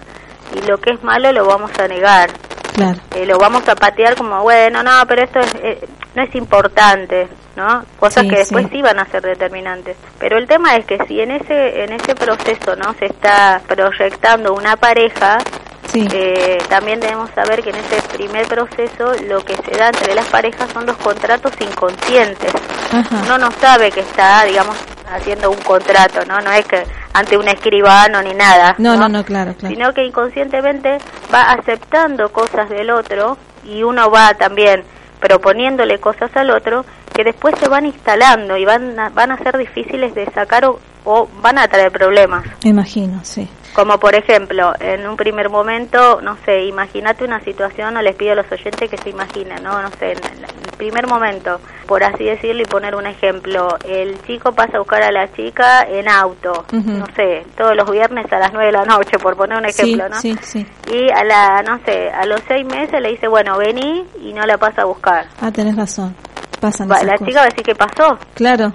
y 0.55 0.67
lo 0.69 0.77
que 0.79 0.91
es 0.91 1.03
malo 1.03 1.33
lo 1.33 1.47
vamos 1.47 1.71
a 1.79 1.89
negar. 1.89 2.29
Claro. 2.75 2.99
Eh, 3.15 3.27
lo 3.27 3.39
vamos 3.39 3.69
a 3.69 3.75
patear 3.75 4.15
como, 4.17 4.43
bueno, 4.43 4.83
no, 4.83 4.91
pero 5.09 5.23
esto 5.23 5.41
es, 5.41 5.55
eh, 5.63 5.89
no 6.15 6.23
es 6.23 6.35
importante, 6.35 7.29
¿no? 7.57 7.85
Cosas 7.99 8.23
Sí, 8.25 8.29
que 8.31 8.37
después 8.39 8.67
sí. 8.67 8.77
sí. 8.77 8.83
van 8.83 8.99
a 8.99 9.07
ser 9.07 9.23
determinantes. 9.23 9.97
Pero 10.19 10.39
el 10.39 10.47
tema 10.47 10.77
es 10.77 10.87
que 10.87 10.99
si 11.07 11.21
en 11.21 11.31
ese 11.33 11.83
en 11.85 11.93
ese 11.93 12.15
proceso, 12.15 12.77
¿no? 12.77 12.95
Se 12.95 13.07
está 13.07 13.61
proyectando 13.67 14.55
una 14.55 14.77
pareja, 14.77 15.39
Sí. 15.87 16.07
eh, 16.13 16.59
también 16.69 17.01
debemos 17.01 17.31
saber 17.35 17.63
que 17.63 17.71
en 17.71 17.77
ese 17.77 18.01
primer 18.17 18.47
proceso 18.47 19.13
lo 19.27 19.45
que 19.45 19.57
se 19.57 19.77
da 19.77 19.89
entre 19.89 20.15
las 20.15 20.27
parejas 20.27 20.71
son 20.73 20.87
los 20.87 20.97
contratos 20.99 21.53
inconscientes. 21.61 22.53
Ajá. 22.93 23.23
Uno 23.25 23.39
no 23.39 23.51
sabe 23.61 23.91
que 23.91 24.01
está, 24.01 24.45
digamos, 24.45 24.77
haciendo 25.13 25.51
un 25.51 25.59
contrato, 25.59 26.21
¿no? 26.27 26.41
No 26.41 26.53
es 26.53 26.65
que 26.67 26.85
ante 27.13 27.37
un 27.37 27.49
escribano 27.49 28.23
ni 28.23 28.35
nada. 28.35 28.75
No, 28.79 28.97
no, 28.97 29.09
no, 29.09 29.25
claro, 29.25 29.55
claro. 29.55 29.75
Sino 29.75 29.93
que 29.93 30.05
inconscientemente 30.05 30.99
va 31.33 31.53
aceptando 31.53 32.31
cosas 32.33 32.69
del 32.69 32.91
otro 32.91 33.37
y 33.65 33.83
uno 33.83 34.11
va 34.11 34.35
también 34.35 34.85
proponiéndole 35.21 35.99
cosas 35.99 36.35
al 36.37 36.51
otro 36.51 36.85
que 37.15 37.25
después 37.25 37.55
se 37.59 37.69
van 37.69 37.87
instalando 37.87 38.57
y 38.57 38.65
van 38.65 38.99
a, 38.99 39.11
van 39.11 39.33
a 39.33 39.39
ser 39.39 39.59
difíciles 39.59 40.15
de 40.15 40.27
sacar 40.33 40.65
o, 40.65 40.79
o 41.05 41.29
van 41.41 41.59
a 41.59 41.69
traer 41.69 41.91
problemas. 41.91 42.45
Me 42.65 42.71
imagino, 42.71 43.21
sí. 43.25 43.49
Como 43.73 43.99
por 43.99 44.17
ejemplo, 44.17 44.73
en 44.81 45.07
un 45.07 45.17
primer 45.17 45.49
momento, 45.49 46.21
no 46.23 46.37
sé, 46.45 46.65
imagínate 46.65 47.25
una 47.25 47.39
situación, 47.41 47.97
o 47.97 48.03
les 48.03 48.17
pido 48.17 48.33
a 48.33 48.35
los 48.35 48.51
oyentes 48.51 48.91
que 48.91 48.99
se 48.99 49.11
imaginen, 49.11 49.63
¿no? 49.63 49.81
No 49.81 49.89
sé, 49.93 50.13
en 50.13 50.19
el 50.19 50.77
primer 50.77 51.07
momento, 51.07 51.61
por 51.87 52.03
así 52.03 52.25
decirlo 52.25 52.63
y 52.63 52.65
poner 52.65 52.97
un 52.97 53.07
ejemplo, 53.07 53.69
el 53.89 54.21
chico 54.23 54.51
pasa 54.53 54.77
a 54.77 54.81
buscar 54.81 55.05
a 55.05 55.13
la 55.13 55.33
chica 55.33 55.83
en 55.89 56.09
auto, 56.09 56.65
no 56.73 57.07
sé, 57.15 57.47
todos 57.57 57.77
los 57.77 57.89
viernes 57.89 58.27
a 58.33 58.41
las 58.41 58.53
9 58.53 58.67
de 58.67 58.73
la 58.73 58.85
noche, 58.85 59.19
por 59.23 59.37
poner 59.37 59.59
un 59.59 59.67
ejemplo, 59.67 60.05
sí, 60.21 60.33
¿no? 60.33 60.41
sí, 60.43 60.65
sí. 60.65 60.67
Y 60.93 61.09
a 61.17 61.23
la, 61.23 61.63
no 61.63 61.79
sé, 61.85 62.09
a 62.11 62.27
los 62.27 62.41
seis 62.49 62.67
meses 62.67 63.01
le 63.01 63.11
dice, 63.11 63.29
bueno, 63.29 63.57
vení 63.57 64.05
y 64.21 64.33
no 64.33 64.45
la 64.47 64.59
pasa 64.59 64.83
a 64.83 64.87
buscar. 64.87 65.27
Ah, 65.41 65.53
tenés 65.53 65.77
razón. 65.77 66.17
Pasan 66.61 66.91
Va, 66.91 66.97
esas 66.97 67.07
la 67.07 67.13
cosas. 67.13 67.29
chica 67.29 67.39
va 67.41 67.45
a 67.47 67.49
decir, 67.51 67.63
¿qué 67.65 67.75
pasó? 67.77 68.19
Claro, 68.35 68.73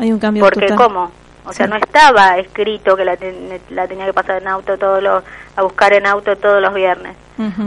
hay 0.00 0.10
un 0.12 0.18
cambio 0.18 0.42
Porque 0.44 0.66
total. 0.66 0.76
¿cómo? 0.76 1.12
O 1.44 1.52
sea, 1.52 1.66
no 1.66 1.76
estaba 1.76 2.38
escrito 2.38 2.96
que 2.96 3.04
la, 3.04 3.16
ten- 3.16 3.60
la 3.70 3.88
tenía 3.88 4.06
que 4.06 4.12
pasar 4.12 4.40
en 4.42 4.48
auto 4.48 4.78
todos 4.78 5.02
los, 5.02 5.24
a 5.56 5.62
buscar 5.62 5.92
en 5.92 6.06
auto 6.06 6.36
todos 6.36 6.60
los 6.62 6.72
viernes. 6.74 7.16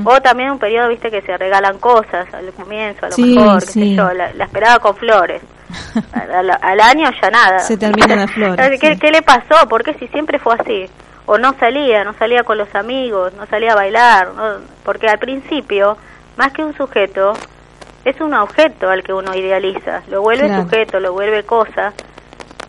O 0.05 0.21
también 0.21 0.51
un 0.51 0.59
periodo, 0.59 0.88
viste, 0.88 1.11
que 1.11 1.21
se 1.21 1.38
regalan 1.38 1.78
cosas 1.80 2.34
al 2.34 2.53
comienzo, 2.53 3.05
a 3.05 3.09
lo 3.09 3.15
Sí, 3.15 3.36
mejor, 3.38 3.59
qué 3.59 3.65
sí. 3.65 3.89
sé 3.89 3.95
yo, 3.95 4.13
la, 4.13 4.32
la 4.34 4.45
esperaba 4.45 4.80
con 4.80 4.95
flores. 4.95 5.41
al, 6.13 6.80
año 6.80 7.09
ya 7.21 7.30
nada. 7.30 7.59
Se 7.59 7.76
terminan 7.78 8.19
las 8.19 8.32
flores, 8.32 8.80
¿Qué, 8.80 8.93
sí. 8.93 8.99
qué 8.99 9.11
le 9.11 9.21
pasó? 9.21 9.67
¿Por 9.67 9.84
qué 9.84 9.93
si 9.95 10.07
siempre 10.07 10.39
fue 10.39 10.55
así? 10.57 10.86
O 11.26 11.38
no 11.38 11.53
salía, 11.59 12.03
no 12.05 12.13
salía 12.13 12.43
con 12.43 12.57
los 12.57 12.73
amigos, 12.76 13.34
no 13.34 13.45
salía 13.47 13.73
a 13.73 13.76
bailar, 13.76 14.30
¿no? 14.36 14.43
porque 14.84 15.07
al 15.09 15.17
principio, 15.19 15.97
más 16.38 16.53
que 16.53 16.63
un 16.63 16.76
sujeto, 16.78 17.34
es 18.05 18.21
un 18.21 18.34
objeto 18.36 18.89
al 18.89 19.01
que 19.03 19.11
uno 19.11 19.34
idealiza, 19.36 20.03
lo 20.07 20.21
vuelve 20.21 20.45
Claro. 20.47 20.63
sujeto, 20.63 20.99
lo 20.99 21.11
vuelve 21.13 21.43
cosa, 21.43 21.91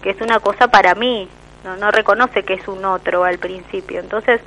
que 0.02 0.10
es 0.10 0.20
una 0.20 0.40
cosa 0.40 0.68
para 0.68 0.94
mí, 0.94 1.28
no, 1.64 1.76
no 1.76 1.90
reconoce 1.90 2.42
que 2.44 2.54
es 2.54 2.68
un 2.68 2.84
otro 2.84 3.24
al 3.24 3.38
principio. 3.38 4.00
Entonces, 4.00 4.40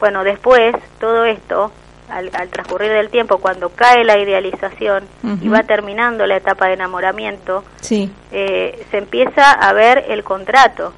bueno, 0.00 0.24
después 0.24 0.74
todo 0.98 1.24
esto, 1.24 1.70
al, 2.08 2.30
al 2.34 2.48
transcurrir 2.48 2.90
del 2.92 3.08
tiempo, 3.10 3.38
cuando 3.38 3.68
cae 3.70 4.04
la 4.04 4.18
idealización 4.18 5.04
y 5.40 5.48
va 5.48 5.62
terminando 5.62 6.26
la 6.26 6.36
etapa 6.36 6.66
de 6.66 6.74
enamoramiento, 6.74 7.64
Sí, 7.80 8.12
eh, 8.32 8.84
se 8.90 8.98
empieza 8.98 9.52
a 9.52 9.72
ver 9.72 10.04
el 10.08 10.22
contrato. 10.24 10.92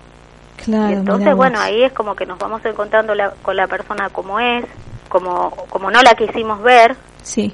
claro. 0.65 0.91
y 0.91 0.95
entonces, 0.95 1.35
bueno, 1.35 1.59
ahí 1.61 1.83
es 1.83 1.93
como 1.93 2.15
que 2.17 2.25
nos 2.27 2.39
vamos 2.39 2.65
encontrando 2.65 3.15
la- 3.15 3.31
con 3.43 3.57
la 3.57 3.67
persona 3.67 4.09
como 4.11 4.41
es, 4.41 4.65
como, 5.09 5.51
como 5.69 5.91
no 5.91 6.01
la 6.03 6.15
quisimos 6.15 6.63
ver, 6.63 6.97
Sí, 7.23 7.53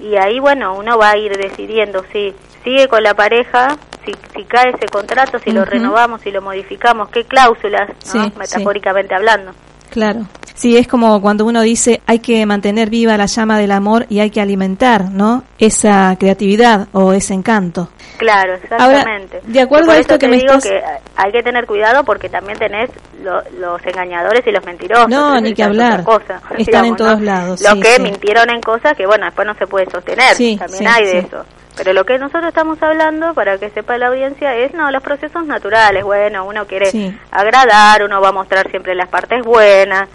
y 0.00 0.16
ahí, 0.16 0.38
bueno, 0.40 0.74
uno 0.74 0.96
va 0.98 1.10
a 1.10 1.16
ir 1.16 1.36
decidiendo 1.36 2.04
si 2.12 2.34
sigue 2.64 2.86
con 2.88 3.02
la 3.02 3.14
pareja, 3.14 3.76
si, 4.06 4.12
si 4.34 4.44
cae 4.44 4.70
ese 4.70 4.86
contrato, 4.86 5.38
si 5.38 5.50
lo 5.50 5.64
renovamos, 5.64 6.20
si 6.22 6.30
lo 6.30 6.40
modificamos, 6.40 7.08
qué 7.10 7.24
cláusulas, 7.24 7.88
¿no? 7.88 8.24
Sí, 8.24 8.32
metafóricamente 8.38 9.14
hablando. 9.14 9.52
Claro. 9.90 10.20
Sí, 10.54 10.76
es 10.78 10.88
como 10.88 11.20
cuando 11.20 11.44
uno 11.44 11.60
dice 11.60 12.00
hay 12.06 12.18
que 12.18 12.44
mantener 12.46 12.88
viva 12.88 13.16
la 13.18 13.26
llama 13.26 13.58
del 13.58 13.70
amor 13.72 14.06
y 14.08 14.20
hay 14.20 14.30
que 14.30 14.40
alimentar, 14.40 15.10
¿no? 15.10 15.42
Esa 15.58 16.16
creatividad 16.18 16.88
o 16.92 17.12
ese 17.12 17.34
encanto. 17.34 17.88
Claro, 18.16 18.54
exactamente. 18.54 19.40
de 19.44 19.60
acuerdo 19.60 19.90
a 19.92 19.98
esto 19.98 20.14
que 20.14 20.20
te 20.26 20.28
me 20.28 20.36
digo 20.38 20.54
estás- 20.54 20.70
que 20.70 20.80
hay 21.16 21.30
que 21.32 21.42
tener 21.42 21.66
cuidado 21.66 22.02
porque 22.04 22.30
también 22.30 22.58
tenés 22.58 22.88
lo- 23.22 23.42
los 23.60 23.84
engañadores 23.86 24.46
y 24.46 24.50
los 24.50 24.64
mentirosos. 24.64 25.08
No, 25.08 25.38
ni 25.40 25.52
que 25.52 25.62
hablar. 25.62 26.02
cosa, 26.02 26.36
Están 26.50 26.56
digamos, 26.56 26.88
en 26.88 26.96
todos 26.96 27.18
¿no? 27.18 27.24
lados, 27.26 27.60
Los 27.60 27.72
sí, 27.72 27.80
que 27.80 27.96
sí. 27.96 28.02
mintieron 28.02 28.48
en 28.50 28.60
cosas 28.62 28.96
que, 28.96 29.06
bueno, 29.06 29.26
después 29.26 29.46
no 29.46 29.54
se 29.54 29.66
puede 29.66 29.86
sostener. 29.90 30.34
Sí, 30.34 30.56
también 30.58 30.88
hay 30.88 31.04
de 31.04 31.18
eso. 31.18 31.44
Pero 31.76 31.92
lo 31.92 32.04
que 32.04 32.18
nosotros 32.18 32.46
estamos 32.46 32.82
hablando, 32.82 33.34
para 33.34 33.58
que 33.58 33.68
sepa 33.70 33.98
la 33.98 34.06
audiencia, 34.08 34.54
es, 34.56 34.72
no, 34.74 34.90
los 34.90 35.02
procesos 35.02 35.44
naturales. 35.46 36.04
Bueno, 36.04 36.44
uno 36.46 36.66
quiere 36.66 36.86
Sí. 36.90 37.14
agradar, 37.30 38.02
uno 38.02 38.20
va 38.20 38.30
a 38.30 38.32
mostrar 38.32 38.70
siempre 38.70 38.94
las 38.94 39.08
partes 39.08 39.44
buenas. 39.44 40.08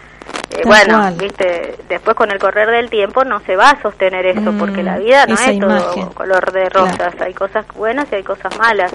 Eh, 0.52 0.64
bueno, 0.66 0.98
cual. 1.00 1.16
viste, 1.18 1.76
después 1.88 2.16
con 2.18 2.30
el 2.32 2.40
correr 2.40 2.70
del 2.70 2.90
tiempo 2.90 3.24
no 3.24 3.40
se 3.42 3.56
va 3.56 3.70
a 3.72 3.82
sostener 3.82 4.26
eso, 4.26 4.52
Mm, 4.52 4.58
porque 4.60 4.84
la 4.84 4.98
vida 4.98 5.26
no 5.26 5.36
es 5.36 5.60
todo 5.60 6.10
color 6.14 6.52
de 6.52 6.68
rosas, 6.70 7.14
hay 7.22 7.34
cosas 7.34 7.66
buenas 7.76 8.12
y 8.12 8.16
hay 8.16 8.24
cosas 8.24 8.58
malas. 8.58 8.94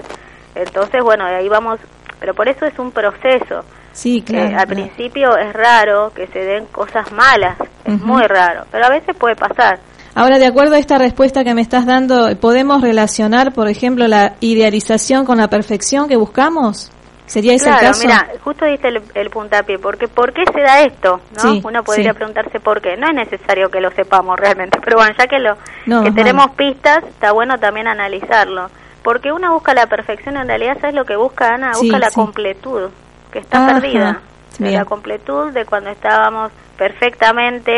Entonces, 0.55 1.01
bueno, 1.03 1.25
de 1.25 1.35
ahí 1.35 1.49
vamos, 1.49 1.79
pero 2.19 2.33
por 2.33 2.47
eso 2.47 2.65
es 2.65 2.77
un 2.79 2.91
proceso. 2.91 3.63
Sí, 3.91 4.19
Eh, 4.19 4.23
claro. 4.23 4.45
al 4.45 4.51
claro. 4.51 4.67
principio 4.69 5.37
es 5.37 5.53
raro 5.53 6.11
que 6.13 6.27
se 6.27 6.39
den 6.39 6.65
cosas 6.67 7.11
malas, 7.11 7.57
es 7.85 7.99
muy 8.01 8.23
raro, 8.23 8.65
pero 8.71 8.85
a 8.85 8.89
veces 8.89 9.15
puede 9.15 9.35
pasar. 9.35 9.79
Ahora, 10.17 10.39
de 10.39 10.47
acuerdo 10.47 10.73
a 10.73 10.79
esta 10.79 10.97
respuesta 10.97 11.43
que 11.43 11.53
me 11.53 11.61
estás 11.61 11.85
dando, 11.85 12.35
¿podemos 12.41 12.81
relacionar, 12.81 13.53
por 13.53 13.67
ejemplo, 13.67 14.07
la 14.07 14.33
idealización 14.39 15.25
con 15.25 15.37
la 15.37 15.47
perfección 15.47 16.07
que 16.07 16.15
buscamos? 16.15 16.91
¿Sería 17.27 17.53
ese 17.53 17.65
claro, 17.65 17.81
el 17.81 17.87
caso? 17.87 18.01
mira, 18.07 18.27
justo 18.43 18.65
diste 18.65 18.87
el, 18.87 19.01
el 19.13 19.29
puntapié, 19.29 19.77
porque 19.77 20.07
¿por 20.07 20.33
qué 20.33 20.41
se 20.51 20.59
da 20.61 20.81
esto? 20.81 21.19
¿no? 21.35 21.39
Sí, 21.41 21.61
Uno 21.63 21.83
podría 21.83 22.13
sí. 22.13 22.17
preguntarse 22.17 22.59
por 22.59 22.81
qué. 22.81 22.97
No 22.97 23.07
es 23.09 23.13
necesario 23.13 23.69
que 23.69 23.79
lo 23.79 23.91
sepamos 23.91 24.39
realmente, 24.39 24.79
pero 24.83 24.97
bueno, 24.97 25.13
ya 25.19 25.27
que 25.27 25.37
lo 25.37 25.55
No, 25.85 26.03
que 26.03 26.11
tenemos 26.11 26.49
pistas, 26.55 27.03
está 27.03 27.31
bueno 27.31 27.59
también 27.59 27.87
analizarlo. 27.87 28.71
Porque 29.03 29.31
uno 29.31 29.53
busca 29.53 29.75
la 29.75 29.85
perfección, 29.85 30.35
en 30.37 30.47
realidad, 30.47 30.77
¿sabes 30.81 30.95
lo 30.95 31.05
que 31.05 31.15
busca 31.15 31.53
Ana? 31.53 31.75
Sí, 31.75 31.85
Busca 31.91 31.99
la 31.99 32.09
completud, 32.09 32.89
que 33.31 33.37
está 33.39 33.63
Ajá, 33.67 33.79
perdida. 33.79 34.21
La 34.57 34.85
completud 34.85 35.51
de 35.53 35.63
cuando 35.65 35.91
estábamos 35.91 36.51
perfectamente 36.77 37.71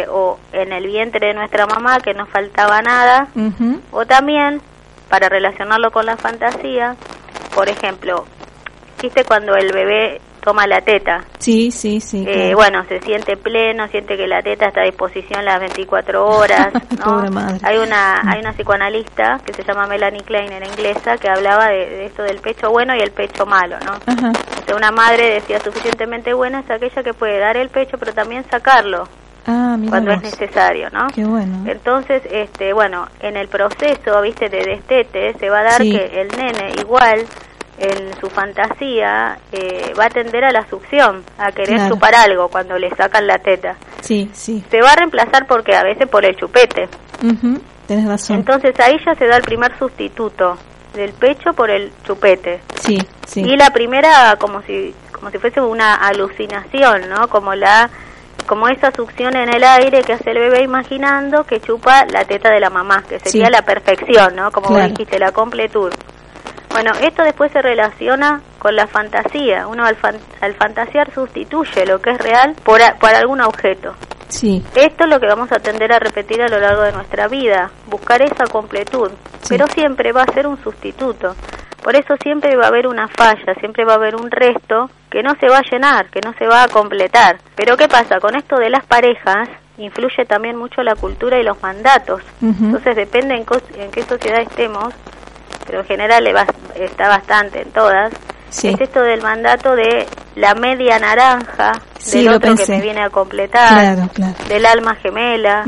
eh, 0.00 0.06
o 0.08 0.38
en 0.52 0.72
el 0.72 0.86
vientre 0.86 1.26
de 1.26 1.34
nuestra 1.34 1.66
mamá, 1.66 1.98
que 2.00 2.14
no 2.14 2.26
faltaba 2.26 2.80
nada, 2.82 3.28
o 3.90 4.06
también, 4.06 4.60
para 5.08 5.28
relacionarlo 5.28 5.90
con 5.90 6.06
la 6.06 6.16
fantasía, 6.16 6.96
por 7.54 7.68
ejemplo, 7.68 8.24
¿viste 9.00 9.24
cuando 9.24 9.54
el 9.56 9.72
bebé 9.72 10.20
toma 10.48 10.66
la 10.66 10.80
teta? 10.80 11.24
Sí, 11.38 11.70
sí, 11.70 12.00
sí. 12.00 12.24
Eh, 12.26 12.32
claro. 12.32 12.56
bueno, 12.56 12.84
se 12.88 13.00
siente 13.00 13.36
pleno, 13.36 13.86
siente 13.88 14.16
que 14.16 14.26
la 14.26 14.40
teta 14.40 14.68
está 14.68 14.80
a 14.80 14.84
disposición 14.84 15.44
las 15.44 15.60
24 15.60 16.26
horas, 16.26 16.72
¿no? 16.98 17.04
Pobre 17.04 17.30
madre. 17.30 17.58
Hay 17.62 17.76
una 17.76 18.20
hay 18.24 18.40
una 18.40 18.52
psicoanalista 18.52 19.38
que 19.44 19.52
se 19.52 19.62
llama 19.62 19.86
Melanie 19.86 20.22
Klein, 20.22 20.50
era 20.50 20.66
inglesa, 20.66 21.18
que 21.18 21.28
hablaba 21.28 21.66
de, 21.68 21.86
de 21.86 22.04
esto 22.06 22.22
del 22.22 22.38
pecho 22.38 22.70
bueno 22.70 22.94
y 22.96 23.00
el 23.00 23.10
pecho 23.10 23.44
malo, 23.44 23.76
¿no? 23.84 23.92
Ajá. 24.06 24.30
O 24.30 24.64
sea, 24.64 24.74
una 24.76 24.90
madre 24.90 25.34
decía 25.34 25.60
suficientemente 25.60 26.32
buena 26.32 26.60
es 26.60 26.70
aquella 26.70 27.02
que 27.02 27.12
puede 27.12 27.38
dar 27.38 27.58
el 27.58 27.68
pecho, 27.68 27.98
pero 27.98 28.14
también 28.14 28.42
sacarlo 28.50 29.04
Ah, 29.46 29.76
cuando 29.88 30.12
es 30.12 30.22
necesario, 30.22 30.90
¿no? 30.90 31.06
Qué 31.14 31.24
bueno. 31.24 31.64
Entonces, 31.66 32.20
este, 32.30 32.74
bueno, 32.74 33.06
en 33.20 33.34
el 33.38 33.48
proceso, 33.48 34.20
viste, 34.20 34.50
de 34.50 34.62
destete, 34.62 35.32
se 35.38 35.48
va 35.48 35.60
a 35.60 35.62
dar 35.64 35.80
Sí. 35.82 35.90
que 35.90 36.20
el 36.20 36.28
nene 36.36 36.72
igual 36.80 37.24
en 37.78 38.14
su 38.20 38.28
fantasía 38.28 39.38
eh, 39.52 39.92
va 39.98 40.06
a 40.06 40.10
tender 40.10 40.44
a 40.44 40.50
la 40.52 40.66
succión, 40.68 41.22
a 41.38 41.52
querer 41.52 41.76
Claro. 41.76 41.94
chupar 41.94 42.14
algo 42.14 42.48
cuando 42.48 42.76
le 42.78 42.90
sacan 42.96 43.26
la 43.26 43.38
teta. 43.38 43.76
Sí, 44.00 44.28
sí. 44.32 44.64
Se 44.70 44.80
va 44.82 44.92
a 44.92 44.96
reemplazar 44.96 45.46
porque 45.46 45.74
a 45.76 45.82
veces 45.82 46.08
por 46.08 46.24
el 46.24 46.36
chupete. 46.36 46.88
Ujú, 47.22 47.60
Tenés 47.86 48.06
razón. 48.08 48.36
Entonces 48.36 48.78
ahí 48.80 48.96
ya 49.06 49.14
se 49.14 49.26
da 49.26 49.36
el 49.36 49.42
primer 49.42 49.76
sustituto 49.78 50.56
del 50.94 51.12
pecho 51.12 51.52
por 51.54 51.70
el 51.70 51.92
chupete. 52.04 52.60
sí, 52.76 52.98
sí. 53.26 53.40
Y 53.42 53.56
la 53.56 53.70
primera 53.70 54.36
como 54.38 54.60
si 54.62 54.94
como 55.12 55.30
si 55.30 55.38
fuese 55.38 55.60
una 55.60 55.94
alucinación, 55.94 57.08
¿no? 57.08 57.28
Como 57.28 57.54
la 57.54 57.90
como 58.46 58.68
esa 58.68 58.90
succión 58.92 59.36
en 59.36 59.48
el 59.52 59.62
aire 59.64 60.02
que 60.02 60.14
hace 60.14 60.30
el 60.30 60.38
bebé 60.38 60.62
imaginando 60.62 61.44
que 61.44 61.60
chupa 61.60 62.06
la 62.06 62.24
teta 62.24 62.50
de 62.50 62.60
la 62.60 62.70
mamá, 62.70 63.02
que 63.08 63.18
sería 63.18 63.46
Sí. 63.46 63.52
la 63.52 63.62
perfección, 63.62 64.36
¿no? 64.36 64.50
Como 64.52 64.68
Claro. 64.68 64.88
dijiste, 64.88 65.18
la 65.18 65.32
completud. 65.32 65.92
Bueno, 66.80 66.92
esto 67.02 67.24
después 67.24 67.50
se 67.50 67.60
relaciona 67.60 68.40
con 68.60 68.76
la 68.76 68.86
fantasía. 68.86 69.66
Uno 69.66 69.84
al, 69.84 69.96
fan- 69.96 70.20
al 70.40 70.54
fantasear 70.54 71.12
sustituye 71.12 71.84
lo 71.86 72.00
que 72.00 72.10
es 72.10 72.18
real 72.18 72.54
por, 72.64 72.80
a- 72.80 72.94
por 72.94 73.10
algún 73.14 73.40
objeto. 73.40 73.94
Sí, 74.28 74.62
Esto 74.76 75.04
es 75.04 75.10
lo 75.10 75.18
que 75.18 75.26
vamos 75.26 75.50
a 75.50 75.58
tender 75.58 75.92
a 75.92 75.98
repetir 75.98 76.40
a 76.40 76.48
lo 76.48 76.60
largo 76.60 76.82
de 76.82 76.92
nuestra 76.92 77.26
vida, 77.28 77.70
buscar 77.86 78.22
esa 78.22 78.44
completud, 78.46 79.10
pero 79.48 79.66
siempre 79.68 80.12
va 80.12 80.22
a 80.22 80.32
ser 80.32 80.46
un 80.46 80.62
sustituto. 80.62 81.34
Por 81.82 81.96
eso 81.96 82.14
siempre 82.22 82.54
va 82.56 82.66
a 82.66 82.68
haber 82.68 82.86
una 82.86 83.08
falla, 83.08 83.54
siempre 83.58 83.84
va 83.84 83.94
a 83.94 83.96
haber 83.96 84.14
un 84.14 84.30
resto 84.30 84.88
que 85.10 85.22
no 85.22 85.34
se 85.40 85.48
va 85.48 85.58
a 85.58 85.62
llenar, 85.62 86.10
que 86.10 86.20
no 86.24 86.32
se 86.34 86.46
va 86.46 86.62
a 86.64 86.68
completar. 86.68 87.38
Pero 87.56 87.76
¿qué 87.76 87.88
pasa? 87.88 88.20
Con 88.20 88.36
esto 88.36 88.56
de 88.56 88.68
las 88.70 88.84
parejas 88.84 89.48
influye 89.78 90.24
también 90.26 90.56
mucho 90.56 90.82
la 90.82 90.94
cultura 90.94 91.40
y 91.40 91.42
los 91.42 91.60
mandatos. 91.62 92.20
Entonces 92.42 92.94
depende 92.94 93.34
en, 93.34 93.46
en 93.80 93.90
qué 93.90 94.02
sociedad 94.02 94.40
estemos, 94.42 94.92
pero 95.68 95.80
en 95.82 95.86
general 95.86 96.24
le 96.24 96.32
va- 96.32 96.46
está 96.74 97.06
bastante 97.08 97.62
en 97.62 97.70
todas. 97.70 98.12
Sí. 98.50 98.68
Es 98.68 98.80
esto 98.80 99.02
del 99.02 99.20
mandato 99.22 99.76
de 99.76 100.06
la 100.34 100.54
media 100.54 100.98
naranja, 100.98 101.72
Sí, 101.98 102.24
del 102.24 102.34
otro 102.34 102.54
que 102.56 102.64
me 102.66 102.80
viene 102.80 103.02
a 103.02 103.10
completar 103.10 103.68
claro, 103.94 104.10
claro. 104.14 104.34
del 104.48 104.64
alma 104.66 104.94
gemela. 104.96 105.64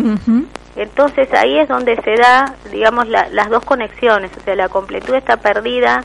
Entonces 0.77 1.29
ahí 1.35 1.59
es 1.59 1.69
donde 1.69 1.97
se 2.03 2.17
da, 2.17 2.55
digamos, 2.71 3.07
la- 3.09 3.29
las 3.31 3.51
dos 3.51 3.63
conexiones, 3.65 4.31
o 4.37 4.41
sea, 4.41 4.55
la 4.57 4.69
completud 4.69 5.15
está 5.15 5.37
perdida, 5.37 6.03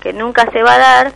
que 0.00 0.12
nunca 0.12 0.46
se 0.52 0.62
va 0.62 0.74
a 0.74 0.78
dar, 0.78 1.12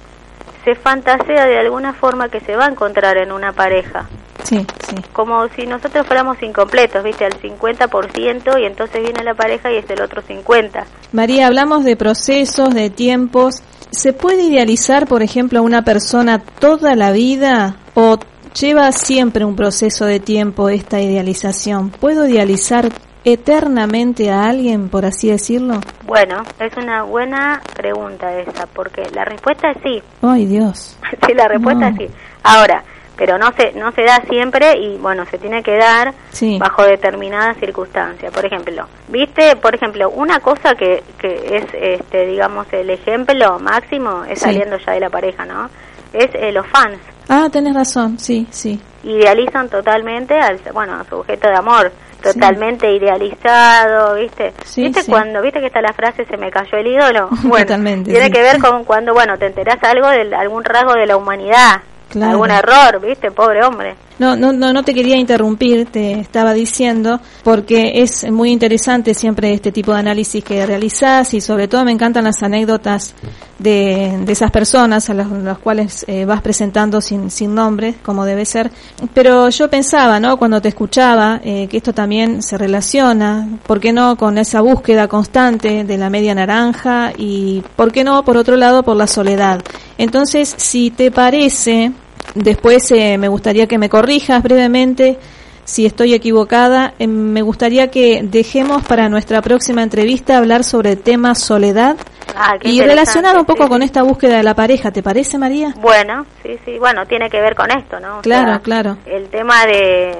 se 0.64 0.75
fantasea 0.75 1.47
de 1.47 1.59
alguna 1.59 1.95
forma 1.95 2.29
que 2.29 2.41
se 2.41 2.57
va 2.57 2.66
a 2.66 2.68
encontrar 2.68 3.16
en 3.16 3.33
una 3.33 3.53
pareja, 3.53 4.07
Sí, 4.45 4.59
sí. 4.88 4.97
como 5.12 5.47
si 5.49 5.66
nosotros 5.66 6.07
fuéramos 6.07 6.43
incompletos, 6.43 7.03
¿viste? 7.05 7.24
Al 7.24 7.41
50% 7.41 8.61
y 8.61 8.64
entonces 8.66 9.03
viene 9.03 9.22
la 9.24 9.34
pareja 9.34 9.70
y 9.70 9.76
es 9.76 9.91
el 9.91 10.01
otro 10.03 10.22
50%. 10.22 10.84
María, 11.12 11.47
hablamos 11.47 11.84
de 11.84 11.97
procesos, 11.97 12.74
de 12.74 12.91
tiempos. 12.91 13.62
¿Se 13.91 14.12
puede 14.12 14.43
idealizar, 14.45 15.07
por 15.07 15.22
ejemplo, 15.22 15.59
a 15.59 15.62
una 15.62 15.82
persona 15.82 16.38
toda 16.38 16.95
la 16.95 17.11
vida 17.12 17.76
o 17.95 18.18
lleva 18.59 18.91
siempre 18.93 19.45
un 19.45 19.57
proceso 19.57 20.05
de 20.07 20.20
tiempo 20.20 20.68
esta 20.68 21.01
idealización? 21.01 21.91
¿Puedo 21.91 22.26
idealizar 22.26 22.88
eternamente 23.24 24.30
a 24.30 24.45
alguien, 24.45 24.88
por 24.88 25.05
así 25.05 25.28
decirlo? 25.30 25.80
Bueno, 26.07 26.43
es 26.59 26.76
una 26.76 27.03
buena 27.03 27.61
pregunta 27.76 28.32
esa, 28.38 28.66
porque 28.66 29.03
la 29.14 29.24
respuesta 29.24 29.70
es 29.72 29.78
sí. 29.82 30.03
Ay, 30.22 30.47
Dios. 30.47 30.97
sí, 31.26 31.34
la 31.34 31.49
respuesta 31.49 31.91
No. 31.91 31.97
es 32.03 32.09
sí. 32.11 32.14
Ahora, 32.43 32.84
pero 33.21 33.37
no 33.37 33.53
se 33.53 33.73
no 33.73 33.93
se 33.93 34.01
da 34.03 34.16
siempre 34.31 34.79
y 34.79 34.97
bueno, 34.97 35.27
se 35.27 35.37
tiene 35.37 35.62
que 35.62 35.77
dar 35.77 36.14
Sí. 36.31 36.59
bajo 36.59 36.85
determinadas 36.85 37.59
circunstancias. 37.59 38.33
Por 38.33 38.47
ejemplo, 38.47 38.87
¿viste? 39.09 39.57
Por 39.57 39.75
ejemplo, 39.75 40.09
una 40.09 40.41
cosa 40.41 40.75
que, 40.75 41.03
que 41.18 41.29
es, 41.57 41.64
este, 41.75 42.25
digamos, 42.27 42.66
el 42.73 42.89
ejemplo 42.89 43.59
máximo 43.59 44.25
es 44.25 44.39
Sí. 44.39 44.47
saliendo 44.47 44.79
ya 44.79 44.93
de 44.95 45.01
la 45.01 45.11
pareja, 45.11 45.45
¿no? 45.45 45.68
Es 46.14 46.31
eh, 46.35 46.51
los 46.51 46.66
fans. 46.68 46.97
Ah, 47.29 47.49
tenés 47.53 47.75
razón, 47.75 48.18
sí, 48.18 48.47
sí. 48.51 48.81
Idealizan 49.05 49.68
totalmente 49.68 50.35
al, 50.41 50.59
bueno, 50.73 50.95
a 50.95 51.05
su 51.05 51.16
objeto 51.16 51.47
de 51.47 51.57
amor, 51.57 51.93
totalmente 52.23 52.91
idealizado, 52.91 54.14
¿viste? 54.14 54.55
Sí, 54.64 54.83
¿Viste 54.85 55.03
sí. 55.03 55.11
cuando, 55.11 55.43
viste 55.43 55.61
que 55.61 55.66
está 55.66 55.83
la 55.83 55.93
frase 55.93 56.25
se 56.25 56.39
me 56.39 56.51
cayó 56.51 56.79
el 56.79 56.87
ídolo? 56.87 57.29
Bueno, 57.45 57.66
Totalmente, 57.66 58.11
tiene 58.12 58.31
que 58.31 58.41
ver 58.41 58.59
con 58.62 58.85
cuando, 58.85 59.12
bueno, 59.12 59.37
te 59.37 59.47
enterás 59.47 59.77
algo 59.85 60.09
de 60.09 60.35
algún 60.35 60.64
rasgo 60.64 60.95
de 60.95 61.07
la 61.07 61.16
humanidad, 61.18 61.83
Algún 62.15 62.51
error, 62.51 63.01
¿viste? 63.01 63.31
Pobre 63.31 63.63
hombre. 63.65 63.97
No, 64.21 64.37
no, 64.37 64.53
no, 64.53 64.71
no 64.75 64.83
te 64.83 64.93
quería 64.93 65.16
interrumpir, 65.16 65.87
te 65.87 66.21
estaba 66.21 66.53
diciendo, 66.53 67.21
porque 67.43 68.03
es 68.03 68.31
muy 68.31 68.51
interesante 68.51 69.14
siempre 69.14 69.55
este 69.55 69.73
tipo 69.73 69.95
de 69.95 70.01
análisis 70.01 70.45
que 70.45 70.66
realizás 70.66 71.33
y 71.33 71.41
sobre 71.41 71.68
todo 71.68 71.87
me 71.87 71.93
encantan 71.93 72.25
las 72.25 72.43
anécdotas 72.43 73.14
de, 73.59 74.18
de 74.23 74.31
esas 74.31 74.51
personas 74.51 75.09
a 75.09 75.14
las, 75.14 75.31
las 75.31 75.59
cuales 75.59 76.05
eh, 76.07 76.27
vas 76.27 76.43
presentando 76.43 77.01
sin, 77.01 77.31
sin 77.31 77.55
nombre, 77.55 77.95
como 78.03 78.27
debe 78.27 78.45
ser. 78.45 78.71
Pero 79.14 79.49
yo 79.49 79.71
pensaba, 79.71 80.21
¿no? 80.21 80.37
Cuando 80.37 80.61
te 80.61 80.68
escuchaba, 80.68 81.41
eh, 81.43 81.66
que 81.71 81.79
esto 81.79 81.95
también 81.95 82.43
se 82.43 82.59
relaciona, 82.59 83.49
¿por 83.66 83.81
qué 83.81 83.95
no? 83.95 84.18
Con 84.18 84.37
esa 84.37 84.61
búsqueda 84.61 85.09
constante 85.09 85.83
de 85.85 85.97
la 85.97 86.11
media 86.11 86.35
naranja 86.35 87.14
y, 87.16 87.62
¿por 87.75 87.91
qué 87.91 88.05
no? 88.05 88.23
Por 88.23 88.37
otro 88.37 88.57
lado, 88.57 88.83
por 88.83 88.99
la 88.99 89.07
soledad. 89.07 89.62
Entonces, 89.97 90.55
si 90.59 90.91
te 90.91 91.11
parece, 91.11 91.93
Después 92.35 92.91
eh, 92.93 93.18
me 93.18 93.28
gustaría 93.28 93.66
que 93.66 93.78
me 93.78 93.89
corrijas 93.89 94.43
brevemente 94.43 95.18
si 95.64 95.87
estoy 95.87 96.14
equivocada. 96.14 96.95
Eh, 96.99 97.07
me 97.07 97.43
gustaría 97.43 97.91
que 97.91 98.20
dejemos 98.22 98.85
para 98.85 99.09
nuestra 99.09 99.43
próxima 99.43 99.83
entrevista 99.83 100.39
hablar 100.39 100.64
sobre 100.64 100.93
el 100.93 100.99
tema 101.01 101.35
soledad 101.35 101.97
Ah, 102.37 102.57
Y 102.62 102.81
relacionado 102.81 103.41
un 103.41 103.45
poco 103.45 103.64
sí, 103.64 103.68
con 103.68 103.83
esta 103.83 104.03
búsqueda 104.03 104.37
de 104.37 104.43
la 104.45 104.55
pareja, 104.55 104.91
¿te 104.93 105.03
parece, 105.03 105.37
María? 105.37 105.74
Bueno, 105.76 106.24
sí, 106.43 106.57
sí, 106.64 106.78
bueno, 106.78 107.05
tiene 107.07 107.28
que 107.28 107.41
ver 107.41 107.55
con 107.55 107.70
esto, 107.70 107.99
¿no? 108.01 108.18
O 108.18 108.22
Claro, 108.22 108.51
sea, 108.53 108.59
claro. 108.61 108.97
El 109.05 109.28
tema 109.28 109.66
de, 109.66 110.14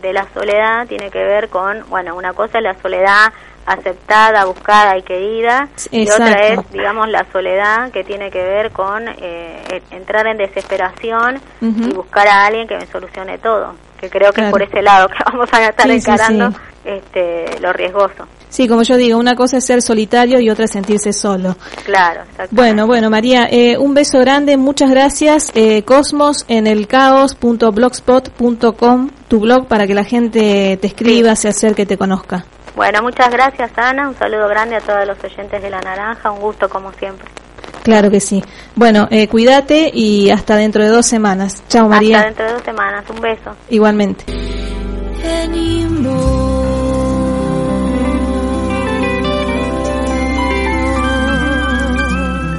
de 0.00 0.12
la 0.12 0.26
soledad 0.32 0.86
tiene 0.88 1.10
que 1.10 1.18
ver 1.22 1.48
con, 1.48 1.84
bueno, 1.88 2.16
una 2.16 2.32
cosa 2.32 2.58
es 2.58 2.64
la 2.64 2.74
soledad 2.80 3.32
aceptada, 3.66 4.44
buscada 4.46 4.96
y 4.98 5.02
querida, 5.02 5.68
y 5.90 6.08
otra 6.10 6.48
es, 6.48 6.58
digamos, 6.72 7.08
la 7.08 7.24
soledad 7.32 7.90
que 7.92 8.02
tiene 8.04 8.30
que 8.30 8.42
ver 8.42 8.70
con 8.72 9.06
eh, 9.08 9.82
entrar 9.90 10.26
en 10.26 10.36
desesperación 10.38 11.40
y 11.60 11.92
buscar 11.94 12.26
a 12.28 12.46
alguien 12.46 12.66
que 12.66 12.76
me 12.76 12.86
solucione 12.86 13.36
todo, 13.38 13.74
que 14.00 14.08
creo 14.10 14.32
que 14.32 14.40
Claro. 14.42 14.48
es 14.48 14.52
por 14.52 14.62
ese 14.62 14.82
lado 14.82 15.08
que 15.08 15.14
vamos 15.32 15.48
a 15.52 15.64
estar 15.66 15.86
Sí, 15.86 15.92
encarando 15.92 16.50
sí. 16.50 16.56
Este, 16.82 17.60
lo 17.60 17.74
riesgoso. 17.74 18.26
Sí, 18.48 18.66
como 18.66 18.82
yo 18.82 18.96
digo, 18.96 19.18
una 19.18 19.36
cosa 19.36 19.58
es 19.58 19.66
ser 19.66 19.82
solitario 19.82 20.40
y 20.40 20.48
otra 20.50 20.64
es 20.64 20.70
sentirse 20.72 21.12
solo. 21.12 21.54
Claro, 21.84 22.22
exacto. 22.22 22.56
Bueno, 22.56 22.86
bueno, 22.86 23.10
María, 23.10 23.46
eh, 23.50 23.76
un 23.78 23.92
beso 23.94 24.18
grande, 24.18 24.56
muchas 24.56 24.90
gracias. 24.90 25.52
Eh, 25.54 25.82
Cosmos 25.84 26.46
en 26.48 26.66
el 26.66 26.86
caos.blogspot.com, 26.88 29.10
tu 29.28 29.40
blog 29.40 29.66
para 29.68 29.86
que 29.86 29.92
la 29.94 30.04
gente 30.04 30.78
te 30.80 30.86
escriba, 30.86 31.36
se 31.36 31.48
acerque, 31.48 31.84
te 31.86 31.96
conozca. 31.98 32.44
Bueno, 32.76 33.02
muchas 33.02 33.30
gracias 33.30 33.70
Ana, 33.76 34.08
un 34.08 34.16
saludo 34.16 34.48
grande 34.48 34.76
a 34.76 34.80
todos 34.80 35.06
los 35.06 35.22
oyentes 35.22 35.62
de 35.62 35.70
La 35.70 35.80
Naranja, 35.80 36.30
un 36.30 36.40
gusto 36.40 36.68
como 36.68 36.92
siempre. 36.92 37.28
Claro 37.82 38.10
que 38.10 38.20
sí. 38.20 38.42
Bueno, 38.74 39.08
eh, 39.10 39.28
cuídate 39.28 39.90
y 39.92 40.30
hasta 40.30 40.56
dentro 40.56 40.82
de 40.82 40.90
dos 40.90 41.06
semanas. 41.06 41.62
Chao, 41.68 41.88
María. 41.88 42.18
Hasta 42.18 42.28
dentro 42.28 42.46
de 42.46 42.52
dos 42.52 42.62
semanas, 42.62 43.04
un 43.08 43.20
beso. 43.20 43.56
Igualmente. 43.70 44.24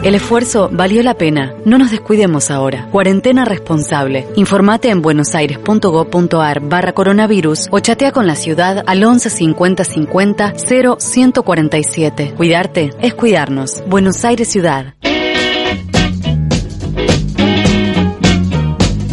El 0.03 0.15
esfuerzo 0.15 0.67
valió 0.71 1.03
la 1.03 1.13
pena. 1.13 1.53
No 1.63 1.77
nos 1.77 1.91
descuidemos 1.91 2.49
ahora. 2.49 2.87
Cuarentena 2.91 3.45
responsable. 3.45 4.27
Informate 4.35 4.89
en 4.89 5.03
buenosaires.gov.ar 5.03 6.59
barra 6.61 6.93
coronavirus 6.93 7.67
o 7.69 7.79
chatea 7.79 8.11
con 8.11 8.25
la 8.25 8.35
ciudad 8.35 8.83
al 8.87 9.03
11 9.03 9.29
50 9.29 9.83
50 9.83 10.53
0 10.55 10.97
147. 10.99 12.33
Cuidarte 12.35 12.89
es 12.99 13.13
cuidarnos. 13.13 13.83
Buenos 13.87 14.25
Aires 14.25 14.47
Ciudad. 14.47 14.95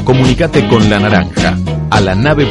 Comunicate 0.04 0.66
con 0.68 0.88
La 0.88 1.00
Naranja 1.00 1.58
a 1.90 2.00
la 2.00 2.14
nave 2.14 2.46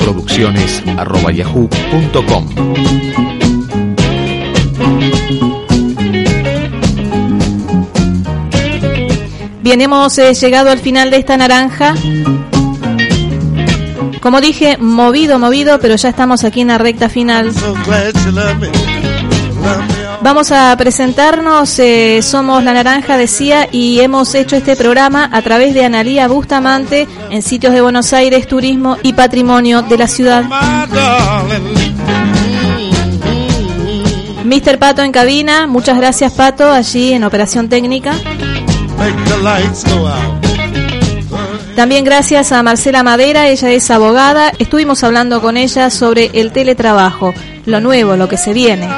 Bien, 9.67 9.81
hemos 9.81 10.17
eh, 10.17 10.33
llegado 10.33 10.69
al 10.69 10.79
final 10.79 11.11
de 11.11 11.17
esta 11.17 11.35
naranja. 11.35 11.93
Como 14.21 14.39
dije, 14.39 14.77
movido, 14.77 15.39
movido, 15.39 15.77
pero 15.81 15.97
ya 15.97 16.07
estamos 16.07 16.45
aquí 16.45 16.61
en 16.61 16.69
la 16.69 16.77
recta 16.77 17.09
final. 17.09 17.51
Vamos 20.21 20.53
a 20.53 20.73
presentarnos, 20.77 21.79
eh, 21.79 22.21
somos 22.21 22.63
La 22.63 22.71
Naranja, 22.71 23.17
decía, 23.17 23.67
y 23.69 23.99
hemos 23.99 24.33
hecho 24.35 24.55
este 24.55 24.77
programa 24.77 25.29
a 25.33 25.41
través 25.41 25.73
de 25.73 25.83
Analía 25.83 26.29
Bustamante 26.29 27.05
en 27.29 27.41
sitios 27.41 27.73
de 27.73 27.81
Buenos 27.81 28.13
Aires, 28.13 28.47
turismo 28.47 28.95
y 29.03 29.11
patrimonio 29.11 29.81
de 29.81 29.97
la 29.97 30.07
ciudad. 30.07 30.45
Mr. 34.45 34.79
Pato 34.79 35.01
en 35.01 35.11
cabina, 35.11 35.67
muchas 35.67 35.97
gracias 35.97 36.31
Pato, 36.31 36.71
allí 36.71 37.11
en 37.11 37.25
Operación 37.25 37.67
Técnica. 37.67 38.13
También 41.75 42.03
gracias 42.05 42.51
a 42.51 42.63
Marcela 42.63 43.03
Madera, 43.03 43.47
ella 43.47 43.69
es 43.69 43.91
abogada, 43.91 44.51
estuvimos 44.57 45.03
hablando 45.03 45.41
con 45.41 45.57
ella 45.57 45.91
sobre 45.91 46.31
el 46.33 46.51
teletrabajo, 46.51 47.35
lo 47.65 47.79
nuevo, 47.79 48.15
lo 48.15 48.27
que 48.27 48.37
se 48.37 48.51
viene. 48.53 48.89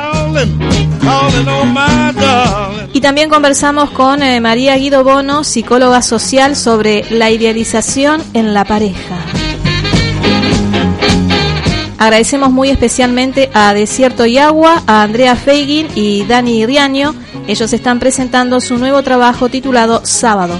Y 2.93 3.01
también 3.01 3.29
conversamos 3.29 3.89
con 3.89 4.23
eh, 4.23 4.39
María 4.39 4.77
Guido 4.77 5.03
Bono, 5.03 5.43
psicóloga 5.43 6.01
social, 6.01 6.55
sobre 6.55 7.03
la 7.09 7.29
idealización 7.31 8.23
en 8.33 8.53
la 8.53 8.63
pareja. 8.63 9.17
Agradecemos 11.97 12.49
muy 12.49 12.69
especialmente 12.69 13.49
a 13.53 13.73
Desierto 13.73 14.25
y 14.25 14.37
Agua, 14.37 14.83
a 14.87 15.03
Andrea 15.03 15.35
Feigin 15.35 15.87
y 15.95 16.23
Dani 16.23 16.65
Riaño. 16.65 17.13
Ellos 17.49 17.73
están 17.73 17.97
presentando 17.97 18.61
su 18.61 18.77
nuevo 18.77 19.01
trabajo 19.01 19.49
titulado 19.49 20.05
Sábado. 20.05 20.53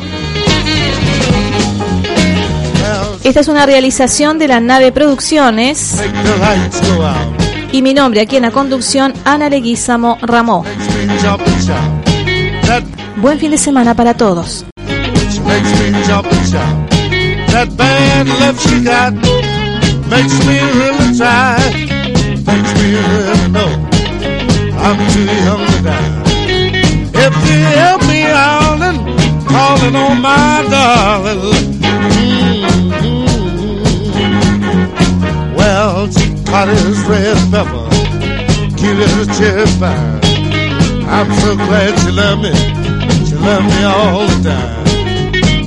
Esta 3.24 3.42
es 3.42 3.48
una 3.48 3.68
realización 3.68 4.40
de 4.40 4.48
la 4.48 4.60
nave 4.60 4.92
Producciones 4.92 6.02
y 7.72 7.84
mi 7.84 7.94
nombre 7.94 8.22
aquí 8.22 8.38
en 8.38 8.42
la 8.42 8.50
conducción, 8.50 9.14
Ana 9.24 9.52
Leguizamo 9.52 10.18
Ramó. 10.24 10.66
Buen 13.18 13.38
fin 13.38 13.52
de 13.52 13.60
semana 13.60 13.94
para 13.94 14.16
todos. 14.16 14.66
I'm 24.82 24.98
too 25.12 25.26
young 25.26 25.66
to 25.68 25.82
die. 25.84 26.19
If 27.30 27.38
you 27.46 27.62
help 27.78 28.02
me 28.08 28.22
and 28.26 28.98
calling 29.48 29.96
on 29.96 30.20
my 30.20 30.66
darling, 30.68 31.42
mm-hmm. 31.78 33.14
well, 35.56 36.08
hot 36.50 36.70
as 36.70 37.00
red 37.06 37.38
pepper, 37.52 37.86
cute 38.78 38.98
as 38.98 39.14
a 39.22 39.30
cherry 39.38 39.70
pie. 39.78 40.20
I'm 41.06 41.30
so 41.42 41.56
glad 41.56 41.92
she 42.00 42.10
loved 42.12 42.42
me, 42.42 42.54
she 43.28 43.36
loved 43.36 43.68
me 43.68 43.84
all 43.84 44.26
the 44.26 44.38
time. 44.50 44.86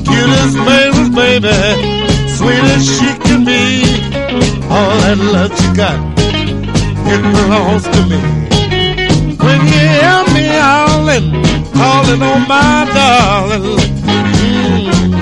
Cute 0.03 0.33
as 0.43 0.55
baby, 1.15 1.59
sweet 2.27 2.65
as 2.75 2.83
she 2.85 3.09
can 3.23 3.45
be. 3.45 3.63
All 4.69 4.97
that 5.03 5.19
love 5.19 5.53
she 5.61 5.69
got, 5.77 5.99
it 7.07 7.23
belongs 7.23 7.85
to 7.95 8.01
me. 8.11 8.21
When 9.39 9.61
you 9.67 9.83
hear 9.97 10.23
me 10.35 10.45
howling, 10.59 11.52
calling 11.75 12.23
on 12.23 12.49
my 12.49 12.85
darling. 12.95 13.79
mm-hmm. 13.79 15.22